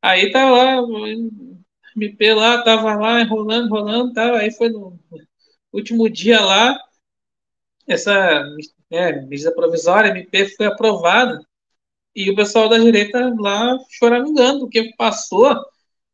Aí 0.03 0.32
tá 0.32 0.50
lá, 0.50 0.78
MP 1.96 2.34
lá, 2.34 2.62
tava 2.64 2.94
lá 2.96 3.20
enrolando, 3.20 3.66
enrolando, 3.66 4.12
tá? 4.12 4.36
Aí 4.38 4.50
foi 4.53 4.68
no 4.68 4.98
último 5.72 6.09
dia 6.11 6.40
lá, 6.40 6.78
essa 7.86 8.42
né, 8.90 9.12
medida 9.22 9.55
provisória, 9.55 10.11
MP 10.11 10.48
foi 10.57 10.66
aprovada, 10.66 11.40
e 12.14 12.30
o 12.30 12.36
pessoal 12.36 12.68
da 12.68 12.78
direita 12.78 13.34
lá 13.38 13.78
choramingando, 13.90 14.64
o 14.64 14.68
que 14.68 14.94
passou. 14.96 15.55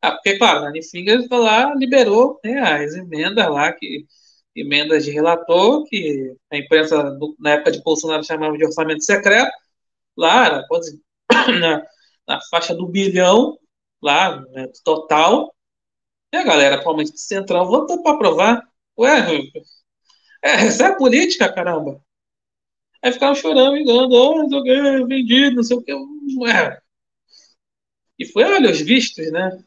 Ah, 0.02 0.12
porque, 0.12 0.38
claro, 0.38 0.64
a 0.64 0.68
Anifingas 0.68 1.28
lá 1.28 1.74
liberou 1.74 2.40
né, 2.44 2.58
as 2.60 2.94
emendas 2.94 3.48
lá, 3.50 3.72
que, 3.72 4.06
emendas 4.54 5.04
de 5.04 5.10
relator, 5.10 5.84
que 5.86 6.34
a 6.52 6.56
imprensa 6.58 7.18
na 7.38 7.52
época 7.52 7.72
de 7.72 7.82
Bolsonaro 7.82 8.24
chamava 8.24 8.56
de 8.56 8.64
orçamento 8.64 9.04
secreto, 9.04 9.50
lá 10.16 10.64
na, 11.60 11.84
na 12.26 12.40
faixa 12.50 12.74
do 12.74 12.86
bilhão, 12.86 13.58
lá, 14.02 14.40
né, 14.50 14.68
total. 14.84 15.54
E 16.32 16.36
a 16.36 16.44
galera, 16.44 16.76
provavelmente 16.76 17.12
do 17.12 17.18
Centrão, 17.18 17.66
votou 17.66 18.02
para 18.02 18.14
aprovar. 18.14 18.62
Ué, 18.98 19.50
é, 20.42 20.66
isso 20.66 20.82
é 20.82 20.96
política, 20.96 21.52
caramba. 21.52 22.02
Aí 23.02 23.12
ficaram 23.12 23.34
chorando, 23.34 23.76
ligando, 23.76 24.12
oh, 24.12 24.62
que, 24.62 25.04
vendido, 25.06 25.56
não 25.56 25.62
sei 25.62 25.76
o 25.76 25.82
que. 25.82 25.92
Ué. 26.40 26.80
E 28.18 28.26
foi 28.26 28.44
olhos 28.44 28.80
vistos, 28.80 29.30
né? 29.32 29.64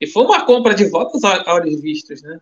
E 0.00 0.06
foi 0.06 0.24
uma 0.24 0.44
compra 0.46 0.74
de 0.74 0.86
votos 0.88 1.22
a 1.24 1.44
olhos 1.54 1.80
vistos, 1.80 2.22
né? 2.22 2.40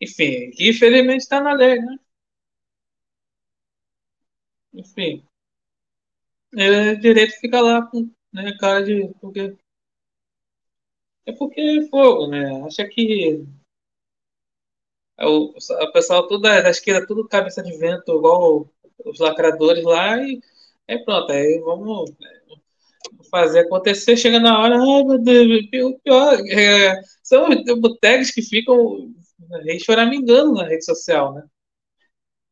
Enfim, 0.00 0.50
que 0.52 0.68
infelizmente 0.70 1.22
está 1.22 1.40
na 1.40 1.52
lei, 1.54 1.80
né? 1.80 1.98
Enfim. 4.74 5.24
É, 6.56 6.94
direito 6.94 7.38
fica 7.40 7.60
lá 7.60 7.82
com 7.86 8.10
né, 8.32 8.56
cara 8.58 8.84
de. 8.84 9.08
Porque 9.20 9.56
é 11.26 11.32
porque 11.32 11.60
é 11.60 11.88
fogo, 11.88 12.26
né? 12.28 12.62
Acha 12.66 12.86
que 12.86 13.44
é 15.16 15.26
o, 15.26 15.54
pessoal 15.92 16.26
tudo 16.26 16.42
da, 16.42 16.60
da 16.60 16.70
esquerda, 16.70 17.06
tudo 17.06 17.28
cabeça 17.28 17.62
de 17.62 17.76
vento, 17.76 18.16
igual 18.16 18.68
os 19.04 19.18
lacradores 19.20 19.84
lá, 19.84 20.18
e 20.18 20.40
é 20.88 20.98
pronto, 20.98 21.30
aí 21.32 21.60
vamos 21.64 22.12
fazer 23.30 23.60
acontecer, 23.60 24.16
chega 24.16 24.40
na 24.40 24.58
hora, 24.58 24.76
ai 24.76 25.04
meu 25.04 25.18
Deus, 25.18 25.64
o 25.84 25.98
pior, 26.00 26.34
é, 26.50 27.00
são 27.22 27.48
botegas 27.80 28.30
que 28.30 28.42
ficam 28.42 29.12
né, 29.48 29.78
choramingando 29.78 30.54
na 30.54 30.66
rede 30.66 30.84
social, 30.84 31.34
né? 31.34 31.44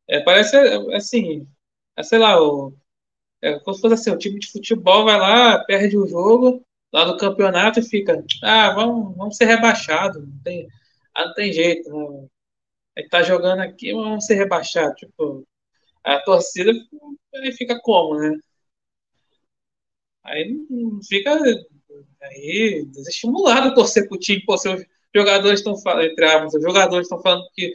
É, 0.09 0.21
parece 0.21 0.57
assim, 0.95 1.47
é, 1.97 2.03
sei 2.03 2.19
lá, 2.19 2.41
o, 2.41 2.75
é, 3.41 3.59
como 3.61 3.75
se 3.75 3.81
fosse 3.81 3.95
assim, 3.95 4.11
o 4.11 4.19
time 4.19 4.39
de 4.39 4.51
futebol 4.51 5.05
vai 5.05 5.19
lá, 5.19 5.59
perde 5.65 5.97
o 5.97 6.07
jogo, 6.07 6.65
lá 6.93 7.07
no 7.07 7.17
campeonato 7.17 7.81
e 7.81 7.83
fica, 7.83 8.23
ah, 8.43 8.73
vamos, 8.75 9.17
vamos 9.17 9.37
ser 9.37 9.47
rebaixados, 9.47 10.23
não 10.23 10.39
tem, 10.45 10.69
ah, 11.15 11.27
não 11.27 11.35
tem 11.35 11.53
jeito, 11.53 11.91
né? 11.91 12.29
Aí 12.97 13.09
tá 13.09 13.23
jogando 13.23 13.61
aqui, 13.61 13.93
vamos 13.93 14.27
ser 14.27 14.35
rebaixados. 14.35 14.97
Tipo, 14.97 15.47
a 16.05 16.21
torcida 16.21 16.73
aí 17.35 17.53
fica 17.53 17.79
como, 17.81 18.19
né? 18.19 18.39
Aí 20.25 20.57
fica 21.09 21.39
aí 22.23 22.85
desestimulado 22.87 23.69
a 23.69 23.75
torcer 23.75 24.09
pro 24.09 24.19
time, 24.19 24.45
pô, 24.45 24.57
seus 24.59 24.85
jogadores 25.15 25.61
estão 25.61 25.77
falando, 25.79 26.05
entre 26.11 26.25
aspas, 26.25 26.55
os 26.55 26.63
jogadores 26.63 27.07
estão 27.07 27.21
falando 27.21 27.45
que, 27.55 27.73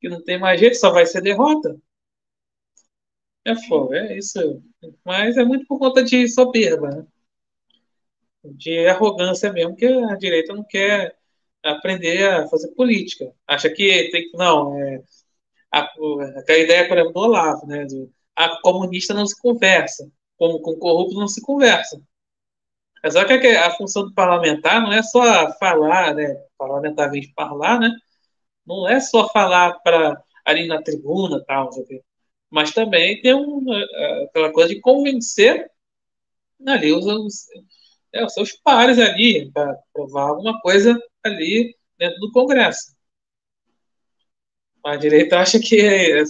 que 0.00 0.08
não 0.08 0.22
tem 0.22 0.38
mais 0.38 0.60
jeito, 0.60 0.76
só 0.76 0.90
vai 0.90 1.06
ser 1.06 1.22
derrota. 1.22 1.76
É 3.44 3.54
fogo, 3.66 3.94
é 3.94 4.16
isso. 4.18 4.62
Mas 5.04 5.36
é 5.36 5.44
muito 5.44 5.66
por 5.66 5.78
conta 5.78 6.02
de 6.02 6.28
soberba, 6.28 6.90
né? 6.90 7.06
De 8.44 8.86
arrogância 8.88 9.52
mesmo, 9.52 9.76
que 9.76 9.86
a 9.86 10.16
direita 10.16 10.54
não 10.54 10.64
quer 10.64 11.16
aprender 11.62 12.24
a 12.28 12.48
fazer 12.48 12.68
política. 12.74 13.32
Acha 13.46 13.70
que 13.70 14.10
tem 14.10 14.30
que. 14.30 14.36
Não, 14.36 14.78
é, 14.80 15.02
a, 15.72 15.82
a 15.82 16.58
ideia, 16.58 16.88
por 16.88 16.96
exemplo, 16.98 17.12
do 17.14 17.20
Olavo, 17.20 17.66
né? 17.66 17.84
Do, 17.86 18.12
a 18.36 18.60
comunista 18.62 19.14
não 19.14 19.26
se 19.26 19.40
conversa, 19.40 20.10
como 20.38 20.60
com 20.60 20.76
corrupto 20.78 21.18
não 21.18 21.28
se 21.28 21.40
conversa. 21.42 22.00
É 23.02 23.10
só 23.10 23.24
que 23.24 23.32
a, 23.34 23.70
função 23.76 24.04
do 24.04 24.14
parlamentar 24.14 24.82
não 24.82 24.92
é 24.92 25.02
só 25.02 25.52
falar, 25.58 26.14
né? 26.14 26.34
Parlamentar 26.58 27.10
vem 27.10 27.22
de 27.22 27.32
falar, 27.34 27.78
né? 27.80 27.90
Não 28.66 28.88
é 28.88 29.00
só 29.00 29.28
falar 29.28 29.74
para 29.80 30.22
ali 30.44 30.66
na 30.66 30.82
tribuna 30.82 31.42
tal, 31.46 31.70
mas 32.50 32.72
também 32.72 33.20
tem 33.22 33.34
um, 33.34 33.64
aquela 34.24 34.52
coisa 34.52 34.74
de 34.74 34.80
convencer 34.80 35.70
ali 36.66 36.92
os, 36.92 37.46
é, 38.12 38.24
os 38.24 38.32
seus 38.32 38.52
pares 38.52 38.98
ali, 38.98 39.50
para 39.52 39.76
provar 39.92 40.28
alguma 40.28 40.60
coisa 40.60 40.98
ali 41.24 41.76
dentro 41.98 42.18
do 42.20 42.32
Congresso. 42.32 42.94
A 44.84 44.96
direita 44.96 45.38
acha 45.38 45.58
que 45.60 45.80
é 45.80 46.22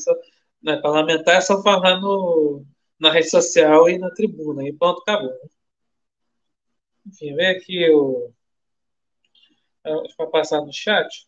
né, 0.62 0.76
parlamentar 0.82 1.36
é 1.36 1.40
só 1.40 1.62
falar 1.62 2.00
no, 2.00 2.64
na 2.98 3.10
rede 3.10 3.30
social 3.30 3.88
e 3.88 3.98
na 3.98 4.10
tribuna, 4.10 4.66
e 4.66 4.72
pronto, 4.72 5.00
acabou. 5.02 5.30
Né? 5.30 5.48
Enfim, 7.06 7.34
vem 7.34 7.48
aqui 7.48 7.88
o. 7.90 8.32
Para 10.16 10.26
passar 10.26 10.60
no 10.60 10.72
chat. 10.72 11.26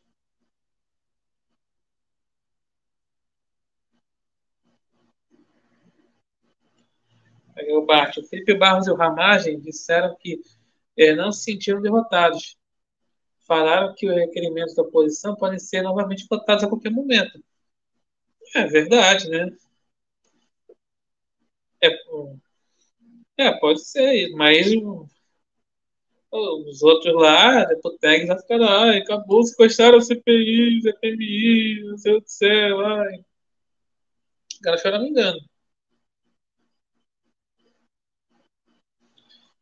O 7.70 7.84
Bart, 7.86 8.16
o 8.18 8.24
Felipe 8.24 8.54
Barros 8.54 8.86
e 8.86 8.90
o 8.90 8.96
Ramagem 8.96 9.60
disseram 9.60 10.16
que 10.18 10.40
eh, 10.96 11.14
não 11.14 11.32
se 11.32 11.44
sentiram 11.44 11.82
derrotados. 11.82 12.56
falaram 13.46 13.94
que 13.94 14.08
os 14.08 14.14
requerimentos 14.16 14.74
da 14.74 14.82
oposição 14.82 15.36
podem 15.36 15.58
ser 15.58 15.82
novamente 15.82 16.26
votados 16.30 16.64
a 16.64 16.68
qualquer 16.68 16.90
momento. 16.90 17.42
É 18.54 18.66
verdade, 18.66 19.28
né? 19.28 19.50
É, 21.80 21.88
é 23.38 23.52
pode 23.58 23.80
ser, 23.84 24.30
mas 24.34 24.66
os 26.32 26.82
outros 26.82 27.14
lá, 27.14 27.64
deputados, 27.64 28.26
já 28.26 28.36
ficaram, 28.38 28.66
ai, 28.66 28.98
acabou, 28.98 29.42
sequestraram 29.44 29.98
o 29.98 30.02
CPI, 30.02 30.82
CPMI, 30.82 31.84
não 31.90 31.98
sei 31.98 32.14
o 32.16 32.22
que 32.22 32.30
céu, 32.32 32.80
ai. 32.80 33.24
O 34.58 34.62
cara 34.62 34.80
chora 34.82 34.98
me 34.98 35.08
engano. 35.10 35.38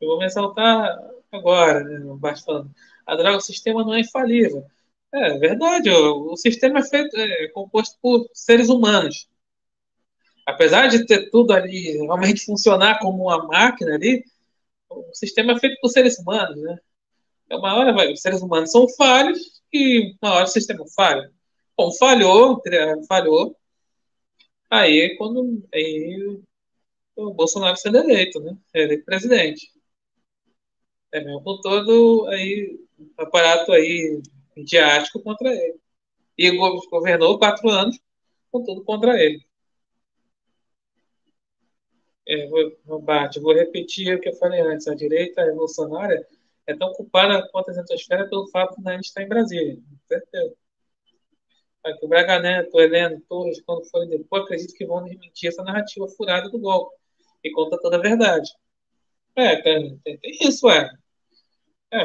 Eu 0.00 0.08
vou 0.08 0.18
me 0.18 0.24
exaltar 0.24 0.98
agora, 1.32 1.84
né. 1.84 2.00
A 3.06 3.16
droga, 3.16 3.36
o 3.38 3.40
sistema 3.40 3.84
não 3.84 3.94
é 3.94 4.00
infalível. 4.00 4.64
É 5.12 5.38
verdade, 5.38 5.90
o, 5.90 6.36
sistema 6.36 6.78
é, 6.80 6.82
feito, 6.84 7.16
é 7.16 7.48
composto 7.48 7.98
por 8.00 8.28
seres 8.32 8.68
humanos. 8.68 9.28
Apesar 10.46 10.88
de 10.88 11.06
ter 11.06 11.30
tudo 11.30 11.52
ali 11.52 11.92
realmente 11.98 12.44
funcionar 12.46 12.98
como 13.00 13.24
uma 13.24 13.46
máquina 13.46 13.94
ali, 13.94 14.24
o 14.88 15.14
sistema 15.14 15.52
é 15.52 15.58
feito 15.58 15.80
por 15.80 15.88
seres 15.88 16.18
humanos, 16.18 16.56
né? 16.62 16.78
Então, 17.46 17.58
uma 17.58 17.74
hora 17.76 17.92
vai, 17.92 18.12
os 18.12 18.20
seres 18.20 18.42
humanos 18.42 18.70
são 18.70 18.88
falhos 18.90 19.62
e 19.72 20.14
uma 20.22 20.34
hora 20.34 20.44
o 20.44 20.48
sistema 20.48 20.84
falha. 20.94 21.32
Bom, 21.76 21.92
falhou, 21.94 22.62
falhou. 23.08 23.56
Aí 24.70 25.16
quando 25.18 25.66
aí, 25.74 26.40
o 27.16 27.34
Bolsonaro 27.34 27.76
sendo 27.76 27.98
eleito, 27.98 28.40
né? 28.40 28.56
Eleito 28.74 29.04
presidente. 29.04 29.70
É 31.12 31.20
mesmo 31.20 31.42
com 31.42 31.60
todo 31.60 32.26
aí 32.28 32.78
aparato 33.18 33.72
aí 33.72 34.22
midiático 34.56 35.22
contra 35.22 35.52
ele. 35.52 35.78
E 36.38 36.50
governou 36.90 37.38
quatro 37.38 37.68
anos 37.68 37.98
com 38.50 38.62
tudo 38.64 38.84
contra 38.84 39.20
ele. 39.22 39.44
É, 42.26 42.46
vou, 42.46 43.54
repetir 43.54 44.16
o 44.16 44.20
que 44.20 44.28
eu 44.28 44.36
falei 44.36 44.60
antes. 44.60 44.86
A 44.86 44.94
direita 44.94 45.44
revolucionária 45.44 46.24
é 46.66 46.76
tão 46.76 46.92
culpada 46.92 47.48
quanto 47.50 47.68
a 47.68 47.72
exantosfera 47.72 48.28
pelo 48.28 48.48
fato 48.48 48.80
de 48.80 48.88
a 48.88 48.94
gente 48.94 49.06
estar 49.06 49.22
em 49.22 49.28
Brasília. 49.28 49.78
Certeza. 50.06 50.54
O 52.02 52.08
Braga 52.08 52.38
Neto, 52.38 52.78
Helena, 52.78 53.20
Torres, 53.28 53.60
quando 53.62 53.84
forem 53.86 54.08
depois, 54.08 54.44
acredito 54.44 54.74
que 54.74 54.86
vão 54.86 55.02
desmentir 55.02 55.48
essa 55.48 55.64
narrativa 55.64 56.06
furada 56.08 56.48
do 56.50 56.58
golpe 56.58 56.94
e 57.42 57.50
conta 57.50 57.78
toda 57.80 57.96
a 57.96 58.00
verdade. 58.00 58.50
É, 59.36 59.56
tem, 59.56 59.98
tem, 59.98 60.18
tem 60.18 60.38
isso, 60.42 60.68
é. 60.68 60.90
É, 61.92 61.98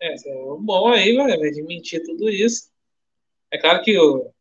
é, 0.00 0.14
é 0.14 0.34
bom 0.58 0.88
aí, 0.88 1.14
vai 1.16 1.38
desmentir 1.50 2.02
tudo 2.04 2.28
isso. 2.28 2.70
É 3.50 3.58
claro 3.58 3.82
que 3.82 3.98
o, 3.98 4.32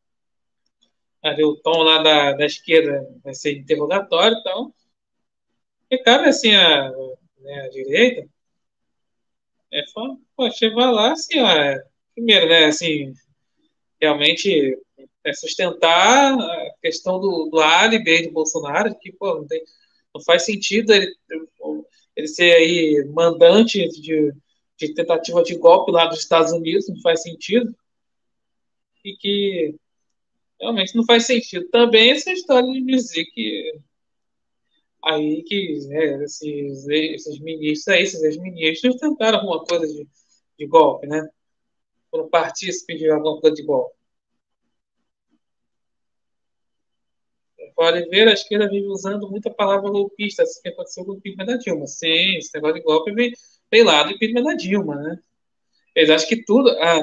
ali, 1.24 1.44
o 1.44 1.56
tom 1.58 1.84
lá 1.84 2.02
da, 2.02 2.34
da 2.34 2.46
esquerda 2.46 3.08
vai 3.24 3.34
ser 3.34 3.58
interrogatório 3.58 4.38
e 4.38 4.44
tal. 4.44 4.76
E 5.90 5.98
cabe 6.00 6.30
assim 6.30 6.56
a, 6.56 6.90
né, 7.40 7.62
a 7.66 7.70
direita. 7.70 8.28
É, 9.74 9.82
pode 10.36 10.70
vai 10.74 10.92
lá 10.92 11.12
assim, 11.14 11.40
ó, 11.40 11.48
é, 11.50 11.82
primeiro, 12.14 12.48
né, 12.48 12.66
assim, 12.66 13.14
realmente 14.02 14.78
é 15.24 15.34
sustentar 15.34 16.34
a 16.34 16.72
questão 16.82 17.20
do, 17.20 17.50
do 17.50 17.60
álibi 17.60 18.28
do 18.28 18.32
Bolsonaro, 18.34 18.96
que, 19.00 19.12
pô, 19.14 19.36
não, 19.36 19.48
tem, 19.48 19.64
não 20.14 20.22
faz 20.22 20.46
sentido 20.46 20.94
ele, 20.94 21.14
ele 22.16 22.28
ser 22.28 22.54
aí 22.54 23.06
mandante 23.14 23.88
de, 23.90 24.34
de 24.78 24.94
tentativa 24.94 25.44
de 25.44 25.56
golpe 25.56 25.92
lá 25.92 26.06
dos 26.06 26.20
Estados 26.20 26.52
Unidos, 26.52 26.90
não 26.90 27.02
faz 27.02 27.22
sentido. 27.22 27.74
E 29.04 29.16
que 29.18 29.76
realmente 30.60 30.96
não 30.96 31.04
faz 31.06 31.26
sentido. 31.26 31.68
Também 31.70 32.12
essa 32.12 32.32
história 32.32 32.72
de 32.72 32.86
dizer 32.86 33.26
que 33.26 33.80
aí 35.04 35.42
que 35.44 35.88
né, 35.88 36.24
esses, 36.24 36.88
esses 36.88 37.40
ministros 37.40 37.88
aí, 37.88 38.04
esses 38.04 38.22
ex-ministros 38.22 38.98
tentaram 38.98 39.40
alguma 39.40 39.64
coisa 39.66 39.88
de, 39.88 40.08
de 40.58 40.66
golpe, 40.68 41.08
né? 41.08 41.28
Foram 42.12 42.30
partícipes 42.30 43.00
de 43.00 43.10
alguma 43.10 43.40
coisa 43.40 43.56
de 43.56 43.64
golpe. 43.64 43.96
Pode 47.82 48.08
ver, 48.10 48.28
a 48.28 48.34
esquerda 48.34 48.70
vive 48.70 48.86
usando 48.90 49.28
muita 49.28 49.50
palavra 49.50 49.90
golpista, 49.90 50.44
assim 50.44 50.62
que 50.62 50.70
aconteceu 50.70 51.04
com 51.04 51.14
o 51.14 51.16
impeachment 51.16 51.48
da 51.48 51.58
Dilma. 51.58 51.88
Sim, 51.88 52.38
esse 52.38 52.54
negócio 52.54 52.76
de 52.76 52.82
golpe 52.84 53.12
vem, 53.12 53.34
vem 53.72 53.84
lá 53.84 54.04
do 54.04 54.12
impeachment 54.12 54.44
da 54.44 54.54
Dilma, 54.54 54.96
né? 54.98 55.20
Eles 55.96 56.12
acham 56.12 56.30
que 56.30 56.46
tudo, 56.46 56.70
ah, 56.70 57.02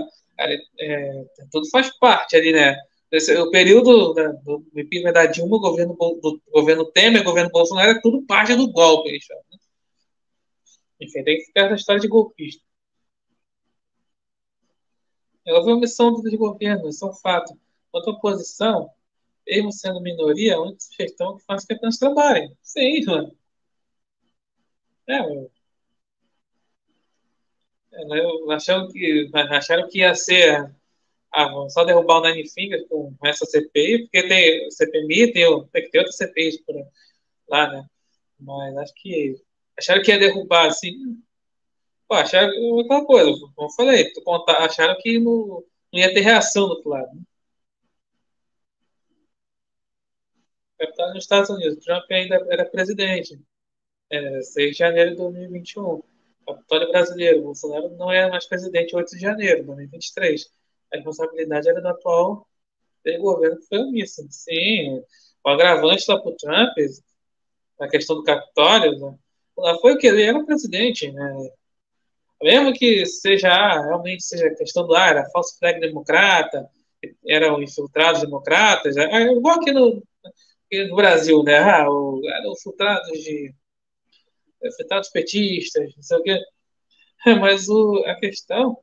é, 0.78 1.24
tudo 1.50 1.68
faz 1.68 1.90
parte 1.98 2.36
ali, 2.36 2.52
né? 2.52 2.76
Esse, 3.10 3.36
o 3.38 3.50
período 3.50 4.14
né, 4.14 4.28
do 4.44 4.64
impeachment 4.76 5.12
da 5.12 5.26
Dilma, 5.26 5.58
governo, 5.58 5.96
do 5.96 6.40
governo 6.48 6.84
Temer, 6.92 7.24
governo 7.24 7.50
Bolsonaro, 7.50 7.90
é 7.90 8.00
tudo 8.00 8.24
parte 8.24 8.54
do 8.54 8.70
golpe, 8.70 9.08
eles 9.08 9.26
falam, 9.26 9.42
né? 9.50 9.58
Enfim, 11.00 11.24
tem 11.24 11.38
que 11.38 11.46
ficar 11.46 11.62
essa 11.62 11.74
história 11.74 12.00
de 12.00 12.06
golpista. 12.06 12.62
Ela 15.44 15.60
foi 15.60 15.72
uma 15.72 15.80
missão 15.80 16.12
do 16.12 16.38
governo, 16.38 16.88
isso 16.88 17.04
é 17.04 17.08
um 17.10 17.14
fato. 17.14 17.58
À 17.92 17.98
oposição, 18.10 18.92
mesmo 19.48 19.72
sendo 19.72 20.00
minoria, 20.00 20.56
a 20.56 20.60
única 20.60 20.80
sugestão 20.80 21.36
que 21.36 21.44
faz 21.44 21.64
que 21.64 21.74
apenas 21.74 21.98
trabalhem. 21.98 22.54
Sim, 22.62 23.04
mano. 23.06 23.36
É, 25.08 25.14
é, 27.94 28.54
acharam 28.54 28.88
que, 28.88 29.30
acharam 29.34 29.88
que 29.88 29.98
ia 30.00 30.14
ser 30.14 30.70
ah, 31.32 31.50
só 31.70 31.84
derrubar 31.84 32.18
o 32.18 32.22
Nine 32.22 32.48
Fingers 32.48 32.86
com 32.88 33.14
essa 33.24 33.46
CPI, 33.46 34.02
porque 34.02 34.28
tem 34.28 34.70
CPMI, 34.70 35.32
tem, 35.32 35.66
tem 35.72 35.82
que 35.82 35.90
ter 35.90 35.98
outras 35.98 36.16
CPIs 36.16 36.60
por 36.62 36.74
lá, 37.48 37.70
né? 37.72 37.86
Mas 38.38 38.76
acho 38.78 38.94
que 38.94 39.36
acharam 39.78 40.02
que 40.02 40.10
ia 40.12 40.18
derrubar 40.18 40.66
assim. 40.66 40.94
Pô, 42.08 42.14
acharam 42.14 42.52
outra 42.72 43.04
coisa, 43.04 43.30
como 43.54 43.68
eu 43.68 43.72
falei, 43.72 44.12
acharam 44.60 44.96
que 45.00 45.18
não, 45.18 45.64
não 45.92 46.00
ia 46.00 46.12
ter 46.12 46.20
reação 46.20 46.66
do 46.66 46.74
outro 46.74 46.90
lado. 46.90 47.14
Né? 47.14 47.22
Capitão 50.78 51.08
nos 51.14 51.24
Estados 51.24 51.50
Unidos, 51.50 51.84
Trump 51.84 52.04
ainda 52.10 52.36
era 52.50 52.64
presidente. 52.64 53.38
É, 54.10 54.40
6 54.42 54.72
de 54.72 54.78
janeiro 54.78 55.10
de 55.10 55.16
2021. 55.16 56.02
Capitólio 56.46 56.90
brasileiro, 56.90 57.42
Bolsonaro 57.42 57.90
não 57.90 58.10
é 58.10 58.28
mais 58.30 58.46
presidente 58.46 58.96
8 58.96 59.10
de 59.10 59.20
janeiro 59.20 59.60
de 59.60 59.66
2023 59.66 60.58
a 60.92 60.96
responsabilidade 60.96 61.68
era 61.68 61.80
do 61.80 61.88
atual 61.88 62.46
governo 63.20 63.58
que 63.58 63.66
foi 63.66 63.78
omisso. 63.78 64.26
Sim, 64.28 65.02
o 65.42 65.48
agravante 65.48 66.04
lá 66.08 66.20
para 66.20 66.30
o 66.30 66.36
Trump, 66.36 66.72
a 67.80 67.88
questão 67.88 68.16
do 68.16 68.22
Capitólio, 68.22 68.98
né? 68.98 69.14
lá 69.56 69.78
foi 69.78 69.96
que 69.96 70.06
ele 70.06 70.22
era 70.22 70.44
presidente, 70.44 71.10
né? 71.10 71.50
Mesmo 72.42 72.72
que 72.74 73.06
seja 73.06 73.48
ah, 73.48 73.80
realmente 73.82 74.22
seja 74.22 74.54
questão 74.54 74.86
do 74.86 74.94
ar, 74.94 75.16
era 75.16 75.30
falso 75.30 75.58
flag 75.58 75.80
democrata, 75.80 76.68
eram 77.26 77.62
infiltrados 77.62 78.20
democratas, 78.20 78.96
é, 78.98 79.04
é 79.04 79.32
igual 79.32 79.56
aqui 79.56 79.72
no, 79.72 80.02
aqui 80.68 80.84
no 80.86 80.96
Brasil, 80.96 81.42
né? 81.42 81.58
Ah, 81.58 81.90
o, 81.90 82.20
eram 82.28 82.52
infiltrados 82.52 83.18
de 83.18 83.54
infiltrados 84.62 85.08
petistas, 85.08 85.94
não 85.96 86.02
sei 86.02 86.18
o 86.18 86.22
quê. 86.22 86.38
Mas 87.40 87.68
o, 87.68 88.04
a 88.06 88.14
questão 88.16 88.78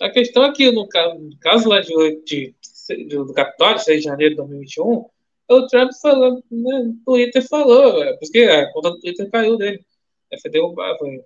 a 0.00 0.10
questão 0.10 0.44
é 0.44 0.52
que, 0.52 0.70
no 0.72 0.82
no 0.82 1.38
caso 1.40 1.68
lá 1.68 1.80
de, 1.80 2.22
de, 2.24 2.54
de, 2.88 3.16
do 3.16 3.34
Capitólio, 3.34 3.78
6 3.78 3.98
de 4.00 4.08
janeiro 4.08 4.30
de 4.34 4.36
2021, 4.38 5.10
o 5.48 5.66
Trump 5.66 5.90
falou, 6.00 6.42
né, 6.50 6.78
no 6.84 6.96
Twitter 7.04 7.46
falou, 7.46 8.02
é, 8.02 8.16
porque 8.16 8.40
a 8.40 8.72
conta 8.72 8.90
do 8.90 9.00
Twitter 9.00 9.30
caiu 9.30 9.56
dele. 9.58 9.84
Ele 10.30 10.40
foi 10.40 10.50
derrubado, 10.50 10.98
foi, 10.98 11.24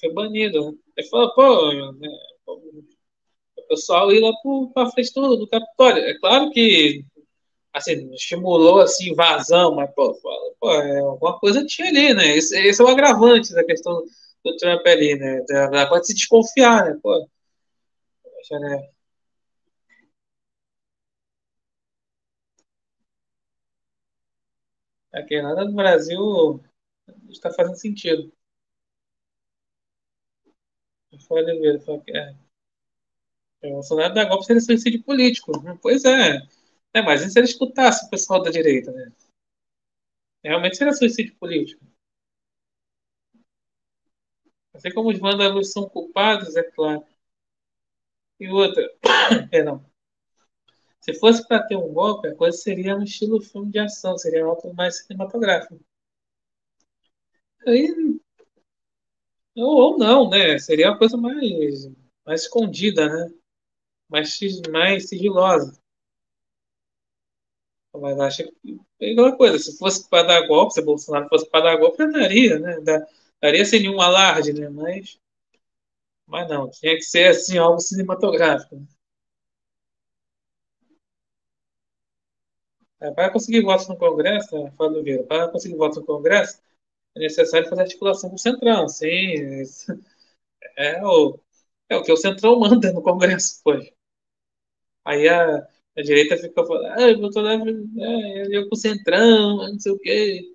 foi 0.00 0.12
banido. 0.12 0.72
Né? 0.72 0.78
Ele 0.96 1.08
falou, 1.08 1.34
pô, 1.34 1.92
né, 1.92 2.08
pessoal 3.68 4.12
ir 4.12 4.20
lá 4.20 4.32
para 4.74 4.90
frente 4.90 5.12
do, 5.14 5.36
do 5.36 5.48
Capitólio. 5.48 6.02
É 6.04 6.18
claro 6.18 6.50
que 6.50 7.04
assim, 7.72 8.12
estimulou 8.14 8.80
assim, 8.80 9.14
vazão, 9.14 9.74
mas 9.74 9.90
pô, 9.94 10.14
pô 10.60 10.72
é, 10.72 10.98
alguma 11.00 11.38
coisa 11.38 11.64
tinha 11.66 11.88
ali, 11.88 12.14
né? 12.14 12.36
Esse, 12.36 12.58
esse 12.58 12.80
é 12.80 12.84
o 12.84 12.88
agravante 12.88 13.52
da 13.52 13.64
questão 13.64 14.02
do 14.44 14.56
Trump 14.56 14.86
ali, 14.86 15.16
né? 15.16 15.44
Ela 15.50 15.86
pode 15.88 16.06
se 16.06 16.14
desconfiar, 16.14 16.84
né? 16.86 16.98
Pô, 17.02 17.28
poxa, 18.22 18.58
né? 18.60 18.88
Aqui 25.12 25.40
nada 25.42 25.64
no 25.64 25.74
Brasil 25.74 26.62
está 27.28 27.50
fazendo 27.52 27.76
sentido. 27.76 28.32
Foi 31.26 31.42
Oliveira, 31.42 31.80
foi, 31.80 32.00
é. 32.10 32.45
O 33.66 33.74
Bolsonaro 33.74 34.14
dá 34.14 34.24
golpe 34.24 34.44
seria 34.46 34.60
suicídio 34.60 35.02
político. 35.02 35.52
Pois 35.82 36.04
é. 36.04 36.40
É, 36.94 37.02
mas 37.02 37.22
e 37.22 37.30
se 37.30 37.38
ele 37.38 37.46
escutasse 37.46 38.06
o 38.06 38.10
pessoal 38.10 38.42
da 38.42 38.50
direita, 38.50 38.90
né? 38.92 39.12
Realmente 40.42 40.76
seria 40.76 40.92
suicídio 40.94 41.34
político. 41.36 41.84
Assim 44.72 44.90
como 44.92 45.10
os 45.10 45.18
vândalos 45.18 45.72
são 45.72 45.88
culpados, 45.88 46.54
é 46.56 46.62
claro. 46.62 47.04
E 48.40 48.48
outra, 48.48 48.82
perdão. 49.50 49.84
Se 51.00 51.14
fosse 51.14 51.46
para 51.46 51.62
ter 51.62 51.76
um 51.76 51.92
golpe, 51.92 52.28
a 52.28 52.34
coisa 52.34 52.56
seria 52.58 52.96
no 52.96 53.04
estilo 53.04 53.40
filme 53.40 53.70
de 53.70 53.78
ação, 53.78 54.18
seria 54.18 54.44
algo 54.44 54.74
mais 54.74 54.98
cinematográfico. 54.98 55.78
Aí, 57.66 57.88
ou, 59.56 59.92
ou 59.92 59.98
não, 59.98 60.28
né? 60.30 60.58
Seria 60.58 60.90
uma 60.90 60.98
coisa 60.98 61.16
mais, 61.16 61.88
mais 62.24 62.42
escondida, 62.42 63.08
né? 63.08 63.32
Mais, 64.08 64.38
mais 64.72 65.08
sigilosa. 65.08 65.80
Mas 67.94 68.18
acho 68.20 68.44
que 68.44 68.78
é 69.00 69.12
aquela 69.12 69.36
coisa, 69.36 69.58
se 69.58 69.76
fosse 69.78 70.08
para 70.08 70.22
dar 70.28 70.46
golpe, 70.46 70.74
se 70.74 70.82
Bolsonaro 70.82 71.28
fosse 71.28 71.48
para 71.48 71.64
dar 71.64 71.76
golpe, 71.78 72.06
daria, 72.12 72.58
né? 72.58 72.76
Daria 73.40 73.64
sem 73.64 73.80
nenhum 73.80 74.00
alarde, 74.00 74.52
né? 74.52 74.68
Mas, 74.68 75.18
mas 76.24 76.48
não, 76.48 76.70
tinha 76.70 76.94
que 76.94 77.02
ser 77.02 77.30
assim, 77.30 77.58
algo 77.58 77.80
cinematográfico. 77.80 78.76
Né? 78.76 78.86
É, 83.00 83.10
para 83.10 83.30
conseguir 83.30 83.62
votos 83.62 83.88
no 83.88 83.96
Congresso, 83.96 84.62
né, 84.62 84.72
Fábio 84.76 85.02
Vieira, 85.02 85.22
para 85.24 85.48
conseguir 85.48 85.76
votos 85.76 85.98
no 85.98 86.04
Congresso, 86.06 86.60
é 87.16 87.20
necessário 87.20 87.68
fazer 87.68 87.82
articulação 87.82 88.30
com 88.30 88.36
o 88.36 88.38
Centrão, 88.38 88.88
sim. 88.88 89.08
É 90.78 91.04
o, 91.06 91.38
é 91.90 91.96
o 91.96 92.02
que 92.04 92.12
o 92.12 92.16
Centrão 92.18 92.60
manda 92.60 92.92
no 92.92 93.02
Congresso 93.02 93.60
hoje. 93.66 93.94
Aí 95.06 95.28
a, 95.28 95.58
a 95.96 96.02
direita 96.02 96.36
fica 96.36 96.66
falando, 96.66 96.86
ah, 96.98 97.10
eu 97.10 97.30
tô 97.30 97.46
é, 97.48 98.56
eu 98.56 98.68
com 98.68 98.76
Centrão, 98.76 99.58
não 99.58 99.78
sei 99.78 99.92
o 99.92 99.98
quê. 99.98 100.52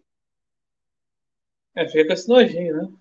É, 1.75 1.87
fica 1.87 2.07
com 2.07 2.13
esse 2.13 2.27
nojinho, 2.29 2.75
né? 2.77 2.97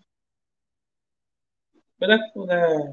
Na, 2.01 2.17
na, 2.35 2.93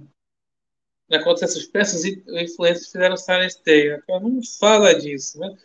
na 1.10 1.24
conta 1.24 1.46
essas 1.46 1.66
peças, 1.66 2.04
influências 2.06 2.92
fizeram 2.92 3.18
Silent 3.18 3.54
Day. 3.66 4.00
Não 4.10 4.42
fala 4.60 4.94
disso, 4.94 5.40
né? 5.40 5.56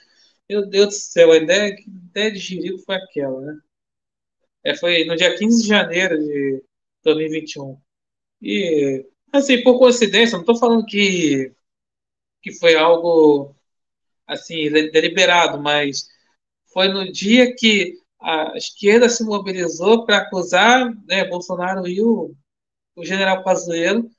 Meu 0.48 0.66
Deus 0.66 0.88
do 0.88 0.94
céu, 0.94 1.32
a 1.32 1.36
ideia, 1.38 1.74
que 1.76 1.88
ideia 1.88 2.32
de 2.32 2.38
Jerico 2.38 2.78
foi 2.80 2.96
aquela, 2.96 3.40
né? 3.40 3.60
É, 4.64 4.74
foi 4.76 5.04
no 5.04 5.16
dia 5.16 5.36
15 5.36 5.62
de 5.62 5.68
janeiro 5.68 6.18
de 6.18 6.62
2021. 7.04 7.78
E, 8.42 9.06
assim, 9.32 9.62
por 9.62 9.78
coincidência, 9.78 10.34
não 10.34 10.40
estou 10.42 10.56
falando 10.58 10.86
que, 10.86 11.52
que 12.42 12.52
foi 12.52 12.74
algo, 12.76 13.54
assim, 14.26 14.70
deliberado, 14.70 15.60
mas 15.60 16.08
foi 16.72 16.88
no 16.88 17.10
dia 17.10 17.54
que 17.54 17.94
a 18.20 18.56
esquerda 18.56 19.08
se 19.08 19.24
mobilizou 19.24 20.06
para 20.06 20.18
acusar 20.18 20.92
né, 21.06 21.24
Bolsonaro 21.24 21.86
e 21.88 22.00
o, 22.02 22.34
o 22.96 23.04
general 23.04 23.42
Pazuello, 23.44 24.10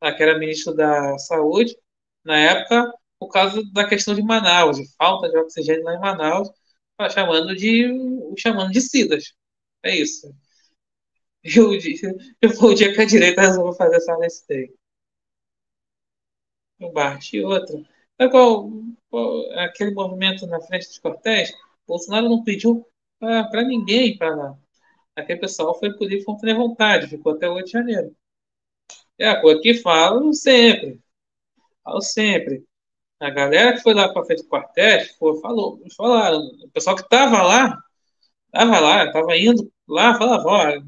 tá, 0.00 0.14
que 0.14 0.22
era 0.22 0.38
ministro 0.38 0.74
da 0.74 1.18
Saúde, 1.18 1.76
na 2.24 2.38
época, 2.38 2.92
por 3.18 3.28
causa 3.28 3.62
da 3.72 3.88
questão 3.88 4.14
de 4.14 4.22
Manaus, 4.22 4.76
de 4.76 4.86
falta 4.96 5.28
de 5.28 5.38
oxigênio 5.38 5.84
lá 5.84 5.94
em 5.94 6.00
Manaus, 6.00 6.50
chamando 7.12 7.54
de, 7.54 7.88
chamando 8.38 8.72
de 8.72 8.80
SIDAS. 8.80 9.34
É 9.82 9.94
isso. 9.96 10.34
E 11.44 11.60
o 11.60 11.78
dia, 11.78 12.12
o 12.60 12.74
dia 12.74 12.92
que 12.92 13.00
a 13.00 13.04
direita 13.04 13.40
resolveu 13.40 13.72
fazer 13.74 13.96
essa 13.96 14.16
lei. 14.16 14.68
Um 16.80 16.92
Bart 16.92 17.32
e 17.32 17.42
outra. 17.42 17.82
É 18.18 18.28
qual, 18.28 18.70
aquele 19.56 19.92
movimento 19.92 20.46
na 20.46 20.60
frente 20.60 20.86
dos 20.88 20.98
quartéis, 20.98 21.52
Bolsonaro 21.86 22.28
não 22.28 22.42
pediu 22.42 22.86
para 23.18 23.62
ninguém 23.62 24.16
para 24.16 24.34
lá. 24.34 24.58
Aquele 25.14 25.40
pessoal 25.40 25.78
foi 25.78 25.92
por 25.96 26.08
livre 26.08 26.54
vontade, 26.54 27.08
ficou 27.08 27.32
até 27.32 27.48
8 27.48 27.66
de 27.66 27.72
janeiro. 27.72 28.16
É 29.18 29.28
a 29.28 29.40
coisa 29.40 29.60
que 29.60 29.74
falam 29.74 30.32
sempre. 30.32 31.00
Falo 31.82 32.00
sempre. 32.02 32.64
A 33.20 33.30
galera 33.30 33.74
que 33.74 33.82
foi 33.82 33.94
lá 33.94 34.12
para 34.12 34.24
frente 34.24 34.42
do 34.42 34.48
quartel, 34.48 35.06
foi, 35.18 35.40
falou, 35.40 35.80
falaram, 35.96 36.38
o 36.64 36.70
pessoal 36.70 36.96
que 36.96 37.02
estava 37.02 37.42
lá, 37.42 37.78
estava 38.46 38.78
lá, 38.78 39.04
estava 39.06 39.38
indo 39.38 39.72
lá, 39.88 40.18
falava, 40.18 40.46
ó, 40.46 40.82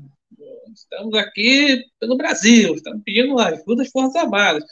estamos 0.72 1.14
aqui 1.14 1.84
pelo 1.98 2.16
Brasil, 2.18 2.74
estamos 2.74 3.02
pedindo 3.02 3.38
ajuda 3.38 3.82
às 3.82 3.90
Forças 3.90 4.16
Armadas, 4.16 4.64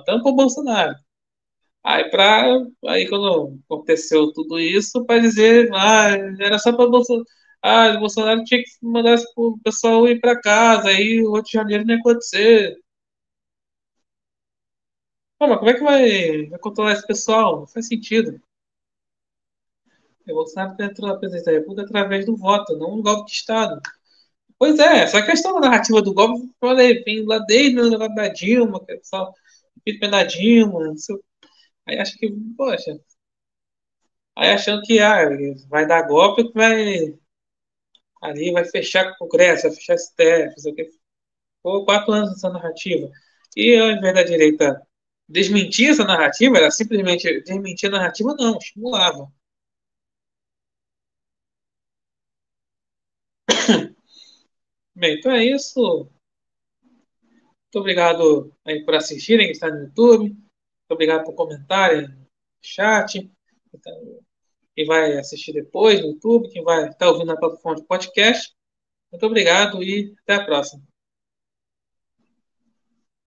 estamos 0.00 0.22
para 0.22 0.32
o 0.32 0.36
Bolsonaro. 0.36 0.96
Aí, 1.84 2.10
pra, 2.10 2.44
aí 2.86 3.08
quando 3.08 3.58
aconteceu 3.70 4.32
tudo 4.32 4.58
isso, 4.60 5.04
para 5.06 5.20
dizer, 5.20 5.70
ah, 5.74 6.10
era 6.40 6.58
só 6.58 6.72
para 6.72 6.88
Bolsonaro, 6.88 7.24
ah, 7.62 7.94
o 7.96 8.00
Bolsonaro 8.00 8.44
tinha 8.44 8.62
que 8.62 8.70
mandar 8.82 9.18
o 9.36 9.58
pessoal 9.60 10.06
ir 10.08 10.20
para 10.20 10.40
casa, 10.40 10.88
aí 10.88 11.22
o 11.22 11.32
8 11.32 11.46
de 11.46 11.52
janeiro 11.52 11.84
não 11.84 11.94
ia 11.94 12.00
acontecer. 12.00 12.76
Pô, 15.38 15.46
mas 15.48 15.58
como 15.58 15.70
é 15.70 15.74
que 15.74 15.82
vai, 15.82 16.46
vai 16.46 16.58
controlar 16.60 16.92
esse 16.92 17.06
pessoal? 17.06 17.60
Não 17.60 17.66
faz 17.66 17.86
sentido. 17.88 18.40
O 20.28 20.34
Bolsonaro 20.34 20.80
entrou 20.82 21.08
na 21.08 21.16
presidência 21.16 21.52
da 21.52 21.58
República 21.58 21.82
através 21.82 22.26
do 22.26 22.36
voto, 22.36 22.76
não 22.76 22.98
um 22.98 23.02
golpe 23.02 23.30
de 23.30 23.36
Estado. 23.36 23.80
Pois 24.58 24.78
é, 24.78 25.04
essa 25.04 25.22
questão 25.22 25.54
da 25.54 25.68
narrativa 25.68 26.02
do 26.02 26.12
golpe, 26.12 26.52
falei, 26.60 27.02
vem 27.04 27.24
lá 27.24 27.38
desde 27.40 27.80
o 27.80 27.90
negócio 27.90 28.14
da 28.14 28.28
Dilma, 28.28 28.84
que 28.84 28.92
é 28.92 29.00
só 29.02 29.32
da 30.10 30.24
Dilma, 30.24 30.94
aí 31.86 31.98
acho 31.98 32.16
que, 32.18 32.30
poxa, 32.56 32.98
aí 34.36 34.50
achando 34.50 34.82
que 34.82 34.98
ah, 35.00 35.28
vai 35.68 35.86
dar 35.86 36.02
golpe, 36.06 36.50
vai 36.54 37.18
ali 38.22 38.52
vai 38.52 38.64
fechar 38.64 39.10
o 39.12 39.16
Congresso, 39.18 39.62
vai 39.68 39.72
fechar 39.76 39.94
STF, 39.94 40.60
sei 40.60 40.72
o 40.72 40.74
que. 40.74 40.90
Pô, 41.62 41.84
quatro 41.84 42.12
anos 42.12 42.30
nessa 42.32 42.50
narrativa. 42.50 43.10
E 43.56 43.76
ao 43.78 43.90
invés 43.92 44.14
da 44.14 44.22
direita 44.24 44.82
desmentir 45.28 45.90
essa 45.90 46.04
narrativa, 46.04 46.58
era 46.58 46.70
simplesmente 46.70 47.42
desmentir 47.42 47.88
a 47.90 47.92
narrativa, 47.92 48.34
não, 48.38 48.58
estimulava. 48.58 49.30
Bem, 54.94 55.18
então 55.18 55.32
é 55.32 55.44
isso. 55.44 56.10
Muito 57.68 57.80
obrigado 57.80 58.50
aí 58.64 58.82
por 58.82 58.94
assistirem, 58.94 59.46
que 59.46 59.52
está 59.52 59.70
no 59.70 59.82
YouTube. 59.82 60.30
Muito 60.30 60.90
obrigado 60.90 61.24
por 61.24 61.34
comentarem 61.34 62.08
no 62.08 62.26
chat. 62.62 63.30
Então, 63.74 64.20
quem 64.74 64.86
vai 64.86 65.18
assistir 65.18 65.52
depois 65.52 66.00
no 66.00 66.08
YouTube, 66.08 66.48
quem 66.48 66.64
vai 66.64 66.88
estar 66.88 67.08
ouvindo 67.08 67.26
na 67.26 67.36
plataforma 67.36 67.80
de 67.80 67.86
podcast. 67.86 68.54
Muito 69.12 69.26
obrigado 69.26 69.82
e 69.82 70.14
até 70.22 70.36
a 70.36 70.44
próxima. 70.44 70.87